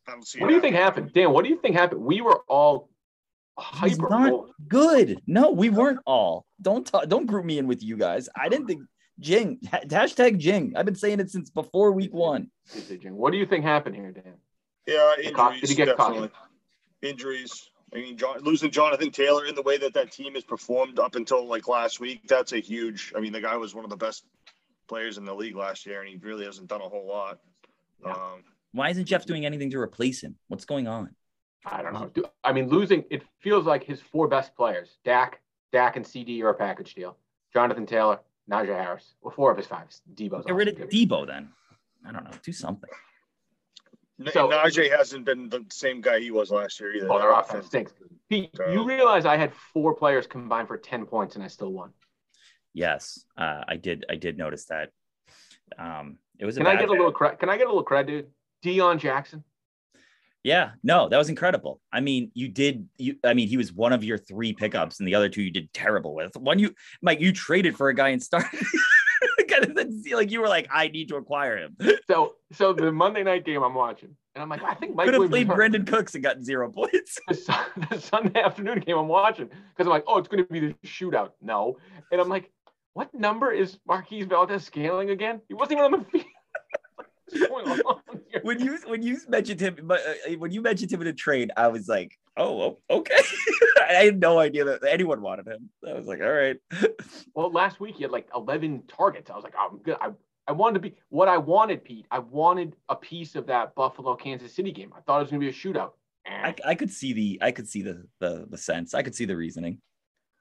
I 0.08 0.12
don't 0.12 0.26
see. 0.26 0.40
What 0.40 0.48
do 0.48 0.54
you 0.54 0.60
think 0.60 0.74
happening. 0.74 1.04
happened, 1.04 1.14
Dan? 1.14 1.32
What 1.32 1.44
do 1.44 1.50
you 1.50 1.60
think 1.60 1.76
happened? 1.76 2.02
We 2.02 2.20
were 2.20 2.40
all 2.48 2.88
He's 3.82 3.98
hyper. 3.98 4.08
not 4.08 4.46
good. 4.66 5.20
No, 5.26 5.50
we 5.50 5.68
weren't 5.68 6.00
all. 6.06 6.46
Don't 6.62 6.86
talk, 6.86 7.08
don't 7.08 7.26
group 7.26 7.44
me 7.44 7.58
in 7.58 7.66
with 7.66 7.82
you 7.82 7.96
guys. 7.96 8.28
I 8.34 8.48
didn't 8.48 8.66
think 8.66 8.82
Jing 9.20 9.58
hashtag 9.66 10.38
Jing. 10.38 10.72
I've 10.76 10.86
been 10.86 10.94
saying 10.94 11.20
it 11.20 11.30
since 11.30 11.50
before 11.50 11.92
week 11.92 12.12
one. 12.12 12.50
What 13.04 13.30
do 13.32 13.38
you 13.38 13.46
think 13.46 13.64
happened 13.64 13.96
here, 13.96 14.10
Dan? 14.10 14.34
Yeah, 14.86 15.14
injuries. 15.22 15.60
did 15.60 15.68
he 15.68 15.76
get 15.76 15.96
caught? 15.96 16.30
Injuries. 17.02 17.70
I 17.92 17.96
mean, 17.96 18.16
John, 18.16 18.38
losing 18.42 18.70
Jonathan 18.70 19.10
Taylor 19.10 19.46
in 19.46 19.54
the 19.54 19.62
way 19.62 19.76
that 19.78 19.94
that 19.94 20.12
team 20.12 20.34
has 20.34 20.44
performed 20.44 20.98
up 20.98 21.16
until 21.16 21.46
like 21.46 21.66
last 21.68 22.00
week, 22.00 22.26
that's 22.28 22.52
a 22.52 22.58
huge. 22.58 23.12
I 23.16 23.20
mean, 23.20 23.32
the 23.32 23.40
guy 23.40 23.56
was 23.56 23.74
one 23.74 23.84
of 23.84 23.90
the 23.90 23.96
best 23.96 24.24
players 24.88 25.18
in 25.18 25.24
the 25.24 25.34
league 25.34 25.56
last 25.56 25.86
year, 25.86 26.00
and 26.00 26.08
he 26.08 26.16
really 26.16 26.44
hasn't 26.44 26.68
done 26.68 26.80
a 26.80 26.88
whole 26.88 27.06
lot. 27.06 27.40
Yeah. 28.04 28.12
Um, 28.12 28.44
Why 28.72 28.90
isn't 28.90 29.06
Jeff 29.06 29.26
doing 29.26 29.44
anything 29.44 29.70
to 29.70 29.78
replace 29.78 30.22
him? 30.22 30.36
What's 30.48 30.64
going 30.64 30.86
on? 30.86 31.14
I 31.66 31.82
don't 31.82 31.92
know. 31.92 32.10
I 32.44 32.52
mean, 32.52 32.68
losing. 32.68 33.04
It 33.10 33.22
feels 33.40 33.66
like 33.66 33.84
his 33.84 34.00
four 34.00 34.28
best 34.28 34.54
players: 34.54 34.98
Dak, 35.04 35.40
Dak, 35.72 35.96
and 35.96 36.06
CD 36.06 36.42
are 36.42 36.50
a 36.50 36.54
package 36.54 36.94
deal. 36.94 37.16
Jonathan 37.52 37.86
Taylor, 37.86 38.20
Najee 38.50 38.66
Harris. 38.76 39.14
Well, 39.22 39.32
four 39.34 39.50
of 39.50 39.56
his 39.56 39.66
five. 39.66 39.86
Debo's 40.14 40.44
Get 40.44 40.54
rid 40.54 40.68
of 40.68 40.76
good. 40.76 40.90
Debo 40.90 41.26
then. 41.26 41.50
I 42.06 42.12
don't 42.12 42.24
know. 42.24 42.30
Do 42.42 42.52
something. 42.52 42.90
N- 44.20 44.30
So- 44.32 44.48
Najee 44.48 44.90
hasn't 44.90 45.24
been 45.24 45.48
the 45.48 45.64
same 45.70 46.00
guy 46.00 46.20
he 46.20 46.30
was 46.30 46.50
last 46.50 46.80
year 46.80 46.94
either. 46.94 47.06
Oh, 47.10 47.18
their 47.18 47.28
Their 47.30 47.40
offense 47.40 47.66
stinks. 47.66 47.92
Pete, 48.28 48.50
So- 48.56 48.68
you 48.68 48.84
realize 48.84 49.24
I 49.24 49.36
had 49.36 49.54
four 49.54 49.94
players 49.94 50.26
combined 50.26 50.68
for 50.68 50.76
ten 50.76 51.06
points, 51.06 51.36
and 51.36 51.44
I 51.44 51.48
still 51.48 51.72
won. 51.72 51.92
Yes, 52.72 53.24
uh, 53.36 53.64
I 53.66 53.76
did. 53.76 54.04
I 54.08 54.14
did 54.16 54.38
notice 54.38 54.66
that. 54.66 54.90
Um, 55.78 56.18
it 56.38 56.44
was. 56.44 56.56
A 56.56 56.60
Can 56.60 56.66
I 56.66 56.74
bad 56.74 56.80
get 56.80 56.88
a 56.88 56.92
little 56.92 57.12
credit? 57.12 57.38
Can 57.40 57.48
I 57.48 57.56
get 57.56 57.66
a 57.66 57.70
little 57.70 57.82
credit, 57.82 58.30
dude? 58.62 58.76
Deion 58.76 58.98
Jackson. 58.98 59.42
Yeah, 60.42 60.70
no, 60.82 61.08
that 61.08 61.18
was 61.18 61.28
incredible. 61.28 61.80
I 61.92 62.00
mean, 62.00 62.30
you 62.34 62.48
did 62.48 62.88
you 62.96 63.16
I 63.24 63.34
mean, 63.34 63.48
he 63.48 63.56
was 63.56 63.72
one 63.72 63.92
of 63.92 64.02
your 64.02 64.16
three 64.16 64.52
pickups 64.52 64.98
and 64.98 65.06
the 65.06 65.14
other 65.14 65.28
two 65.28 65.42
you 65.42 65.50
did 65.50 65.72
terrible 65.74 66.14
with. 66.14 66.36
One 66.36 66.58
you 66.58 66.74
Mike, 67.02 67.20
you 67.20 67.32
traded 67.32 67.76
for 67.76 67.88
a 67.88 67.94
guy 67.94 68.08
and 68.08 68.22
started 68.22 68.60
kind 69.50 69.64
of 69.64 69.76
like 70.12 70.30
you 70.30 70.40
were 70.40 70.48
like, 70.48 70.68
I 70.72 70.88
need 70.88 71.08
to 71.08 71.16
acquire 71.16 71.56
him. 71.56 71.76
So, 72.10 72.34
so 72.52 72.72
the 72.72 72.90
Monday 72.90 73.22
night 73.22 73.44
game 73.44 73.62
I'm 73.62 73.74
watching, 73.74 74.16
and 74.34 74.42
I'm 74.42 74.48
like, 74.48 74.64
I 74.64 74.74
think 74.74 74.96
Mike 74.96 75.06
Could 75.06 75.14
have 75.14 75.30
played 75.30 75.46
hurt. 75.46 75.56
Brandin 75.56 75.86
Cooks 75.86 76.16
and 76.16 76.24
gotten 76.24 76.42
zero 76.42 76.68
points. 76.68 77.20
the, 77.28 77.34
Sun- 77.34 77.66
the 77.90 78.00
Sunday 78.00 78.40
afternoon 78.40 78.80
game 78.80 78.98
I'm 78.98 79.06
watching 79.06 79.46
because 79.46 79.86
I'm 79.86 79.90
like, 79.90 80.02
oh, 80.08 80.18
it's 80.18 80.26
going 80.26 80.44
to 80.44 80.52
be 80.52 80.58
the 80.58 80.74
shootout. 80.84 81.30
No, 81.40 81.76
and 82.10 82.20
I'm 82.20 82.28
like, 82.28 82.50
what 82.94 83.14
number 83.14 83.52
is 83.52 83.78
Marquise 83.86 84.24
Valdez 84.24 84.64
scaling 84.64 85.10
again? 85.10 85.40
He 85.46 85.54
wasn't 85.54 85.78
even 85.78 85.84
on 85.84 86.00
the 86.00 86.04
field. 86.10 86.24
What's 88.42 88.62
going 88.62 88.68
on 88.72 88.78
here? 88.78 88.80
When 88.80 88.82
you 88.82 88.90
when 88.90 89.02
you 89.02 89.18
mentioned 89.28 89.60
him, 89.60 89.76
but 89.84 90.00
uh, 90.00 90.32
when 90.38 90.50
you 90.50 90.60
mentioned 90.62 90.92
him 90.92 91.00
in 91.00 91.06
a 91.08 91.12
trade, 91.12 91.50
I 91.56 91.68
was 91.68 91.88
like, 91.88 92.18
oh, 92.36 92.78
okay. 92.88 93.16
I 93.88 94.04
had 94.04 94.20
no 94.20 94.38
idea 94.38 94.64
that 94.64 94.82
anyone 94.88 95.20
wanted 95.22 95.46
him. 95.48 95.70
I 95.86 95.94
was 95.94 96.06
like, 96.06 96.20
all 96.20 96.32
right. 96.32 96.56
Well, 97.34 97.50
last 97.50 97.80
week 97.80 97.96
he 97.96 98.02
had 98.02 98.10
like 98.10 98.28
11 98.34 98.84
targets. 98.88 99.30
I 99.30 99.34
was 99.34 99.44
like, 99.44 99.54
oh, 99.56 99.68
I'm 99.70 99.78
good. 99.78 99.96
I, 100.00 100.10
I 100.48 100.52
wanted 100.52 100.74
to 100.74 100.80
be 100.80 100.94
what 101.10 101.28
I 101.28 101.38
wanted, 101.38 101.84
Pete. 101.84 102.06
I 102.10 102.18
wanted 102.18 102.74
a 102.88 102.96
piece 102.96 103.34
of 103.36 103.46
that 103.46 103.74
Buffalo 103.74 104.16
Kansas 104.16 104.52
City 104.52 104.72
game. 104.72 104.92
I 104.96 105.00
thought 105.00 105.18
it 105.18 105.22
was 105.22 105.30
going 105.30 105.40
to 105.40 105.46
be 105.46 105.50
a 105.50 105.52
shootout. 105.52 105.92
Eh. 106.26 106.30
I, 106.30 106.54
I 106.70 106.74
could 106.74 106.90
see 106.90 107.12
the 107.12 107.38
I 107.40 107.50
could 107.52 107.68
see 107.68 107.82
the, 107.82 108.04
the 108.18 108.46
the 108.50 108.58
sense. 108.58 108.94
I 108.94 109.02
could 109.02 109.14
see 109.14 109.24
the 109.26 109.36
reasoning. 109.36 109.78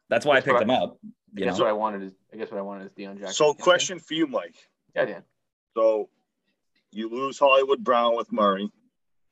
That's 0.09 0.25
why 0.25 0.37
I 0.37 0.41
picked 0.41 0.61
him 0.61 0.71
I- 0.71 0.75
up. 0.75 0.97
I 1.03 1.07
You 1.39 1.45
guess 1.45 1.57
know? 1.57 1.65
what 1.65 1.69
I 1.69 1.73
wanted 1.73 2.03
is 2.03 2.13
I 2.33 2.37
guess 2.37 2.49
what 2.51 2.57
I 2.57 2.63
wanted 2.63 2.85
is 2.87 2.91
Deion 2.93 3.17
Jackson. 3.19 3.33
So, 3.33 3.53
question 3.53 3.99
for 3.99 4.15
you, 4.15 4.25
Mike. 4.25 4.55
Yeah, 4.95 5.05
Dan. 5.05 5.23
So, 5.77 6.09
you 6.91 7.09
lose 7.09 7.37
Hollywood 7.39 7.83
Brown 7.83 8.15
with 8.15 8.31
Murray, 8.31 8.69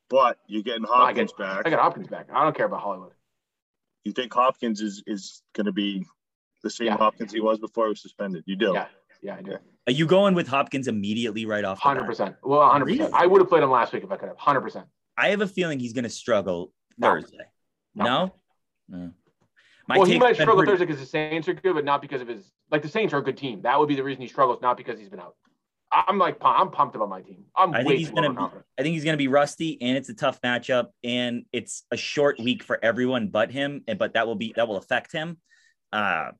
but 0.09 0.37
you're 0.47 0.63
getting 0.63 0.85
I 0.85 1.07
Hopkins 1.07 1.31
get- 1.31 1.37
back. 1.45 1.67
I 1.67 1.69
got 1.69 1.79
Hopkins 1.81 2.07
back. 2.07 2.27
I 2.33 2.43
don't 2.43 2.55
care 2.55 2.65
about 2.65 2.81
Hollywood. 2.81 3.11
You 4.03 4.11
think 4.13 4.33
Hopkins 4.33 4.81
is 4.81 5.03
is 5.05 5.41
going 5.53 5.65
to 5.65 5.71
be 5.71 6.05
the 6.63 6.69
same 6.69 6.87
Yeah. 6.87 6.97
Hopkins 6.97 7.33
he 7.33 7.41
was 7.41 7.59
before 7.59 7.85
he 7.85 7.89
was 7.89 8.01
suspended? 8.01 8.43
You 8.45 8.55
do. 8.55 8.71
Yeah, 8.73 8.87
yeah, 9.21 9.35
I 9.35 9.41
do. 9.41 9.57
Are 9.87 9.91
you 9.91 10.05
going 10.05 10.33
with 10.33 10.47
Hopkins 10.47 10.87
immediately 10.87 11.45
right 11.45 11.63
off? 11.65 11.79
Hundred 11.79 12.05
percent. 12.05 12.35
Well, 12.43 12.67
hundred 12.69 12.85
Really? 12.85 12.97
percent. 12.99 13.15
I 13.15 13.25
would 13.25 13.41
have 13.41 13.49
played 13.49 13.63
him 13.63 13.71
last 13.71 13.93
week 13.93 14.03
if 14.03 14.11
I 14.11 14.17
could 14.17 14.29
have. 14.29 14.37
Hundred 14.37 14.61
percent. 14.61 14.85
I 15.17 15.29
have 15.29 15.41
a 15.41 15.47
feeling 15.47 15.79
he's 15.79 15.93
going 15.93 16.03
to 16.03 16.09
struggle 16.09 16.71
No. 16.97 17.07
Thursday. 17.09 17.37
No. 17.95 18.05
No. 18.05 18.33
No? 18.89 19.11
My 19.87 19.97
well, 19.97 20.05
he 20.05 20.19
might 20.19 20.35
struggle 20.35 20.55
pretty- 20.55 20.71
Thursday 20.71 20.85
because 20.85 20.99
the 20.99 21.05
Saints 21.05 21.47
are 21.47 21.53
good, 21.53 21.73
but 21.73 21.85
not 21.85 22.01
because 22.01 22.21
of 22.21 22.27
his. 22.27 22.51
Like 22.71 22.81
the 22.81 22.89
Saints 22.89 23.13
are 23.13 23.17
a 23.19 23.23
good 23.23 23.37
team. 23.37 23.61
That 23.61 23.79
would 23.79 23.87
be 23.87 23.95
the 23.95 24.03
reason 24.03 24.21
he 24.21 24.27
struggles, 24.27 24.61
not 24.61 24.75
because 24.77 24.99
he's 24.99 25.09
been 25.09 25.19
out. 25.21 25.35
I'm 25.91 26.17
like, 26.17 26.37
I'm 26.41 26.69
pumped 26.71 26.95
about 26.95 27.09
my 27.09 27.21
team. 27.21 27.45
I'm 27.55 27.73
I 27.73 27.83
think 27.83 27.97
he's 27.99 28.11
gonna 28.11 28.33
be- 28.33 28.57
I 28.77 28.81
think 28.83 28.93
he's 28.93 29.03
going 29.03 29.13
to 29.13 29.17
be 29.17 29.27
rusty, 29.29 29.81
and 29.81 29.97
it's 29.97 30.09
a 30.09 30.13
tough 30.13 30.41
matchup, 30.41 30.87
and 31.03 31.45
it's 31.53 31.83
a 31.91 31.97
short 31.97 32.39
week 32.39 32.61
for 32.63 32.77
everyone 32.83 33.29
but 33.29 33.51
him. 33.51 33.83
And 33.87 33.97
but 33.97 34.13
that 34.13 34.27
will 34.27 34.35
be 34.35 34.53
that 34.55 34.67
will 34.67 34.77
affect 34.77 35.11
him. 35.11 35.37
Uh, 35.93 36.31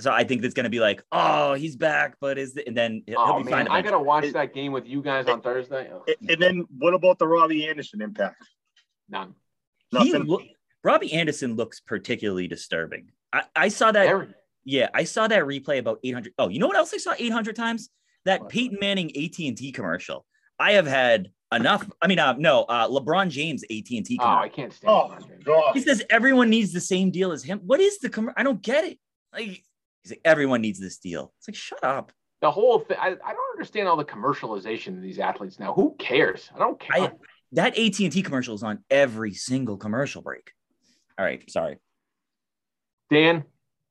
so 0.00 0.10
I 0.12 0.24
think 0.24 0.42
that's 0.42 0.52
going 0.54 0.64
to 0.64 0.70
be 0.70 0.80
like, 0.80 1.02
oh, 1.12 1.54
he's 1.54 1.74
back, 1.76 2.16
but 2.20 2.36
is 2.36 2.52
the, 2.54 2.66
and 2.66 2.76
then 2.76 3.02
he'll, 3.06 3.24
he'll 3.24 3.34
Oh 3.36 3.38
be 3.38 3.44
man, 3.50 3.66
fine. 3.66 3.68
I 3.68 3.80
gotta 3.80 3.98
watch 4.00 4.24
It- 4.24 4.32
that 4.34 4.52
game 4.52 4.72
with 4.72 4.86
you 4.86 5.00
guys 5.02 5.26
on 5.26 5.40
Thursday. 5.40 5.88
Ugh, 5.94 6.02
A- 6.08 6.32
And 6.32 6.42
then 6.42 6.64
what 6.76 6.92
about 6.92 7.18
the 7.18 7.26
Robbie 7.28 7.66
Anderson 7.68 8.02
impact? 8.02 8.42
none. 9.08 9.34
Nothing. 9.92 10.24
look, 10.24 10.42
Robbie 10.82 11.12
Anderson 11.14 11.54
looks 11.54 11.78
particularly 11.80 12.48
disturbing. 12.48 13.10
I, 13.32 13.44
I 13.54 13.68
saw 13.68 13.92
that. 13.92 14.04
Very. 14.06 14.28
Yeah, 14.64 14.88
I 14.92 15.04
saw 15.04 15.28
that 15.28 15.44
replay 15.44 15.78
about 15.78 16.00
800. 16.02 16.32
Oh, 16.38 16.48
you 16.48 16.58
know 16.58 16.66
what 16.66 16.76
else 16.76 16.92
I 16.92 16.96
saw 16.96 17.14
800 17.16 17.54
times? 17.54 17.88
That 18.26 18.48
Peyton 18.48 18.78
Manning 18.80 19.10
AT&T 19.16 19.72
commercial. 19.72 20.26
I 20.58 20.72
have 20.72 20.86
had 20.86 21.30
enough. 21.54 21.88
I 22.02 22.06
mean, 22.06 22.18
uh, 22.18 22.34
no, 22.38 22.62
uh, 22.64 22.88
LeBron 22.88 23.30
James 23.30 23.62
AT&T 23.64 24.18
Oh, 24.20 24.24
I 24.24 24.48
commercial. 24.48 24.54
can't 24.56 24.72
stand. 24.72 24.90
Oh 24.92 25.14
LeBron 25.14 25.44
James. 25.44 25.74
he 25.74 25.80
says 25.80 26.02
everyone 26.10 26.50
needs 26.50 26.72
the 26.72 26.80
same 26.80 27.10
deal 27.10 27.32
as 27.32 27.42
him. 27.42 27.60
What 27.64 27.80
is 27.80 27.98
the 28.00 28.08
commercial? 28.10 28.34
I 28.36 28.42
don't 28.42 28.60
get 28.62 28.84
it. 28.84 28.98
Like 29.32 29.44
he's 30.02 30.10
like 30.10 30.20
everyone 30.24 30.60
needs 30.60 30.78
this 30.80 30.98
deal. 30.98 31.32
It's 31.38 31.48
like 31.48 31.54
shut 31.56 31.82
up. 31.84 32.12
The 32.42 32.50
whole 32.50 32.80
thing. 32.80 32.96
I, 33.00 33.08
I 33.08 33.32
don't 33.32 33.50
understand 33.54 33.88
all 33.88 33.96
the 33.96 34.04
commercialization 34.04 34.96
of 34.96 35.02
these 35.02 35.18
athletes 35.18 35.58
now. 35.58 35.72
Who 35.72 35.94
cares? 35.98 36.50
I 36.54 36.58
don't 36.58 36.78
care. 36.78 37.02
I 37.04 37.12
that 37.52 37.78
AT&T 37.78 38.22
commercial 38.22 38.54
is 38.54 38.62
on 38.62 38.80
every 38.90 39.32
single 39.32 39.76
commercial 39.76 40.20
break. 40.20 40.50
All 41.18 41.24
right, 41.24 41.48
sorry. 41.50 41.78
Dan, 43.10 43.44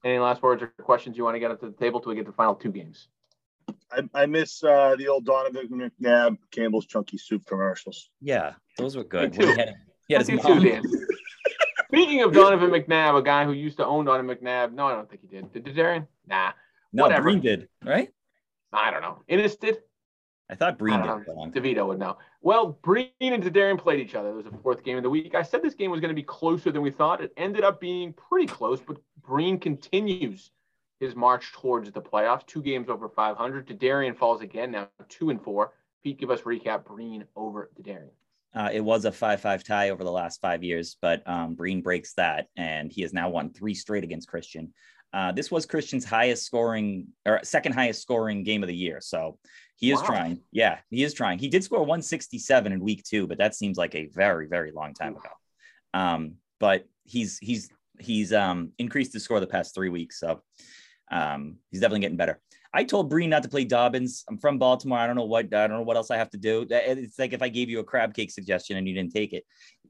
any 0.04 0.20
last 0.20 0.44
words 0.44 0.62
or 0.62 0.68
questions 0.84 1.18
you 1.18 1.24
want 1.24 1.36
to 1.36 1.40
get 1.40 1.52
up 1.52 1.60
to 1.62 1.68
the 1.68 1.72
table 1.72 2.00
till 2.02 2.10
we 2.10 2.16
get 2.16 2.26
the 2.26 2.34
final 2.34 2.54
two 2.54 2.72
games? 2.72 3.08
I, 3.92 4.02
I 4.14 4.26
miss 4.26 4.64
uh, 4.64 4.96
the 4.98 5.08
old 5.08 5.26
Donovan 5.26 5.92
McNabb 6.02 6.38
Campbell's 6.52 6.86
Chunky 6.86 7.18
Soup 7.18 7.44
commercials. 7.46 8.10
Yeah, 8.22 8.54
those 8.78 8.96
were 8.98 9.04
good. 9.04 9.32
Me 9.32 9.38
When 9.38 9.48
he 9.50 9.54
too. 9.56 9.60
had, 9.60 9.76
he 10.08 10.14
had 10.14 10.22
his 10.22 10.30
Me 10.30 10.36
mom. 10.38 10.62
too, 10.62 10.70
Dan. 10.70 10.84
Speaking 11.88 12.24
of 12.24 12.34
Donovan 12.34 12.72
McNabb, 12.72 13.18
a 13.18 13.22
guy 13.22 13.46
who 13.46 13.54
used 13.54 13.78
to 13.78 13.86
own 13.86 14.06
Donovan 14.06 14.36
McNabb. 14.36 14.74
No, 14.74 14.88
I 14.88 14.94
don't 14.94 15.10
think 15.10 15.22
he 15.22 15.28
did. 15.28 15.52
Did 15.54 15.74
Darian? 15.76 16.08
Nah, 16.28 16.52
No, 16.92 17.04
Whatever. 17.04 17.24
Breen 17.24 17.40
did, 17.42 17.70
right? 17.84 18.10
I 18.74 18.92
don't 18.92 19.02
know. 19.02 19.22
Innis 19.28 19.56
did. 19.56 19.78
I 20.50 20.56
thought 20.56 20.78
Breen 20.78 20.96
I 20.96 21.02
did. 21.02 21.08
don't 21.08 21.24
for 21.26 21.32
a 21.32 21.36
long 21.36 21.52
know. 21.52 21.62
DeVita 21.62 21.88
would 21.88 22.00
know. 22.00 22.18
Well, 22.42 22.78
Breen 22.84 23.10
and 23.22 23.54
Darian 23.54 23.78
played 23.78 24.00
each 24.00 24.14
other. 24.16 24.30
It 24.30 24.36
was 24.36 24.46
the 24.46 24.52
fourth 24.62 24.84
game 24.84 24.98
of 24.98 25.04
the 25.04 25.10
week. 25.10 25.34
I 25.36 25.42
said 25.42 25.62
this 25.64 25.74
game 25.74 25.90
was 25.90 26.02
going 26.02 26.10
to 26.10 26.16
be 26.16 26.24
closer 26.24 26.72
than 26.72 26.82
we 26.82 26.92
thought. 26.92 27.22
It 27.22 27.32
ended 27.38 27.64
up 27.64 27.80
being 27.80 28.14
pretty 28.14 28.48
close, 28.48 28.82
but 28.82 28.98
Breen 29.26 29.58
continues 29.58 30.52
his 31.00 31.16
march 31.16 31.52
towards 31.54 31.92
the 31.92 32.02
playoffs. 32.02 32.46
Two 32.46 32.62
games 32.62 32.90
over 32.90 33.10
500. 33.10 33.78
Darian 33.80 34.16
falls 34.16 34.42
again 34.42 34.72
now, 34.72 34.90
two 35.10 35.30
and 35.30 35.42
four. 35.42 35.74
Pete, 36.04 36.20
give 36.20 36.30
us 36.30 36.42
recap. 36.42 36.86
Breen 36.86 37.26
over 37.36 37.72
Darian. 37.82 38.12
Uh, 38.54 38.70
it 38.72 38.80
was 38.80 39.04
a 39.04 39.12
5-5 39.12 39.64
tie 39.64 39.90
over 39.90 40.04
the 40.06 40.12
last 40.12 40.40
five 40.40 40.64
years, 40.64 40.96
but 41.02 41.28
um, 41.28 41.56
Breen 41.56 41.82
breaks 41.82 42.14
that, 42.14 42.48
and 42.56 42.90
he 42.90 43.02
has 43.02 43.12
now 43.12 43.30
won 43.30 43.50
three 43.52 43.74
straight 43.74 44.06
against 44.06 44.30
Christian. 44.30 44.74
Uh, 45.12 45.34
this 45.34 45.52
was 45.52 45.66
Christian's 45.66 46.06
highest 46.06 46.46
scoring 46.46 47.08
or 47.26 47.42
second 47.44 47.74
highest 47.74 48.02
scoring 48.02 48.44
game 48.44 48.64
of 48.64 48.68
the 48.68 48.76
year. 48.76 49.00
So 49.02 49.40
he 49.76 49.92
is 49.92 50.00
Wow. 50.00 50.06
trying. 50.08 50.42
Yeah, 50.52 50.80
he 50.90 51.04
is 51.04 51.14
trying. 51.14 51.40
He 51.40 51.50
did 51.50 51.64
score 51.64 51.80
167 51.80 52.72
in 52.72 52.80
week 52.80 53.04
two, 53.04 53.28
but 53.28 53.38
that 53.38 53.56
seems 53.56 53.78
like 53.78 53.96
a 53.96 54.08
very, 54.08 54.48
very 54.48 54.72
long 54.72 54.94
time 54.94 55.16
ago. 55.18 55.30
Um, 55.94 56.36
but 56.60 56.86
he's 57.04 57.38
he's 57.40 57.70
he's 58.00 58.34
um, 58.34 58.72
increased 58.78 59.14
his 59.14 59.24
score 59.24 59.40
the 59.40 59.48
past 59.48 59.74
three 59.76 59.90
weeks. 59.90 60.20
So 60.20 60.42
um, 61.12 61.58
he's 61.72 61.82
definitely 61.82 62.02
getting 62.02 62.18
better. 62.18 62.40
I 62.74 62.84
told 62.84 63.10
Breen 63.10 63.30
not 63.30 63.44
to 63.44 63.50
play 63.50 63.64
Dobbins. 63.64 64.26
I'm 64.30 64.38
from 64.38 64.58
Baltimore. 64.58 64.98
I 64.98 65.08
don't 65.08 65.16
know 65.16 65.24
what 65.24 65.46
I 65.54 65.68
don't 65.68 65.78
know 65.78 65.84
what 65.84 65.96
else 65.96 66.12
I 66.12 66.18
have 66.18 66.30
to 66.32 66.38
do. 66.38 66.68
It's 66.70 67.18
like 67.18 67.32
if 67.32 67.42
I 67.42 67.48
gave 67.48 67.70
you 67.70 67.80
a 67.80 67.84
crab 67.84 68.14
cake 68.14 68.32
suggestion 68.32 68.76
and 68.76 68.88
you 68.88 68.94
didn't 68.94 69.14
take 69.14 69.32
it. 69.32 69.46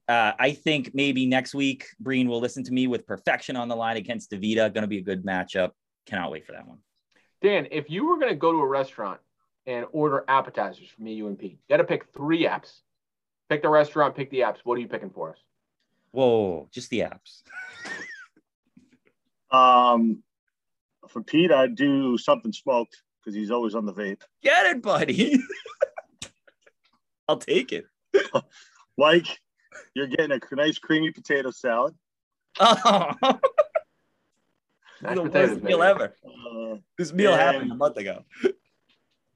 Uh, 0.07 0.33
I 0.37 0.51
think 0.51 0.91
maybe 0.93 1.25
next 1.25 1.55
week 1.55 1.87
Breen 1.99 2.29
will 2.29 2.39
listen 2.39 2.63
to 2.65 2.71
me 2.71 2.85
with 2.85 3.07
perfection 3.07 3.55
on 3.55 3.69
the 3.69 3.75
line 3.75 3.97
against 3.97 4.29
DeVita. 4.29 4.71
Going 4.71 4.83
to 4.83 4.87
be 4.87 4.99
a 4.99 5.01
good 5.01 5.25
matchup. 5.25 5.71
Cannot 6.05 6.31
wait 6.31 6.45
for 6.45 6.51
that 6.51 6.67
one. 6.67 6.77
Dan, 7.41 7.67
if 7.71 7.89
you 7.89 8.07
were 8.07 8.17
going 8.17 8.29
to 8.29 8.35
go 8.35 8.51
to 8.51 8.59
a 8.59 8.67
restaurant 8.67 9.19
and 9.65 9.87
order 9.91 10.23
appetizers 10.27 10.87
for 10.87 11.01
me, 11.01 11.13
you 11.13 11.27
and 11.27 11.39
Pete, 11.39 11.53
you 11.53 11.57
got 11.67 11.77
to 11.77 11.83
pick 11.83 12.05
three 12.15 12.43
apps. 12.43 12.81
Pick 13.49 13.63
the 13.63 13.69
restaurant, 13.69 14.15
pick 14.15 14.29
the 14.29 14.41
apps. 14.41 14.57
What 14.63 14.75
are 14.77 14.81
you 14.81 14.87
picking 14.87 15.09
for 15.09 15.31
us? 15.31 15.37
Whoa, 16.11 16.69
just 16.71 16.89
the 16.91 16.99
apps. 17.01 17.41
Um, 19.51 20.23
for 21.15 21.23
Pete, 21.23 21.49
I'd 21.49 21.75
do 21.75 22.17
something 22.17 22.51
smoked 22.51 23.01
because 23.23 23.33
he's 23.33 23.49
always 23.49 23.73
on 23.73 23.85
the 23.85 23.93
vape. 23.93 24.21
Get 24.43 24.65
it, 24.65 24.81
buddy. 24.81 25.39
I'll 27.29 27.37
take 27.37 27.71
it. 27.71 27.85
Like 28.97 29.27
You're 29.93 30.07
getting 30.07 30.31
a 30.31 30.55
nice 30.55 30.77
creamy 30.77 31.11
potato 31.11 31.51
salad. 31.51 31.95
Oh, 32.61 33.11
Mashed 35.01 35.15
the 35.15 35.23
potatoes, 35.23 35.49
worst 35.51 35.63
meal 35.63 35.79
baby. 35.79 35.89
ever. 35.89 36.15
Uh, 36.25 36.75
This 36.97 37.11
meal 37.11 37.33
happened 37.35 37.71
a 37.71 37.75
month 37.75 37.97
ago. 37.97 38.23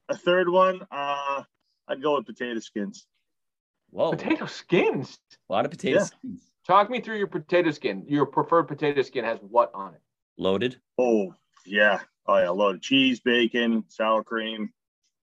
a 0.08 0.16
third 0.16 0.48
one, 0.48 0.80
uh, 0.90 1.42
I'd 1.88 2.02
go 2.02 2.16
with 2.16 2.24
potato 2.26 2.58
skins. 2.60 3.06
Whoa, 3.90 4.12
Potato 4.12 4.46
skins. 4.46 5.18
a 5.48 5.52
lot 5.52 5.64
of 5.66 5.70
potato 5.72 5.98
Yeah. 5.98 6.04
skins. 6.04 6.50
Talk 6.66 6.88
me 6.90 7.00
through 7.02 7.18
your 7.18 7.26
potato 7.26 7.70
skin. 7.70 8.04
Your 8.08 8.24
preferred 8.26 8.64
potato 8.64 9.02
skin 9.02 9.24
has 9.24 9.38
what 9.40 9.70
on 9.74 9.92
it? 9.94 10.00
Loaded. 10.38 10.80
Oh 10.98 11.34
yeah, 11.66 12.00
oh 12.26 12.38
yeah, 12.38 12.50
a 12.50 12.52
load 12.52 12.76
of 12.76 12.82
cheese, 12.82 13.20
bacon, 13.20 13.84
sour 13.88 14.22
cream. 14.24 14.72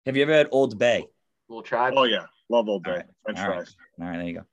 Have 0.07 0.17
you 0.17 0.23
ever 0.23 0.33
had 0.33 0.49
Old 0.51 0.79
Bay? 0.79 1.07
little 1.49 1.63
chives. 1.63 1.95
Oh 1.99 2.05
yeah, 2.05 2.27
love 2.49 2.69
Old 2.69 2.83
Bay, 2.83 2.91
All 2.91 2.97
right, 2.97 3.07
French 3.25 3.39
all 3.41 3.49
right. 3.49 3.57
fries. 3.57 3.77
All 4.01 4.07
right, 4.07 4.17
there 4.19 4.27
you 4.27 4.35
go. 4.35 4.45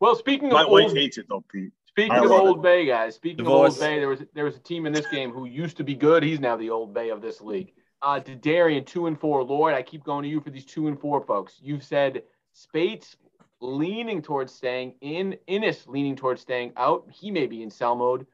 Well, 0.00 0.14
speaking 0.16 0.50
My 0.50 0.62
of 0.64 0.70
wife 0.70 0.84
old, 0.86 0.96
hates 0.96 1.18
it 1.18 1.26
though, 1.28 1.44
Pete. 1.50 1.72
speaking 1.86 2.12
I 2.12 2.18
of 2.18 2.30
Old 2.30 2.58
it. 2.58 2.62
Bay 2.62 2.86
guys, 2.86 3.14
speaking 3.14 3.44
Divorce. 3.44 3.76
of 3.76 3.82
Old 3.82 3.88
Bay, 3.90 3.98
there 3.98 4.08
was 4.08 4.22
there 4.34 4.44
was 4.44 4.56
a 4.56 4.60
team 4.60 4.86
in 4.86 4.92
this 4.92 5.06
game 5.06 5.30
who 5.30 5.44
used 5.46 5.76
to 5.78 5.84
be 5.84 5.94
good. 5.94 6.22
He's 6.22 6.40
now 6.40 6.56
the 6.56 6.70
Old 6.70 6.92
Bay 6.94 7.10
of 7.10 7.20
this 7.22 7.40
league. 7.40 7.72
Uh, 8.00 8.20
Darian 8.20 8.84
two 8.84 9.06
and 9.06 9.18
four. 9.18 9.42
Lloyd, 9.42 9.74
I 9.74 9.82
keep 9.82 10.04
going 10.04 10.22
to 10.22 10.28
you 10.28 10.40
for 10.40 10.50
these 10.50 10.64
two 10.64 10.86
and 10.88 11.00
four 11.00 11.20
folks. 11.20 11.56
You've 11.60 11.82
said 11.82 12.22
Spates 12.52 13.16
leaning 13.60 14.22
towards 14.22 14.54
staying 14.54 14.94
in, 15.00 15.36
Innis 15.48 15.86
leaning 15.88 16.14
towards 16.14 16.40
staying 16.40 16.72
out. 16.76 17.08
He 17.10 17.30
may 17.32 17.46
be 17.46 17.62
in 17.62 17.70
sell 17.70 17.96
mode. 17.96 18.26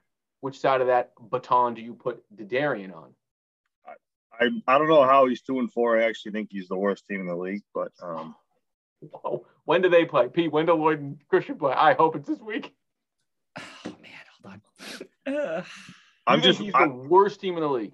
Which 0.44 0.60
side 0.60 0.82
of 0.82 0.88
that 0.88 1.12
baton 1.30 1.72
do 1.72 1.80
you 1.80 1.94
put 1.94 2.22
the 2.36 2.44
Darian 2.44 2.92
on? 2.92 3.14
I 4.38 4.50
I 4.66 4.76
don't 4.76 4.88
know 4.88 5.04
how 5.04 5.26
he's 5.26 5.40
two 5.40 5.58
and 5.58 5.72
four. 5.72 5.98
I 5.98 6.04
actually 6.04 6.32
think 6.32 6.50
he's 6.50 6.68
the 6.68 6.76
worst 6.76 7.06
team 7.06 7.22
in 7.22 7.26
the 7.26 7.34
league, 7.34 7.62
but 7.72 7.92
um, 8.02 8.34
Whoa. 9.00 9.46
When 9.64 9.80
do 9.80 9.88
they 9.88 10.04
play? 10.04 10.28
Pete, 10.28 10.52
when 10.52 10.66
do 10.66 10.74
Lloyd 10.74 11.00
and 11.00 11.18
Christian 11.30 11.56
play? 11.56 11.72
I 11.72 11.94
hope 11.94 12.14
it's 12.14 12.28
this 12.28 12.40
week. 12.40 12.74
Oh 13.86 13.96
man, 14.02 14.20
hold 14.42 14.60
on. 15.26 15.34
Uh, 15.34 15.62
I'm 16.26 16.42
just 16.42 16.60
he's 16.60 16.74
I, 16.74 16.88
the 16.88 16.92
worst 16.92 17.40
team 17.40 17.54
in 17.54 17.62
the 17.62 17.68
league. 17.70 17.92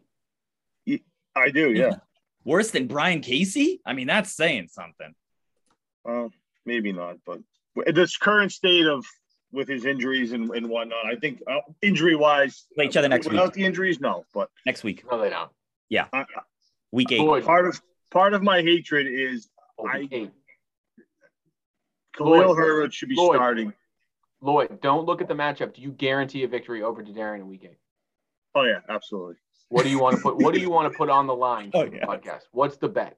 I 1.36 1.51
do, 1.51 1.70
yeah. 1.72 1.98
worse 2.44 2.72
than 2.72 2.88
Brian 2.88 3.20
Casey? 3.20 3.80
I 3.86 3.92
mean, 3.92 4.09
that's 4.09 4.34
saying 4.34 4.70
something. 4.72 5.14
Well, 6.05 6.32
maybe 6.66 6.90
not, 6.90 7.18
but 7.24 7.38
this 7.94 8.16
current 8.16 8.51
state 8.51 8.86
of 8.86 9.07
with 9.53 9.68
his 9.68 9.84
injuries 9.84 10.32
and, 10.32 10.51
and 10.51 10.68
whatnot, 10.68 11.05
I 11.07 11.16
think 11.16 11.42
uh, 11.51 11.59
injury 11.82 12.14
wise, 12.16 12.66
Play 12.74 12.86
each 12.86 12.96
other 12.96 13.09
next 13.09 13.26
week. 13.26 13.32
without 13.32 13.53
the 13.55 13.64
injuries, 13.64 14.01
no. 14.01 14.24
But 14.32 14.48
Next 14.66 14.84
week, 14.84 15.05
No, 15.11 15.20
they 15.20 15.30
don't. 15.30 15.51
I, 16.12 16.24
week 16.92 17.11
eight. 17.12 17.20
Lloyd, 17.20 17.44
part 17.44 17.66
of 17.66 17.80
part 18.11 18.32
of 18.34 18.42
my 18.42 18.62
hatred 18.62 19.07
is 19.09 19.48
oh, 19.78 19.86
I- 19.88 20.09
eight. 20.12 20.30
Khalil 22.16 22.48
Lloyd. 22.48 22.59
Herbert 22.59 22.94
should 22.94 23.09
be 23.09 23.16
Lloyd. 23.16 23.36
starting. 23.36 23.72
Lloyd, 24.40 24.80
don't 24.80 25.05
look 25.05 25.20
at 25.20 25.28
the 25.28 25.34
matchup. 25.34 25.74
Do 25.74 25.82
you 25.82 25.90
guarantee 25.92 26.44
a 26.44 26.48
victory 26.48 26.82
over 26.82 27.03
Darian 27.03 27.42
in 27.42 27.48
week 27.48 27.64
eight? 27.64 27.78
Oh 28.55 28.64
yeah, 28.64 28.80
absolutely. 28.88 29.36
What 29.68 29.84
do 29.84 29.90
you 29.90 30.01
want 30.01 30.16
to 30.16 30.22
put? 30.22 30.36
What 30.38 30.55
do 30.55 30.61
you 30.61 30.70
want 30.70 30.90
to 30.92 30.96
put 30.96 31.09
on 31.11 31.26
the 31.26 31.34
line 31.34 31.70
Oh, 31.74 31.84
for 31.84 31.90
the 31.90 31.96
yeah. 31.98 32.05
podcast? 32.07 32.40
What's 32.53 32.76
the 32.78 32.88
bet? 32.88 33.16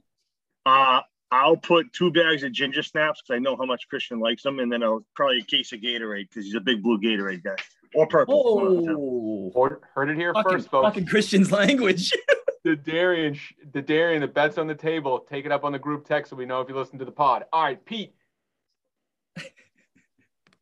Uh, 0.67 1.01
I'll 1.33 1.57
put 1.57 1.93
two 1.95 2.13
bags 2.13 2.43
of 2.43 2.53
ginger 2.53 2.83
snaps 2.83 3.23
because 3.23 3.37
I 3.37 3.41
know 3.41 3.57
how 3.57 3.65
much 3.65 3.89
Christian 3.89 4.21
likes 4.21 4.43
them, 4.43 4.59
and 4.61 4.71
then 4.71 4.83
I'll 4.83 5.05
probably 5.17 5.39
a 5.39 5.43
case 5.45 5.73
of 5.73 5.81
Gatorade 5.81 6.29
because 6.29 6.45
he's 6.45 6.55
a 6.55 6.61
big 6.61 6.83
blue 6.83 6.99
Gatorade 7.01 7.43
guy 7.43 7.57
or 7.95 8.07
purple. 8.07 8.57
one 8.57 8.67
of 8.67 8.77
the 8.77 8.83
two. 8.93 9.51
Oh, 9.57 9.63
Heard, 9.63 9.81
heard 9.95 10.11
it 10.11 10.17
here 10.17 10.35
fucking, 10.35 10.53
first, 10.53 10.71
folks. 10.71 10.87
fucking 10.87 11.07
Christian's 11.07 11.51
language. 11.51 12.13
The 12.65 12.77
Darian, 12.77 13.37
the 13.73 13.83
Darian, 13.83 14.21
the 14.21 14.29
bet's 14.29 14.57
on 14.57 14.69
the 14.69 14.75
table. 14.77 15.19
Take 15.29 15.47
it 15.47 15.51
up 15.51 15.65
on 15.65 15.73
the 15.73 15.81
group 15.81 16.07
text 16.07 16.31
so 16.31 16.37
we 16.37 16.47
know 16.47 16.61
if 16.61 16.69
you 16.69 16.77
listen 16.77 16.97
to 17.01 17.05
the 17.05 17.11
pod. 17.11 17.45
All 17.53 17.65
right, 17.65 17.85
Pete. 17.85 18.15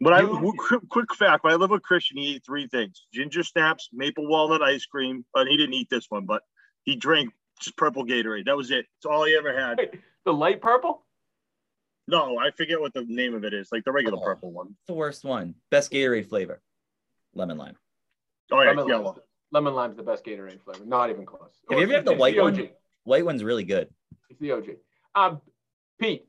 But 0.01 0.15
I 0.15 0.25
quick, 0.25 0.81
quick 0.89 1.15
fact: 1.15 1.45
when 1.45 1.53
I 1.53 1.57
live 1.57 1.69
with 1.69 1.83
Christian, 1.83 2.17
he 2.17 2.37
ate 2.37 2.43
three 2.47 2.67
things: 2.69 3.05
ginger 3.13 3.43
snaps, 3.43 3.91
maple 3.93 4.27
walnut 4.27 4.63
ice 4.63 4.87
cream. 4.87 5.27
But 5.35 5.47
he 5.49 5.59
didn't 5.59 5.75
eat 5.75 5.91
this 5.91 6.07
one, 6.09 6.25
but 6.25 6.41
he 6.85 6.97
drank 6.97 7.35
just 7.61 7.77
purple 7.77 8.07
Gatorade. 8.07 8.47
That 8.47 8.57
was 8.57 8.71
it. 8.71 8.87
It's 8.97 9.05
all 9.05 9.25
he 9.25 9.37
ever 9.37 9.53
had. 9.55 9.77
Wait, 9.77 10.01
the 10.25 10.33
light 10.33 10.61
purple. 10.61 11.05
No, 12.09 12.39
I 12.39 12.51
forget 12.51 12.81
what 12.81 12.93
the 12.93 13.05
name 13.07 13.35
of 13.35 13.45
it 13.45 13.55
is, 13.55 13.71
like 13.71 13.85
the 13.85 13.93
regular 13.93 14.19
Oh. 14.19 14.25
purple 14.25 14.51
one. 14.53 14.77
the 14.87 14.95
worst 14.95 15.25
one. 15.25 15.55
Best 15.71 15.93
Gatorade 15.93 16.29
flavor. 16.29 16.61
Lemon 17.35 17.57
lime. 17.59 17.77
Oh 18.51 18.61
yeah, 18.61 18.71
Lemon 18.71 18.85
lime. 18.85 18.89
yellow. 18.89 19.23
Lemon 19.53 19.75
lime's 19.75 19.97
the 19.97 20.03
best 20.03 20.25
Gatorade 20.25 20.61
flavor. 20.63 20.85
Not 20.85 21.11
even 21.11 21.25
close. 21.25 21.61
Have 21.71 21.79
you 21.79 21.85
ever 21.85 21.93
had 21.95 22.05
the 22.05 22.13
It's 22.13 22.21
white 22.21 22.37
one? 22.37 22.59
OG. 22.59 22.71
White 23.05 23.25
one's 23.25 23.45
really 23.45 23.65
good. 23.65 23.89
It's 24.29 24.41
the 24.41 24.53
OG. 24.53 24.77
Um, 25.15 25.41
Pete. 25.99 26.27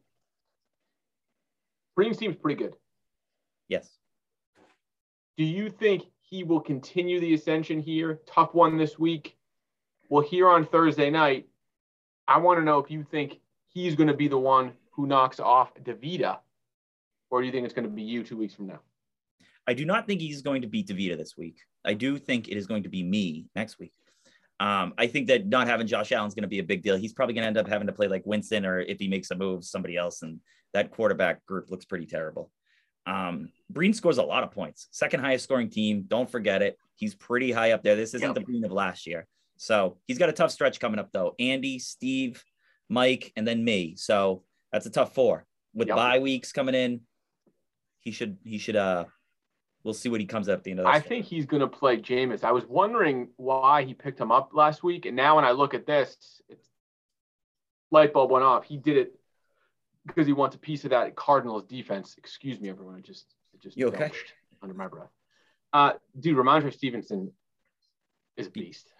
Breen 1.95 2.13
seems 2.13 2.35
pretty 2.35 2.61
good. 2.63 2.75
Yes. 3.67 3.89
Do 5.37 5.43
you 5.43 5.69
think 5.69 6.03
he 6.21 6.43
will 6.43 6.61
continue 6.61 7.19
the 7.19 7.33
ascension 7.33 7.79
here? 7.79 8.21
Tough 8.25 8.53
one 8.53 8.77
this 8.77 8.97
week. 8.97 9.37
Well, 10.09 10.23
here 10.23 10.49
on 10.49 10.65
Thursday 10.65 11.09
night, 11.09 11.47
I 12.27 12.37
want 12.39 12.59
to 12.59 12.63
know 12.63 12.79
if 12.79 12.89
you 12.91 13.03
think 13.03 13.39
he's 13.73 13.95
going 13.95 14.07
to 14.07 14.13
be 14.13 14.27
the 14.27 14.37
one 14.37 14.73
who 14.91 15.07
knocks 15.07 15.39
off 15.39 15.73
DeVita, 15.75 16.37
or 17.29 17.41
do 17.41 17.45
you 17.45 17.51
think 17.51 17.65
it's 17.65 17.73
going 17.73 17.87
to 17.87 17.93
be 17.93 18.03
you 18.03 18.23
two 18.23 18.37
weeks 18.37 18.53
from 18.53 18.67
now? 18.67 18.79
I 19.67 19.73
do 19.73 19.85
not 19.85 20.07
think 20.07 20.21
he's 20.21 20.41
going 20.41 20.61
to 20.63 20.67
beat 20.67 20.87
DeVita 20.87 21.17
this 21.17 21.37
week. 21.37 21.57
I 21.85 21.93
do 21.93 22.17
think 22.17 22.47
it 22.49 22.57
is 22.57 22.67
going 22.67 22.83
to 22.83 22.89
be 22.89 23.03
me 23.03 23.47
next 23.55 23.79
week. 23.79 23.93
Um, 24.59 24.93
I 24.97 25.07
think 25.07 25.27
that 25.27 25.47
not 25.47 25.67
having 25.67 25.87
Josh 25.87 26.11
Allen 26.11 26.27
is 26.27 26.35
going 26.35 26.43
to 26.43 26.47
be 26.49 26.59
a 26.59 26.63
big 26.63 26.83
deal. 26.83 26.95
He's 26.95 27.13
probably 27.13 27.33
going 27.33 27.43
to 27.43 27.47
end 27.47 27.57
up 27.57 27.67
having 27.67 27.87
to 27.87 27.93
play 27.93 28.07
like 28.07 28.23
Winston, 28.25 28.65
or 28.65 28.79
if 28.79 28.99
he 28.99 29.07
makes 29.07 29.31
a 29.31 29.35
move, 29.35 29.63
somebody 29.63 29.97
else. 29.97 30.21
And 30.21 30.39
that 30.73 30.91
quarterback 30.91 31.45
group 31.45 31.71
looks 31.71 31.85
pretty 31.85 32.05
terrible. 32.05 32.51
Um, 33.07 33.49
Breen 33.69 33.93
scores 33.93 34.19
a 34.19 34.23
lot 34.23 34.43
of 34.43 34.51
points. 34.51 34.87
Second 34.91 35.21
highest 35.21 35.45
scoring 35.45 35.69
team. 35.69 36.05
Don't 36.07 36.29
forget 36.29 36.61
it. 36.61 36.77
He's 36.95 37.15
pretty 37.15 37.51
high 37.51 37.71
up 37.71 37.81
there. 37.81 37.95
This 37.95 38.13
isn't 38.13 38.27
Yep. 38.27 38.35
the 38.35 38.41
Breen 38.41 38.63
of 38.63 38.71
last 38.71 39.07
year. 39.07 39.25
So 39.57 39.97
he's 40.07 40.19
got 40.19 40.29
a 40.29 40.33
tough 40.33 40.51
stretch 40.51 40.79
coming 40.79 40.99
up, 40.99 41.09
though. 41.11 41.33
Andy, 41.39 41.79
Steve, 41.79 42.43
Mike, 42.91 43.31
and 43.37 43.47
then 43.47 43.63
me. 43.63 43.95
So 43.95 44.43
that's 44.71 44.85
a 44.85 44.89
tough 44.89 45.15
four. 45.15 45.45
With 45.73 45.87
Yep. 45.87 45.95
bye 45.97 46.19
weeks 46.19 46.51
coming 46.51 46.75
in, 46.75 47.01
he 48.01 48.11
should 48.11 48.37
he 48.43 48.57
should 48.57 48.75
uh 48.75 49.05
we'll 49.83 49.93
see 49.93 50.09
what 50.09 50.19
he 50.19 50.25
comes 50.27 50.49
up 50.49 50.59
at 50.59 50.63
the 50.65 50.71
end 50.71 50.81
of. 50.81 50.85
I 50.85 50.99
think 50.99 51.25
he's 51.25 51.45
going 51.45 51.61
to 51.61 51.67
play 51.67 51.97
Jameis. 51.97 52.43
I 52.43 52.51
was 52.51 52.65
wondering 52.65 53.29
why 53.37 53.83
he 53.83 53.93
picked 53.93 54.19
him 54.19 54.31
up 54.31 54.51
last 54.53 54.83
week, 54.83 55.05
and 55.05 55.15
now 55.15 55.37
when 55.37 55.45
I 55.45 55.51
look 55.51 55.73
at 55.73 55.85
this, 55.87 56.41
it's 56.49 56.67
light 57.91 58.11
bulb 58.11 58.29
went 58.29 58.43
off. 58.43 58.65
He 58.65 58.75
did 58.77 58.97
it 58.97 59.17
because 60.05 60.27
he 60.27 60.33
wants 60.33 60.57
a 60.57 60.59
piece 60.59 60.83
of 60.83 60.89
that 60.89 61.15
Cardinals 61.15 61.63
defense. 61.63 62.15
Excuse 62.17 62.59
me, 62.59 62.69
everyone. 62.69 62.97
It 62.97 63.05
just 63.05 63.33
it 63.53 63.61
just 63.61 63.77
You 63.77 63.87
okay? 63.87 64.11
under 64.61 64.75
my 64.75 64.87
breath. 64.87 65.09
Uh, 65.71 65.93
dude, 66.19 66.35
Rhamondre 66.35 66.73
Stevenson 66.73 67.31
is 68.35 68.47
a 68.47 68.51
beast. 68.51 68.91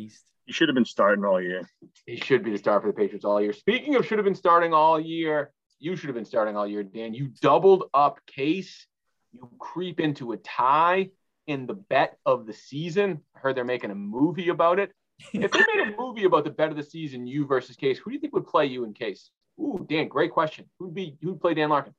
Beast. 0.00 0.24
He 0.46 0.52
should 0.52 0.68
have 0.68 0.74
been 0.74 0.84
starting 0.84 1.24
all 1.24 1.40
year. 1.40 1.68
He 2.06 2.16
should 2.16 2.42
be 2.42 2.50
the 2.50 2.58
star 2.58 2.80
for 2.80 2.88
the 2.88 2.92
Patriots 2.92 3.24
all 3.24 3.40
year. 3.40 3.52
Speaking 3.52 3.94
of 3.94 4.06
should 4.06 4.18
have 4.18 4.24
been 4.24 4.34
starting 4.34 4.72
all 4.72 4.98
year, 4.98 5.52
you 5.78 5.96
should 5.96 6.08
have 6.08 6.16
been 6.16 6.24
starting 6.24 6.56
all 6.56 6.66
year, 6.66 6.82
Dan. 6.82 7.14
You 7.14 7.30
doubled 7.40 7.84
up 7.94 8.20
case. 8.26 8.86
You 9.32 9.48
creep 9.58 10.00
into 10.00 10.32
a 10.32 10.36
tie 10.38 11.10
in 11.46 11.66
the 11.66 11.74
bet 11.74 12.18
of 12.26 12.46
the 12.46 12.52
season. 12.52 13.20
I 13.36 13.38
heard 13.38 13.56
they're 13.56 13.64
making 13.64 13.90
a 13.90 13.94
movie 13.94 14.48
about 14.48 14.78
it. 14.78 14.92
If 15.34 15.50
they 15.50 15.60
made 15.74 15.92
a 15.92 15.96
movie 15.98 16.24
about 16.24 16.44
the 16.44 16.50
bet 16.50 16.70
of 16.70 16.76
the 16.76 16.82
season, 16.82 17.26
you 17.26 17.46
versus 17.46 17.76
Case, 17.76 17.98
who 17.98 18.10
do 18.10 18.14
you 18.14 18.20
think 18.20 18.32
would 18.32 18.46
play 18.46 18.64
you 18.64 18.84
in 18.84 18.94
Case? 18.94 19.30
Ooh, 19.60 19.84
Dan, 19.86 20.08
great 20.08 20.32
question. 20.32 20.64
Who'd 20.78 20.94
be 20.94 21.18
who'd 21.22 21.40
play 21.40 21.52
Dan 21.52 21.68
Larkin? 21.68 21.94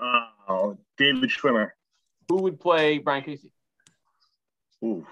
Oh, 0.00 0.78
David 0.96 1.28
Schwimmer. 1.28 1.72
Who 2.28 2.36
would 2.42 2.58
play 2.58 2.98
Brian 2.98 3.22
Casey? 3.22 3.52
Ooh, 4.82 5.06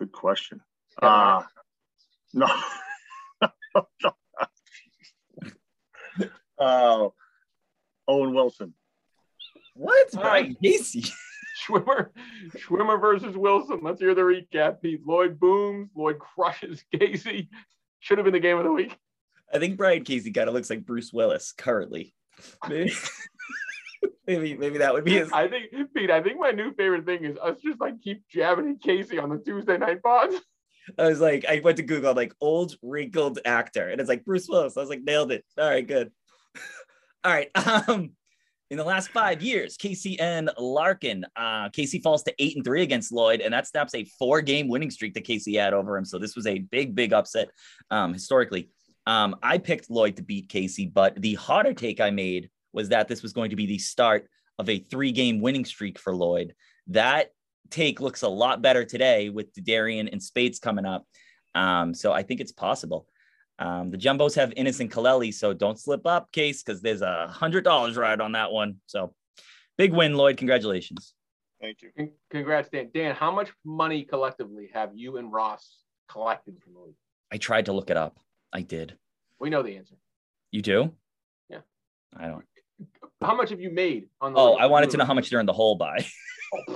good 0.00 0.12
question. 0.12 0.60
Kevin 0.98 1.14
Uh, 1.14 1.42
no. 2.32 2.46
Oh, 6.58 7.12
Owen 8.08 8.34
Wilson. 8.34 8.74
What? 9.74 10.14
All 10.16 10.22
Brian. 10.22 10.56
Casey. 10.62 11.04
Schwimmer, 11.66 12.08
Schwimmer 12.56 12.98
versus 12.98 13.36
Wilson. 13.36 13.80
Let's 13.82 14.00
hear 14.00 14.14
the 14.14 14.22
recap. 14.22 14.80
Pete 14.80 15.06
Lloyd 15.06 15.38
booms. 15.38 15.90
Lloyd 15.94 16.18
crushes 16.18 16.82
Casey. 16.98 17.50
Should 17.98 18.16
have 18.16 18.24
been 18.24 18.32
the 18.32 18.40
game 18.40 18.56
of 18.56 18.64
the 18.64 18.72
week. 18.72 18.96
I 19.52 19.58
think 19.58 19.76
Brian 19.76 20.02
Casey 20.04 20.30
kind 20.32 20.48
of 20.48 20.54
looks 20.54 20.70
like 20.70 20.86
Bruce 20.86 21.12
Willis 21.12 21.52
currently. 21.52 22.14
Maybe, 24.26 24.56
maybe, 24.56 24.78
that 24.78 24.94
would 24.94 25.04
be 25.04 25.14
his. 25.14 25.32
I 25.32 25.48
think, 25.48 25.72
Pete, 25.92 26.10
I 26.10 26.22
think 26.22 26.38
my 26.38 26.52
new 26.52 26.72
favorite 26.74 27.04
thing 27.04 27.24
is 27.24 27.36
us 27.42 27.58
just 27.60 27.80
like 27.80 28.00
keep 28.00 28.22
jabbing 28.28 28.68
at 28.70 28.80
Casey 28.80 29.18
on 29.18 29.28
the 29.28 29.38
Tuesday 29.38 29.76
night 29.76 30.02
pods. 30.02 30.36
I 30.98 31.08
was 31.08 31.20
like, 31.20 31.44
I 31.46 31.60
went 31.64 31.78
to 31.78 31.82
Google, 31.82 32.14
like 32.14 32.32
old 32.40 32.76
wrinkled 32.80 33.40
actor, 33.44 33.88
and 33.88 34.00
it's 34.00 34.08
like 34.08 34.24
Bruce 34.24 34.46
Willis. 34.48 34.76
I 34.76 34.80
was 34.80 34.88
like, 34.88 35.02
nailed 35.02 35.32
it. 35.32 35.44
All 35.58 35.68
right, 35.68 35.86
good. 35.86 36.12
All 37.24 37.32
right. 37.32 37.50
Um, 37.54 38.12
in 38.70 38.78
the 38.78 38.84
last 38.84 39.10
five 39.10 39.42
years, 39.42 39.76
Casey 39.76 40.18
and 40.20 40.48
Larkin, 40.56 41.26
uh, 41.34 41.68
Casey 41.70 41.98
falls 41.98 42.22
to 42.22 42.34
eight 42.38 42.54
and 42.54 42.64
three 42.64 42.82
against 42.82 43.12
Lloyd, 43.12 43.40
and 43.40 43.52
that 43.52 43.66
snaps 43.66 43.94
a 43.94 44.04
four 44.18 44.40
game 44.42 44.68
winning 44.68 44.90
streak 44.90 45.14
that 45.14 45.24
Casey 45.24 45.56
had 45.56 45.74
over 45.74 45.96
him. 45.96 46.04
So 46.04 46.18
this 46.18 46.36
was 46.36 46.46
a 46.46 46.58
big, 46.58 46.94
big 46.94 47.12
upset 47.12 47.48
um, 47.90 48.12
historically. 48.12 48.70
Um, 49.06 49.34
I 49.42 49.58
picked 49.58 49.90
Lloyd 49.90 50.16
to 50.16 50.22
beat 50.22 50.48
Casey, 50.48 50.86
but 50.86 51.20
the 51.20 51.34
hotter 51.34 51.74
take 51.74 52.00
I 52.00 52.10
made 52.10 52.48
was 52.72 52.90
that 52.90 53.08
this 53.08 53.22
was 53.22 53.32
going 53.32 53.50
to 53.50 53.56
be 53.56 53.66
the 53.66 53.78
start 53.78 54.28
of 54.58 54.68
a 54.68 54.78
three 54.78 55.12
game 55.12 55.40
winning 55.40 55.64
streak 55.64 55.98
for 55.98 56.14
Lloyd. 56.14 56.54
That 56.88 57.30
take 57.70 58.00
looks 58.00 58.22
a 58.22 58.28
lot 58.28 58.62
better 58.62 58.84
today 58.84 59.28
with 59.28 59.52
Darian 59.54 60.08
and 60.08 60.22
Spades 60.22 60.58
coming 60.58 60.84
up. 60.84 61.06
Um, 61.54 61.94
so 61.94 62.12
I 62.12 62.22
think 62.22 62.40
it's 62.40 62.52
possible. 62.52 63.06
Um, 63.58 63.90
the 63.90 63.98
Jumbos 63.98 64.34
have 64.36 64.52
Innocent 64.56 64.90
Kaleli, 64.90 65.34
so 65.34 65.52
don't 65.52 65.78
slip 65.78 66.06
up, 66.06 66.32
Case, 66.32 66.62
because 66.62 66.80
there's 66.80 67.02
a 67.02 67.28
hundred 67.28 67.62
dollars 67.64 67.96
ride 67.96 68.20
on 68.20 68.32
that 68.32 68.50
one. 68.50 68.76
So 68.86 69.14
big 69.76 69.92
win, 69.92 70.14
Lloyd. 70.14 70.38
Congratulations. 70.38 71.14
Thank 71.60 71.82
you. 71.82 72.10
Congrats, 72.30 72.70
Dan. 72.70 72.90
Dan, 72.94 73.14
how 73.14 73.30
much 73.30 73.52
money 73.64 74.02
collectively 74.02 74.70
have 74.72 74.92
you 74.94 75.18
and 75.18 75.30
Ross 75.30 75.82
collected 76.08 76.56
from 76.62 76.72
the 76.72 76.80
league? 76.80 76.94
I 77.30 77.36
tried 77.36 77.66
to 77.66 77.72
look 77.72 77.90
it 77.90 77.98
up. 77.98 78.18
I 78.52 78.62
did. 78.62 78.96
We 79.38 79.50
know 79.50 79.62
the 79.62 79.76
answer. 79.76 79.96
You 80.50 80.62
do? 80.62 80.92
Yeah. 81.50 81.60
I 82.16 82.28
don't. 82.28 82.44
How 83.20 83.34
much 83.34 83.50
have 83.50 83.60
you 83.60 83.70
made 83.70 84.08
on 84.20 84.32
the? 84.32 84.38
Oh, 84.38 84.54
I 84.54 84.66
wanted 84.66 84.90
to 84.90 84.96
know 84.96 85.04
how 85.04 85.14
much 85.14 85.28
they're 85.30 85.40
in 85.40 85.46
the 85.46 85.52
hole 85.52 85.74
by. 85.76 86.04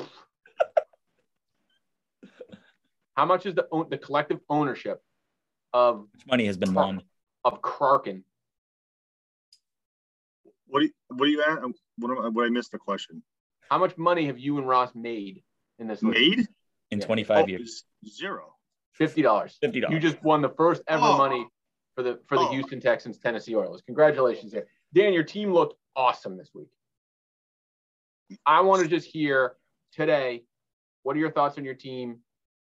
how 3.17 3.25
much 3.25 3.47
is 3.47 3.55
the 3.55 3.67
the 3.91 3.99
collective 3.99 4.41
ownership 4.49 5.01
of 5.73 6.07
Which 6.13 6.27
money 6.27 6.47
has 6.47 6.57
been 6.57 6.75
won? 6.75 7.03
of 7.45 7.61
Kraken? 7.63 8.25
What 10.67 10.81
do 10.81 10.87
you, 10.87 10.93
what 11.09 11.27
do 11.27 11.31
you 11.31 11.43
at? 11.43 11.61
What, 11.99 12.11
am 12.11 12.25
I, 12.25 12.29
what 12.29 12.47
I 12.47 12.49
missed 12.49 12.73
the 12.73 12.79
question? 12.79 13.23
How 13.71 13.79
much 13.79 13.97
money 13.97 14.27
have 14.27 14.39
you 14.39 14.59
and 14.59 14.67
Ross 14.69 14.91
made 14.95 15.43
in 15.79 15.87
this 15.87 16.03
league? 16.03 16.39
Made 16.39 16.49
in 16.91 16.99
Yeah. 17.01 17.07
25 17.07 17.45
Oh, 17.45 17.47
years. 17.47 17.85
Zero. 18.07 18.55
Fifty 18.93 19.23
dollars. 19.23 19.59
$50. 19.63 19.91
You 19.91 19.99
just 19.99 20.23
won 20.23 20.43
the 20.43 20.51
first 20.51 20.83
ever 20.89 21.03
Oh. 21.05 21.17
money 21.17 21.47
for 21.97 22.03
the 22.03 22.21
for 22.27 22.37
the 22.37 22.45
Oh. 22.45 22.51
Houston 22.53 22.81
Texans 22.81 23.19
Tennessee 23.19 23.55
Oilers. 23.57 23.83
Congratulations 23.87 24.53
there. 24.53 24.67
Dan, 24.93 25.13
your 25.13 25.23
team 25.25 25.53
looked 25.53 25.77
awesome 25.97 26.37
this 26.37 26.51
week. 26.55 26.69
I 28.47 28.61
want 28.63 28.83
to 28.83 28.89
just 28.89 29.09
hear 29.09 29.55
today, 29.93 30.45
what 31.03 31.17
are 31.17 31.19
your 31.19 31.31
thoughts 31.31 31.59
on 31.59 31.65
your 31.65 31.75
team? 31.75 32.19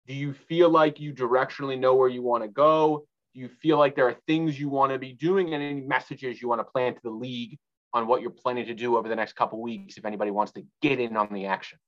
Do 0.07 0.15
you 0.15 0.33
feel 0.33 0.71
like 0.71 1.01
you 1.01 1.13
directionally 1.13 1.79
know 1.79 1.95
where 1.95 2.09
you 2.09 2.23
want 2.23 2.45
to 2.45 2.49
go? 2.49 3.07
Do 3.35 3.41
you 3.41 3.49
feel 3.49 3.79
like 3.79 3.95
there 3.95 4.09
are 4.09 4.17
things 4.27 4.59
you 4.59 4.69
want 4.69 4.93
to 4.93 4.99
be 4.99 5.13
doing 5.13 5.53
and 5.53 5.63
any 5.63 5.81
messages 5.83 6.41
you 6.41 6.49
want 6.49 6.61
to 6.61 6.65
plant 6.65 6.97
to 6.97 7.03
the 7.03 7.11
league 7.11 7.59
on 7.93 8.07
what 8.07 8.23
you're 8.23 8.31
planning 8.31 8.67
to 8.67 8.75
do 8.75 8.97
over 8.97 9.09
the 9.09 9.17
next 9.17 9.35
couple 9.35 9.61
weeks 9.61 9.97
if 9.97 10.05
anybody 10.05 10.31
wants 10.31 10.53
to 10.53 10.63
get 10.81 11.01
in 11.01 11.17
on 11.17 11.29
the 11.33 11.47
action? 11.47 11.79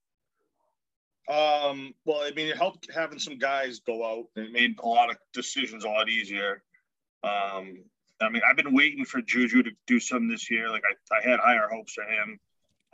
Um, 1.27 1.93
well, 2.05 2.21
I 2.21 2.31
mean, 2.35 2.47
it 2.47 2.57
helped 2.57 2.89
having 2.93 3.19
some 3.19 3.37
guys 3.37 3.79
go 3.79 4.05
out. 4.05 4.25
It 4.35 4.51
made 4.51 4.79
a 4.79 4.87
lot 4.87 5.09
of 5.09 5.17
decisions 5.33 5.83
a 5.83 5.89
lot 5.89 6.09
easier. 6.09 6.63
Um, 7.23 7.83
I 8.21 8.29
mean, 8.29 8.41
I've 8.47 8.55
been 8.57 8.73
waiting 8.73 9.05
for 9.05 9.21
Juju 9.21 9.63
to 9.63 9.71
do 9.87 9.99
something 9.99 10.29
this 10.29 10.49
year. 10.49 10.69
Like 10.69 10.83
I, 10.85 11.17
I 11.17 11.29
had 11.29 11.39
higher 11.39 11.67
hopes 11.71 11.93
for 11.93 12.03
him. 12.03 12.39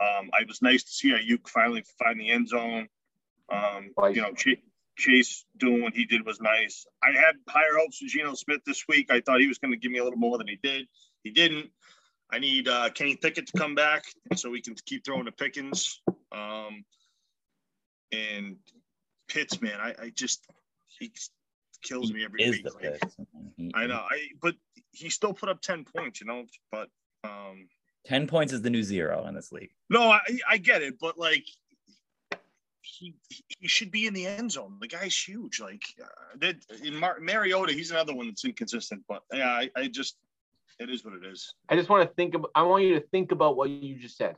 Um, 0.00 0.30
I 0.32 0.44
was 0.46 0.62
nice 0.62 0.84
to 0.84 0.90
see 0.90 1.10
Ayuk 1.10 1.48
finally 1.48 1.84
find 1.98 2.20
the 2.20 2.30
end 2.30 2.48
zone. 2.48 2.88
Um, 3.50 3.90
Twice. 3.94 4.16
you 4.16 4.22
know, 4.22 4.32
Ch- 4.32 4.62
Chase 4.96 5.44
doing 5.56 5.82
what 5.82 5.94
he 5.94 6.04
did 6.04 6.24
was 6.24 6.40
nice. 6.40 6.86
I 7.02 7.10
had 7.18 7.34
higher 7.48 7.76
hopes 7.78 7.98
for 7.98 8.06
Geno 8.06 8.34
Smith 8.34 8.60
this 8.64 8.84
week. 8.88 9.10
I 9.10 9.20
thought 9.20 9.40
he 9.40 9.48
was 9.48 9.58
going 9.58 9.72
to 9.72 9.78
give 9.78 9.90
me 9.90 9.98
a 9.98 10.04
little 10.04 10.18
more 10.18 10.38
than 10.38 10.46
he 10.48 10.58
did. 10.62 10.86
He 11.24 11.30
didn't. 11.30 11.70
I 12.30 12.38
need 12.38 12.68
uh, 12.68 12.90
Kenny 12.90 13.16
Pickett 13.16 13.46
to 13.48 13.58
come 13.58 13.74
back 13.74 14.04
so 14.36 14.50
we 14.50 14.60
can 14.60 14.74
keep 14.86 15.04
throwing 15.04 15.24
the 15.24 15.32
Pickens. 15.32 16.00
Um, 16.30 16.84
and 18.12 18.56
Pitts, 19.28 19.60
man, 19.60 19.80
I, 19.80 19.94
I 20.00 20.10
just 20.14 20.46
he 20.86 21.10
kills 21.82 22.12
me 22.12 22.24
every 22.24 22.42
Is 22.42 22.56
week. 22.56 22.64
the 22.64 22.72
Like, 22.72 23.74
I 23.74 23.86
know, 23.86 24.04
I 24.10 24.28
but 24.42 24.54
he 24.92 25.10
still 25.10 25.32
put 25.32 25.48
up 25.48 25.60
ten 25.60 25.84
points, 25.84 26.20
you 26.20 26.26
know. 26.26 26.44
But 26.70 26.88
um, 27.24 27.68
10 28.06 28.26
points 28.26 28.52
is 28.52 28.62
the 28.62 28.70
new 28.70 28.82
zero 28.82 29.26
in 29.26 29.34
this 29.34 29.52
league. 29.52 29.70
no, 29.90 30.10
I, 30.10 30.20
I 30.48 30.56
get 30.56 30.82
it, 30.82 30.94
but 31.00 31.18
like 31.18 31.44
he 32.80 33.14
he 33.58 33.68
should 33.68 33.90
be 33.90 34.06
in 34.06 34.14
the 34.14 34.26
end 34.26 34.52
zone. 34.52 34.78
The 34.80 34.88
guy's 34.88 35.16
huge. 35.16 35.60
Like 35.60 35.82
uh, 36.02 36.06
that 36.40 36.56
in 36.82 36.96
Mar- 36.96 37.20
Mariota, 37.20 37.72
he's 37.72 37.90
another 37.90 38.14
one 38.14 38.28
that's 38.28 38.44
inconsistent. 38.44 39.02
But 39.08 39.22
yeah, 39.32 39.50
I, 39.50 39.70
I 39.76 39.88
just 39.88 40.16
it 40.78 40.90
is 40.90 41.04
what 41.04 41.14
it 41.14 41.24
is. 41.24 41.54
I 41.68 41.76
just 41.76 41.88
want 41.88 42.08
to 42.08 42.14
think 42.14 42.34
about. 42.34 42.50
I 42.54 42.62
want 42.62 42.84
you 42.84 42.94
to 42.94 43.06
think 43.08 43.32
about 43.32 43.56
what 43.56 43.70
you 43.70 43.96
just 43.98 44.16
said. 44.16 44.36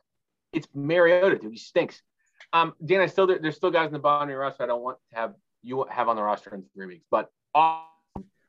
It's 0.52 0.66
Mariota, 0.74 1.38
dude. 1.38 1.52
He 1.52 1.58
stinks. 1.58 2.02
Um, 2.52 2.74
Dan, 2.84 3.00
I 3.00 3.06
still 3.06 3.26
there, 3.26 3.38
there's 3.40 3.56
still 3.56 3.70
guys 3.70 3.86
in 3.86 3.92
the 3.92 3.98
bottom 4.00 4.28
of 4.28 4.30
your 4.30 4.40
roster. 4.40 4.64
I 4.64 4.66
don't 4.66 4.82
want 4.82 4.98
to 5.10 5.16
have 5.16 5.34
you 5.62 5.86
have 5.90 6.08
on 6.08 6.16
the 6.16 6.22
roster 6.22 6.52
in 6.54 6.64
three 6.74 6.86
weeks, 6.86 7.04
but 7.10 7.30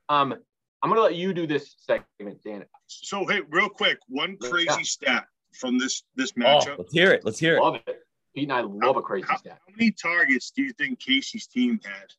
um, 0.10 0.36
I'm 0.84 0.90
gonna 0.90 1.02
let 1.02 1.16
you 1.16 1.34
do 1.34 1.46
this 1.46 1.76
segment, 1.78 2.44
Dan. 2.44 2.66
So 2.88 3.26
hey, 3.28 3.42
real 3.50 3.70
quick, 3.70 4.00
one 4.08 4.38
crazy 4.38 4.66
Yeah. 4.68 4.82
stat 4.82 5.26
from 5.54 5.78
this 5.78 6.04
this 6.16 6.32
Oh, 6.38 6.42
matchup. 6.42 6.78
let's 6.80 6.94
hear 6.94 7.12
it. 7.12 7.24
Let's 7.24 7.40
hear 7.40 7.58
it. 7.58 7.62
Love 7.62 7.76
it. 7.76 8.00
Pete 8.34 8.44
and 8.44 8.54
I 8.54 8.62
love 8.62 8.96
a 8.96 9.02
crazy 9.02 9.28
how, 9.28 9.38
stat. 9.38 9.60
how 9.68 9.74
many 9.76 9.92
targets 9.92 10.52
do 10.52 10.64
you 10.64 10.72
think 10.74 11.00
Casey's 11.00 11.48
team 11.48 11.80
had? 11.84 12.14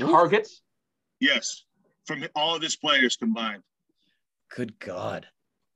Targets. 0.00 0.62
Yes, 1.20 1.64
from 2.06 2.24
all 2.34 2.54
of 2.56 2.62
his 2.62 2.76
players 2.76 3.16
combined. 3.16 3.62
Good 4.54 4.78
God. 4.78 5.26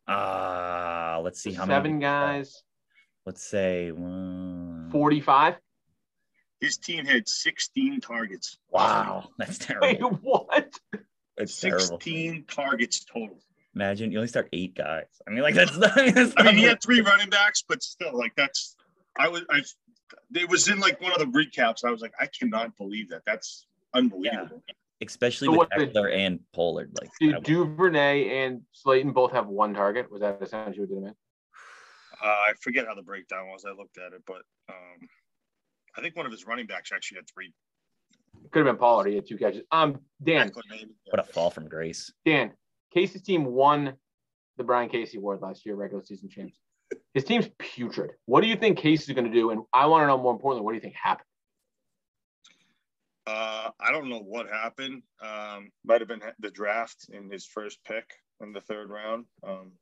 Uh, 0.06 1.20
let's 1.22 1.40
see 1.40 1.52
how 1.52 1.64
Seven 1.66 1.92
many. 1.92 2.02
guys. 2.02 2.62
Let's 3.24 3.42
say. 3.42 3.92
Forty-five. 4.90 5.56
His 6.60 6.76
team 6.76 7.04
had 7.06 7.28
16 7.28 8.00
targets. 8.00 8.56
Wow. 8.70 9.30
That's 9.38 9.58
terrible. 9.58 9.86
Wait, 9.88 9.98
terrible. 9.98 10.48
What? 11.43 11.49
That's 11.49 11.61
terrible. 11.61 12.01
16 12.01 12.45
targets 12.49 13.05
total. 13.05 13.38
Imagine 13.74 14.12
you 14.12 14.18
only 14.18 14.28
start 14.28 14.49
eight 14.53 14.74
guys. 14.74 15.07
I 15.26 15.30
mean, 15.30 15.43
like, 15.43 15.55
that's 15.55 15.76
not. 15.76 15.95
That's 16.14 16.34
I 16.36 16.43
mean, 16.43 16.57
he 16.57 16.64
had 16.64 16.82
three 16.82 17.01
running 17.01 17.30
backs, 17.30 17.64
but 17.66 17.82
still, 17.82 18.16
like 18.16 18.34
that's. 18.36 18.76
I 19.18 19.28
was. 19.28 19.45
I. 19.49 19.62
It 20.34 20.49
was 20.51 20.68
in 20.68 20.78
like 20.78 21.01
one 21.01 21.12
of 21.12 21.18
the 21.18 21.24
recaps. 21.26 21.84
I 21.84 21.90
was 21.90 22.03
like, 22.03 22.12
I 22.20 22.26
cannot 22.26 22.76
believe 22.76 23.09
that. 23.09 23.22
That's 23.24 23.66
unbelievable. 23.95 24.62
especially 25.01 25.47
So 25.47 25.53
with 25.53 25.70
what 25.70 25.70
Ekeler 25.70 26.14
and 26.14 26.40
Pollard. 26.53 26.90
Like, 27.01 27.11
Did 27.18 27.36
that- 27.36 27.45
Duvernay 27.45 28.45
and 28.45 28.61
Slayton 28.72 29.12
both 29.12 29.32
have 29.32 29.47
one 29.49 29.72
target? 29.72 30.11
Was 30.12 30.20
that 30.20 30.38
essentially 30.43 30.80
what 30.80 30.88
did 30.90 30.99
it 30.99 31.05
mean? 31.05 31.14
Uh, 32.22 32.26
I 32.26 32.53
forget 32.61 32.86
how 32.86 32.95
the 32.95 33.03
breakdown 33.03 33.49
was. 33.49 33.64
I 33.64 33.70
looked 33.70 33.99
at 33.99 34.12
it, 34.12 34.22
but 34.26 34.43
um, 34.68 35.09
I 35.97 36.03
think 36.03 36.14
one 36.14 36.26
of 36.26 36.32
his 36.32 36.47
running 36.47 36.66
backs 36.66 36.90
actually 36.95 37.16
had 37.16 37.24
three. 37.32 37.53
Could 38.51 38.66
have 38.66 38.74
been 38.74 38.80
Pollard. 38.80 39.09
He 39.09 39.14
had 39.14 39.26
two 39.26 39.39
catches. 39.39 39.62
Um, 39.70 40.01
Dan, 40.22 40.53
what 41.07 41.20
a 41.20 41.24
fall 41.24 41.51
from 41.51 41.68
grace. 41.68 42.12
Dan, 42.24 42.53
Casey's 42.93 43.22
team 43.22 43.45
won 43.45 43.95
the 44.59 44.64
Brian 44.64 44.89
Casey 44.89 45.18
Award 45.18 45.41
last 45.41 45.64
year, 45.64 45.74
regular 45.74 46.05
season 46.05 46.28
champs. 46.28 46.59
His 47.14 47.24
team's 47.24 47.49
putrid. 47.59 48.11
What 48.26 48.43
do 48.43 48.49
you 48.49 48.57
think 48.57 48.78
Casey's 48.78 49.14
going 49.14 49.26
to 49.26 49.33
do? 49.33 49.51
And 49.51 49.62
I 49.72 49.87
want 49.87 50.03
to 50.03 50.07
know 50.07 50.18
more 50.18 50.33
importantly, 50.33 50.64
what 50.64 50.72
do 50.72 50.76
you 50.76 50.83
think 50.83 50.95
happened? 50.95 51.26
Uh, 53.26 53.70
I 53.80 53.93
don't 53.93 54.11
know 54.11 54.18
what 54.18 54.49
happened. 54.49 55.03
Um, 55.20 55.70
might 55.85 56.01
have 56.01 56.09
been 56.09 56.22
the 56.41 56.51
draft 56.51 57.07
in 57.11 57.30
his 57.30 57.47
first 57.47 57.78
pick 57.85 58.05
in 58.41 58.53
the 58.53 58.61
third 58.61 58.91
round. 58.91 59.26
Um, 59.47 59.72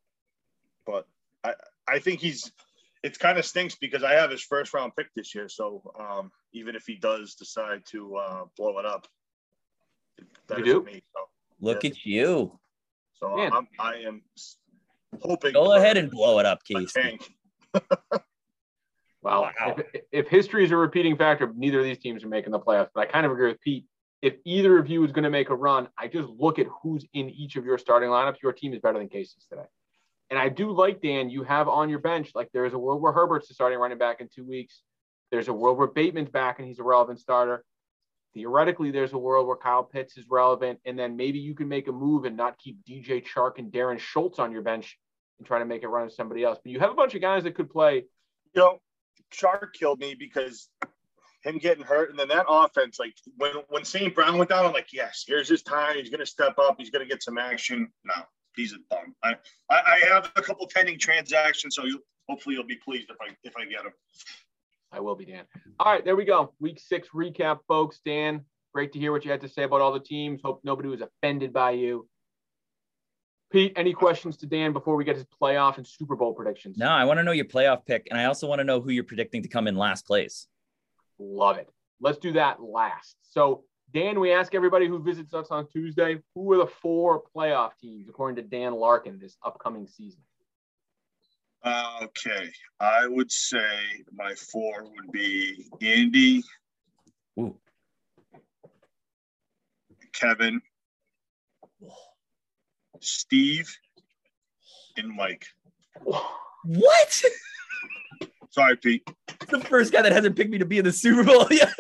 but 0.87 1.07
I, 1.43 1.55
I 1.89 1.99
think 1.99 2.21
he's. 2.21 2.53
It 3.03 3.19
kind 3.19 3.39
of 3.39 3.47
stinks 3.47 3.75
because 3.77 4.03
I 4.05 4.13
have 4.13 4.31
his 4.31 4.43
first 4.43 4.75
round 4.75 4.93
pick 4.97 5.09
this 5.15 5.35
year. 5.35 5.49
So 5.49 5.83
um, 5.99 6.31
even 6.53 6.75
if 6.77 6.85
he 6.87 6.97
does 6.97 7.35
decide 7.35 7.83
to 7.87 8.17
uh, 8.17 8.45
blow 8.57 8.79
it 8.79 8.85
up, 8.87 9.07
that 10.49 10.59
You 10.59 10.65
is 10.65 10.73
do? 10.75 10.83
me. 10.83 11.03
So, 11.15 11.21
Look 11.61 11.85
Yeah. 11.85 11.91
at 11.91 12.05
you. 12.05 12.59
so 13.15 13.35
Man. 13.37 13.53
I'm, 13.53 13.69
I 13.79 13.95
am 14.07 14.23
hoping. 15.23 15.53
Go 15.55 15.75
ahead 15.75 15.97
and 15.97 16.11
blow 16.11 16.39
it 16.41 16.47
up, 16.47 16.61
a 16.71 16.75
Casey. 16.75 17.01
tank. 17.01 17.35
Well, 19.23 19.51
Wow. 19.61 19.77
if, 19.79 20.03
if 20.13 20.29
history 20.29 20.65
is 20.65 20.71
a 20.71 20.77
repeating 20.77 21.17
factor, 21.17 21.51
neither 21.57 21.79
of 21.81 21.85
these 21.85 21.99
teams 21.99 22.23
are 22.25 22.29
making 22.29 22.53
the 22.53 22.61
playoffs. 22.61 22.89
But 22.95 23.09
I 23.09 23.13
kind 23.13 23.25
of 23.27 23.33
agree 23.33 23.49
with 23.49 23.61
Pete. 23.61 23.87
If 24.23 24.35
either 24.45 24.79
of 24.79 24.89
you 24.91 25.03
is 25.05 25.13
going 25.13 25.25
to 25.25 25.31
make 25.31 25.49
a 25.49 25.55
run, 25.55 25.89
I 25.99 26.07
just 26.07 26.29
look 26.29 26.59
at 26.59 26.67
who's 26.83 27.07
in 27.15 27.31
each 27.31 27.57
of 27.57 27.65
your 27.65 27.79
starting 27.79 28.11
lineups. 28.11 28.43
Your 28.43 28.53
team 28.53 28.75
is 28.75 28.81
better 28.81 28.99
than 28.99 29.09
Casey's 29.09 29.47
today. 29.49 29.65
And 30.31 30.39
I 30.39 30.49
do 30.49 30.71
like 30.71 31.03
Dan. 31.03 31.29
You 31.29 31.43
have 31.43 31.69
on 31.69 31.91
your 31.91 31.99
bench 31.99 32.31
like 32.35 32.51
there 32.53 32.65
is 32.65 32.73
a 32.73 32.79
world 32.79 33.03
where 33.03 33.13
Herbert's 33.13 33.49
the 33.49 33.55
starting 33.55 33.79
running 33.79 33.99
back 33.99 34.21
in 34.21 34.29
two 34.33 34.45
weeks. 34.45 34.83
There's 35.31 35.49
a 35.49 35.53
world 35.53 35.77
where 35.79 35.89
Bateman's 35.89 36.31
back 36.31 36.59
and 36.59 36.69
he's 36.69 36.79
a 36.79 36.85
relevant 36.85 37.21
starter. 37.21 37.65
Theoretically, 38.35 38.93
there's 38.93 39.13
a 39.13 39.19
world 39.19 39.49
where 39.49 39.57
Kyle 39.57 39.83
Pitts 39.83 40.17
is 40.17 40.25
relevant, 40.31 40.79
and 40.85 40.97
then 40.97 41.17
maybe 41.17 41.41
you 41.41 41.55
can 41.55 41.69
make 41.69 41.89
a 41.89 41.93
move 41.93 42.25
and 42.25 42.37
not 42.37 42.59
keep 42.59 42.79
DJ 42.89 43.25
Chark 43.27 43.59
and 43.59 43.73
Darren 43.73 43.99
Schultz 43.99 44.39
on 44.39 44.53
your 44.53 44.63
bench 44.63 44.97
and 45.39 45.47
try 45.47 45.59
to 45.59 45.65
make 45.65 45.83
it 45.83 45.89
run 45.89 46.09
to 46.09 46.15
somebody 46.15 46.45
else. 46.45 46.59
But 46.63 46.71
you 46.71 46.79
have 46.79 46.91
a 46.91 46.95
bunch 46.95 47.17
of 47.17 47.21
guys 47.21 47.43
that 47.43 47.57
could 47.57 47.71
play. 47.71 48.05
you 48.55 48.61
know, 48.61 48.79
Chark 49.33 49.73
killed 49.73 49.99
me 49.99 50.15
because 50.15 50.69
him 51.43 51.59
getting 51.59 51.85
hurt, 51.85 52.11
and 52.11 52.19
then 52.19 52.29
that 52.29 52.47
offense, 52.49 53.01
like 53.01 53.15
when 53.37 53.53
when 53.69 53.85
St. 53.85 54.15
Brown 54.15 54.39
went 54.39 54.51
down, 54.51 54.65
I'm 54.65 54.73
like, 54.73 54.93
yes, 54.93 55.25
here's 55.27 55.49
his 55.49 55.63
time. 55.63 55.97
He's 55.97 56.11
gonna 56.11 56.27
step 56.27 56.59
up. 56.59 56.77
He's 56.79 56.91
gonna 56.91 57.07
get 57.07 57.23
some 57.23 57.39
action. 57.39 57.91
No, 58.05 58.15
he's 58.57 58.73
a 58.73 58.79
bum. 58.89 59.15
I 59.23 59.35
I, 59.71 59.81
I 59.87 60.01
have 60.09 60.31
a 60.37 60.43
couple 60.43 60.69
pending 60.73 60.99
transactions, 60.99 61.75
so 61.75 61.85
you 61.85 62.03
hopefully 62.29 62.55
you'll 62.55 62.67
be 62.67 62.77
pleased 62.77 63.11
if 63.11 63.17
I 63.21 63.35
if 63.45 63.55
I 63.57 63.65
get 63.65 63.85
him. 63.85 63.93
I 64.93 65.01
will 65.01 65.15
be 65.15 65.25
Dan. 65.25 65.45
All 65.79 65.93
right, 65.93 66.05
there 66.05 66.17
we 66.17 66.25
go. 66.25 66.53
Week 66.59 66.81
six 66.81 67.09
recap, 67.15 67.61
folks. 67.69 68.01
Dan, 68.05 68.45
great 68.75 68.93
to 68.93 68.99
hear 68.99 69.13
what 69.13 69.25
you 69.25 69.31
had 69.31 69.41
to 69.43 69.49
say 69.49 69.63
about 69.63 69.81
all 69.81 69.93
the 69.93 70.01
teams. 70.01 70.41
Hope 70.43 70.61
nobody 70.65 70.89
was 70.89 71.01
offended 71.01 71.53
by 71.53 71.73
you. 71.73 72.09
Pete, 73.53 73.73
any 73.75 73.93
questions 73.93 74.37
to 74.39 74.47
Dan 74.47 74.73
before 74.73 74.95
we 74.95 75.05
get 75.05 75.17
his 75.17 75.27
playoff 75.43 75.77
and 75.77 75.87
Super 75.87 76.15
Bowl 76.15 76.33
predictions? 76.33 76.79
No, 76.79 76.89
I 76.89 77.05
want 77.05 77.19
to 77.19 77.25
know 77.25 77.33
your 77.33 77.47
playoff 77.47 77.85
pick, 77.85 78.07
and 78.11 78.19
I 78.19 78.27
also 78.27 78.47
want 78.47 78.61
to 78.61 78.65
know 78.65 78.81
who 78.81 78.91
you're 78.91 79.03
predicting 79.03 79.43
to 79.43 79.49
come 79.49 79.67
in 79.67 79.77
last 79.77 80.07
place. 80.07 80.47
Love 81.19 81.59
it. 81.59 81.69
Let's 82.01 82.19
do 82.19 82.33
that 82.33 82.63
last. 82.63 83.17
So, 83.23 83.65
Dan, 83.93 84.21
we 84.21 84.33
ask 84.33 84.55
everybody 84.55 84.87
who 84.87 84.99
visits 85.03 85.35
us 85.35 85.49
on 85.51 85.67
Tuesday 85.67 86.19
who 86.35 86.53
are 86.53 86.59
the 86.59 86.67
four 86.67 87.23
playoff 87.35 87.71
teams 87.81 88.09
according 88.09 88.37
to 88.37 88.43
Dan 88.43 88.75
Larkin 88.75 89.19
this 89.19 89.37
upcoming 89.45 89.87
season? 89.87 90.21
Uh, 91.63 92.01
okay, 92.05 92.51
I 92.79 93.07
would 93.07 93.31
say 93.31 93.59
my 94.13 94.35
four 94.35 94.85
would 94.85 95.13
be 95.13 95.67
Andy, 95.83 96.43
Ooh. 97.39 97.57
Kevin, 100.15 100.63
Steve, 103.01 103.71
and 104.97 105.09
Mike. 105.09 105.47
What? 106.03 107.23
Sorry, 108.51 108.77
Pete. 108.77 109.09
the 109.49 109.61
first 109.61 109.93
guy 109.93 110.03
that 110.03 110.13
hasn't 110.13 110.37
picked 110.37 110.51
me 110.51 110.59
to 110.59 110.65
be 110.65 110.79
in 110.79 110.85
the 110.85 110.93
Super 110.93 111.25
Bowl 111.25 111.47
yet, 111.51 111.73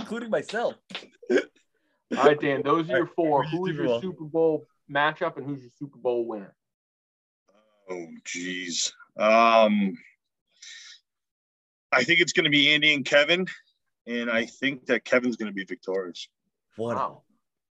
including 0.00 0.30
myself. 0.30 0.74
All 1.30 2.24
right, 2.24 2.40
Dan, 2.40 2.62
those 2.64 2.90
are 2.90 2.98
your 2.98 3.06
four. 3.06 3.44
Who's 3.44 3.76
your 3.76 3.86
Super 3.86 3.86
Bowl? 3.86 4.00
Super 4.00 4.24
Bowl 4.24 4.66
matchup 4.90 5.36
and 5.36 5.46
who's 5.46 5.62
your 5.62 5.70
Super 5.78 5.98
Bowl 5.98 6.26
winner? 6.26 6.54
Oh, 7.88 8.06
geez. 8.24 8.92
Um, 9.16 9.96
I 11.92 12.04
think 12.04 12.20
it's 12.20 12.32
going 12.32 12.44
to 12.44 12.50
be 12.50 12.72
Andy 12.72 12.94
and 12.94 13.04
Kevin, 13.04 13.46
and 14.06 14.30
I 14.30 14.46
think 14.46 14.86
that 14.86 15.04
Kevin's 15.04 15.36
going 15.36 15.50
to 15.50 15.54
be 15.54 15.64
victorious. 15.64 16.28
What? 16.76 16.96
Wow. 16.96 17.22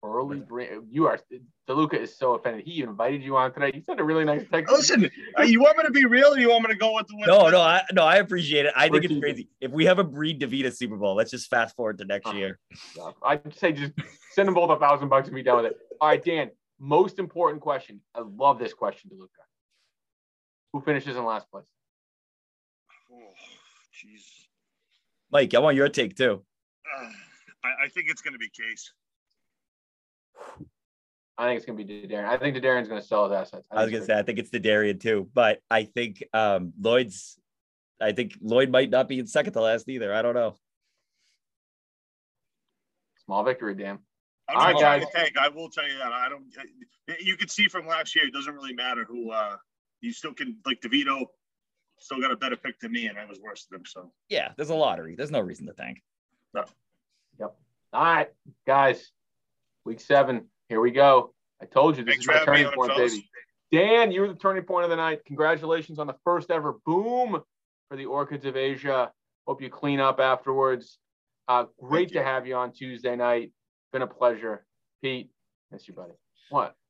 Early 0.01 0.39
bring 0.39 0.87
you 0.89 1.07
are 1.07 1.19
DeLuca 1.67 1.95
is 1.95 2.17
so 2.17 2.35
offended. 2.35 2.65
He 2.65 2.81
invited 2.81 3.21
you 3.21 3.35
on 3.35 3.53
today. 3.53 3.71
He 3.73 3.81
sent 3.81 3.99
a 3.99 4.03
really 4.03 4.23
nice 4.23 4.45
text. 4.49 4.71
Listen, 4.73 5.09
uh, 5.37 5.41
you 5.43 5.59
want 5.59 5.77
me 5.77 5.83
to 5.83 5.91
be 5.91 6.05
real, 6.05 6.33
or 6.33 6.39
you 6.39 6.49
want 6.49 6.63
me 6.63 6.69
to 6.69 6.79
go 6.79 6.95
with 6.95 7.07
the 7.07 7.15
win? 7.17 7.27
No, 7.27 7.49
no, 7.49 7.59
I 7.59 7.81
no, 7.91 8.03
I 8.03 8.15
appreciate 8.15 8.65
it. 8.65 8.73
I 8.77 8.87
think 8.87 9.03
it's 9.03 9.13
Ricky. 9.13 9.19
crazy. 9.19 9.49
If 9.59 9.71
we 9.71 9.83
have 9.85 9.99
a 9.99 10.05
Breen 10.05 10.39
DeVita 10.39 10.73
Super 10.73 10.95
Bowl, 10.95 11.15
let's 11.15 11.31
just 11.31 11.49
fast 11.49 11.75
forward 11.75 11.97
to 11.97 12.05
next 12.05 12.27
Uh, 12.27 12.31
year. 12.31 12.59
I'd 13.23 13.53
say 13.57 13.73
just 13.73 13.91
send 14.31 14.47
them 14.47 14.55
both 14.55 14.69
a 14.69 14.79
thousand 14.79 15.09
bucks 15.09 15.27
and 15.27 15.35
be 15.35 15.43
done 15.43 15.57
with 15.63 15.73
it. 15.73 15.77
All 15.99 16.07
right, 16.07 16.23
Dan. 16.23 16.49
Most 16.79 17.19
important 17.19 17.61
question. 17.61 17.99
I 18.15 18.21
love 18.21 18.57
this 18.57 18.73
question, 18.73 19.11
DeLuca. 19.13 19.27
Who 20.71 20.79
finishes 20.79 21.17
in 21.17 21.25
last 21.25 21.51
place? 21.51 21.65
Oh, 23.11 23.33
jeez. 23.93 24.21
Mike, 25.29 25.53
I 25.53 25.59
want 25.59 25.75
your 25.75 25.89
take 25.89 26.15
too. 26.15 26.41
Uh, 26.97 27.09
I, 27.65 27.85
I 27.85 27.87
think 27.89 28.09
it's 28.09 28.21
going 28.21 28.31
to 28.33 28.39
be 28.39 28.47
Case. 28.47 28.93
I 31.37 31.47
think 31.47 31.57
it's 31.57 31.65
gonna 31.65 31.81
be 31.81 31.85
Darren. 32.07 32.25
I 32.25 32.37
think 32.37 32.57
Darren's 32.57 32.89
gonna 32.89 33.01
sell 33.01 33.29
his 33.29 33.33
assets. 33.33 33.65
I 33.71 33.83
was 33.83 33.91
gonna 33.91 34.03
say 34.03 34.17
I 34.17 34.23
think 34.23 34.39
it's 34.39 34.49
the 34.49 34.59
Darian 34.59 34.99
too, 34.99 35.29
but 35.33 35.59
I 35.71 35.83
think 35.83 36.23
um 36.33 36.73
Lloyd's. 36.79 37.39
I 38.01 38.11
think 38.13 38.37
Lloyd 38.41 38.69
might 38.69 38.89
not 38.89 39.07
be 39.09 39.19
in 39.19 39.27
second 39.27 39.53
to 39.53 39.61
last 39.61 39.87
either. 39.89 40.13
I 40.13 40.21
don't 40.21 40.33
know. 40.33 40.55
small 43.25 43.43
victory, 43.43 43.75
Dan. 43.75 43.99
I'm 44.49 44.57
All 44.57 44.63
not 44.63 44.81
right, 44.81 45.01
guys. 45.01 45.11
to 45.11 45.17
tank. 45.17 45.37
I 45.37 45.49
will 45.49 45.69
tell 45.69 45.87
you 45.87 45.97
that. 45.99 46.11
I 46.11 46.27
don't. 46.27 46.45
You 47.19 47.37
can 47.37 47.47
see 47.47 47.67
from 47.67 47.87
last 47.87 48.15
year, 48.15 48.25
it 48.25 48.33
doesn't 48.33 48.53
really 48.53 48.73
matter 48.73 49.05
who. 49.05 49.31
uh 49.31 49.57
You 50.01 50.11
still 50.11 50.33
can 50.33 50.57
like 50.65 50.81
DeVita. 50.81 51.25
Still 51.99 52.19
got 52.21 52.31
a 52.31 52.37
better 52.37 52.55
pick 52.57 52.79
than 52.79 52.91
me, 52.91 53.07
and 53.07 53.17
I 53.17 53.25
was 53.25 53.39
worse 53.39 53.65
than 53.69 53.79
him. 53.79 53.85
So 53.85 54.11
Yeah, 54.29 54.51
there's 54.57 54.71
a 54.71 54.75
lottery. 54.75 55.15
There's 55.15 55.31
no 55.31 55.39
reason 55.41 55.67
to 55.67 55.73
thank. 55.73 56.01
Yep. 56.53 56.69
All 57.93 58.03
right, 58.03 58.29
guys. 58.67 59.11
Week 59.85 59.99
seven. 59.99 60.45
Here 60.67 60.79
we 60.81 60.91
go. 60.91 61.33
I 61.61 61.65
told 61.65 61.97
you 61.97 62.03
this 62.03 62.13
Thanks 62.15 62.25
is 62.25 62.27
my 62.27 62.45
turning 62.45 62.71
point, 62.71 62.91
fellas. 62.93 63.13
baby. 63.13 63.29
Dan, 63.71 64.11
you 64.11 64.21
were 64.21 64.27
the 64.27 64.35
turning 64.35 64.63
point 64.63 64.83
of 64.85 64.89
the 64.89 64.95
night. 64.95 65.25
Congratulations 65.25 65.99
on 65.99 66.07
the 66.07 66.15
first 66.23 66.49
ever 66.51 66.77
boom 66.85 67.41
for 67.89 67.97
the 67.97 68.05
Orchids 68.05 68.45
of 68.45 68.55
Asia. 68.55 69.11
Hope 69.47 69.61
you 69.61 69.69
clean 69.69 69.99
up 69.99 70.19
afterwards. 70.19 70.97
Uh, 71.47 71.65
great 71.79 72.01
Thank 72.03 72.09
to 72.09 72.19
you. 72.19 72.23
have 72.23 72.47
you 72.47 72.55
on 72.55 72.71
Tuesday 72.71 73.15
night. 73.15 73.51
Been 73.91 74.01
a 74.03 74.07
pleasure. 74.07 74.65
Pete, 75.01 75.31
miss 75.71 75.87
you, 75.87 75.93
buddy. 75.93 76.13
What? 76.49 76.75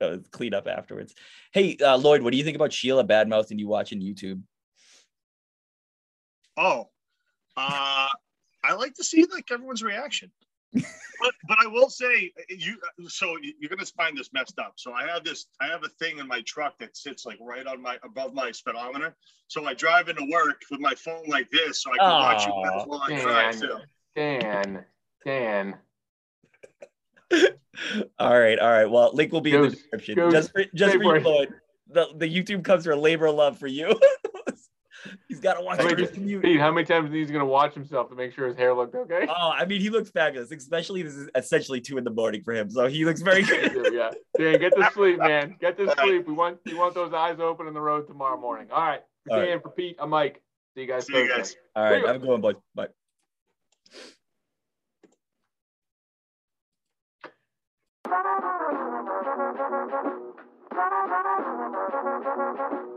Uh, 0.00 0.16
clean 0.32 0.54
up 0.54 0.66
afterwards. 0.66 1.14
Hey, 1.52 1.76
uh, 1.76 1.96
Lloyd, 1.96 2.22
what 2.22 2.32
do 2.32 2.36
you 2.38 2.42
think 2.42 2.56
about 2.56 2.72
Sheila 2.72 3.04
Badmouth 3.04 3.50
and 3.50 3.60
you 3.60 3.68
watching 3.68 4.00
YouTube? 4.00 4.42
Oh, 6.56 6.88
uh, 7.56 8.08
I 8.64 8.72
like 8.74 8.94
to 8.94 9.04
see 9.04 9.24
like 9.30 9.50
everyone's 9.52 9.82
reaction. 9.82 10.32
But 10.72 11.34
but 11.48 11.58
I 11.62 11.66
will 11.66 11.90
say 11.90 12.32
you 12.48 12.76
so 13.08 13.36
you're 13.40 13.68
gonna 13.68 13.84
find 13.86 14.16
this 14.16 14.30
messed 14.32 14.58
up. 14.58 14.74
So 14.76 14.92
I 14.92 15.06
have 15.06 15.24
this 15.24 15.46
I 15.60 15.66
have 15.66 15.84
a 15.84 15.88
thing 15.88 16.18
in 16.18 16.26
my 16.26 16.40
truck 16.42 16.78
that 16.78 16.96
sits 16.96 17.26
like 17.26 17.38
right 17.40 17.66
on 17.66 17.80
my 17.80 17.98
above 18.02 18.34
my 18.34 18.50
speedometer. 18.50 19.14
So 19.48 19.66
I 19.66 19.74
drive 19.74 20.08
into 20.08 20.26
work 20.30 20.62
with 20.70 20.80
my 20.80 20.94
phone 20.94 21.24
like 21.28 21.50
this, 21.50 21.82
so 21.82 21.92
I 21.92 21.98
can 21.98 22.08
watch 22.08 22.46
you 22.46 22.52
guys 22.64 22.82
Aw, 22.82 22.84
while 22.86 23.02
I 23.02 23.20
drive 23.20 23.60
too. 23.60 23.78
Dan, 24.16 24.84
Dan. 25.24 25.74
all 28.18 28.38
right, 28.38 28.58
all 28.58 28.70
right. 28.70 28.86
Well, 28.90 29.10
link 29.14 29.32
will 29.32 29.40
be 29.40 29.54
in 29.54 29.62
the 29.62 29.70
description. 29.70 30.14
goose, 30.14 30.32
just 30.32 30.52
for, 30.52 30.64
just 30.74 30.94
stay 30.94 31.02
for 31.02 31.18
you. 31.18 31.24
Lloyd. 31.24 31.54
The, 31.88 32.08
the 32.16 32.26
YouTube 32.26 32.64
comes 32.64 32.84
for 32.84 32.96
labor 32.96 33.26
of 33.26 33.34
love 33.34 33.58
for 33.58 33.66
you. 33.66 33.98
He's 35.28 35.40
got 35.40 35.54
to 35.54 35.62
watch 35.62 35.78
How 35.80 35.86
it 35.86 35.96
many, 35.96 36.06
for 36.06 36.14
commute. 36.14 36.42
Pete, 36.42 36.60
how 36.60 36.70
many 36.70 36.86
times 36.86 37.12
he's 37.12 37.30
gonna 37.30 37.46
watch 37.46 37.74
himself 37.74 38.08
to 38.10 38.14
make 38.14 38.32
sure 38.32 38.46
his 38.46 38.56
hair 38.56 38.74
looked 38.74 38.94
okay? 38.94 39.26
Oh, 39.28 39.50
I 39.50 39.64
mean, 39.64 39.80
he 39.80 39.90
looks 39.90 40.10
fabulous. 40.10 40.50
Especially 40.50 41.02
this 41.02 41.14
is 41.14 41.28
essentially 41.34 41.80
two 41.80 41.98
in 41.98 42.04
the 42.04 42.10
morning 42.10 42.42
for 42.42 42.52
him, 42.54 42.70
so 42.70 42.86
he 42.86 43.04
looks 43.04 43.20
very 43.20 43.42
good. 43.42 43.92
yeah. 43.92 44.10
Dan, 44.38 44.60
get 44.60 44.74
to 44.76 44.90
sleep, 44.92 45.18
man. 45.18 45.56
Get 45.60 45.76
to 45.78 45.92
sleep. 46.00 46.26
We 46.26 46.32
want 46.32 46.58
we 46.64 46.74
want 46.74 46.94
those 46.94 47.12
eyes 47.12 47.38
open 47.40 47.66
in 47.66 47.74
the 47.74 47.80
road 47.80 48.06
tomorrow 48.06 48.38
morning. 48.40 48.68
All 48.70 48.82
right. 48.82 49.00
For 49.26 49.32
All 49.32 49.40
right. 49.40 49.46
Dan, 49.46 49.60
for 49.60 49.70
Pete, 49.70 49.96
I'm 49.98 50.10
Mike. 50.10 50.42
See 50.74 50.82
you 50.82 50.86
guys 50.86 51.06
See 51.06 51.16
you 51.16 51.28
guys. 51.28 51.56
All 51.76 51.84
right, 51.84 52.06
have 52.06 52.16
a 52.16 52.18
good 52.18 52.28
one, 52.28 52.40
boys. 52.40 52.56
Bye. 52.74 52.88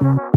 Thank 0.00 0.33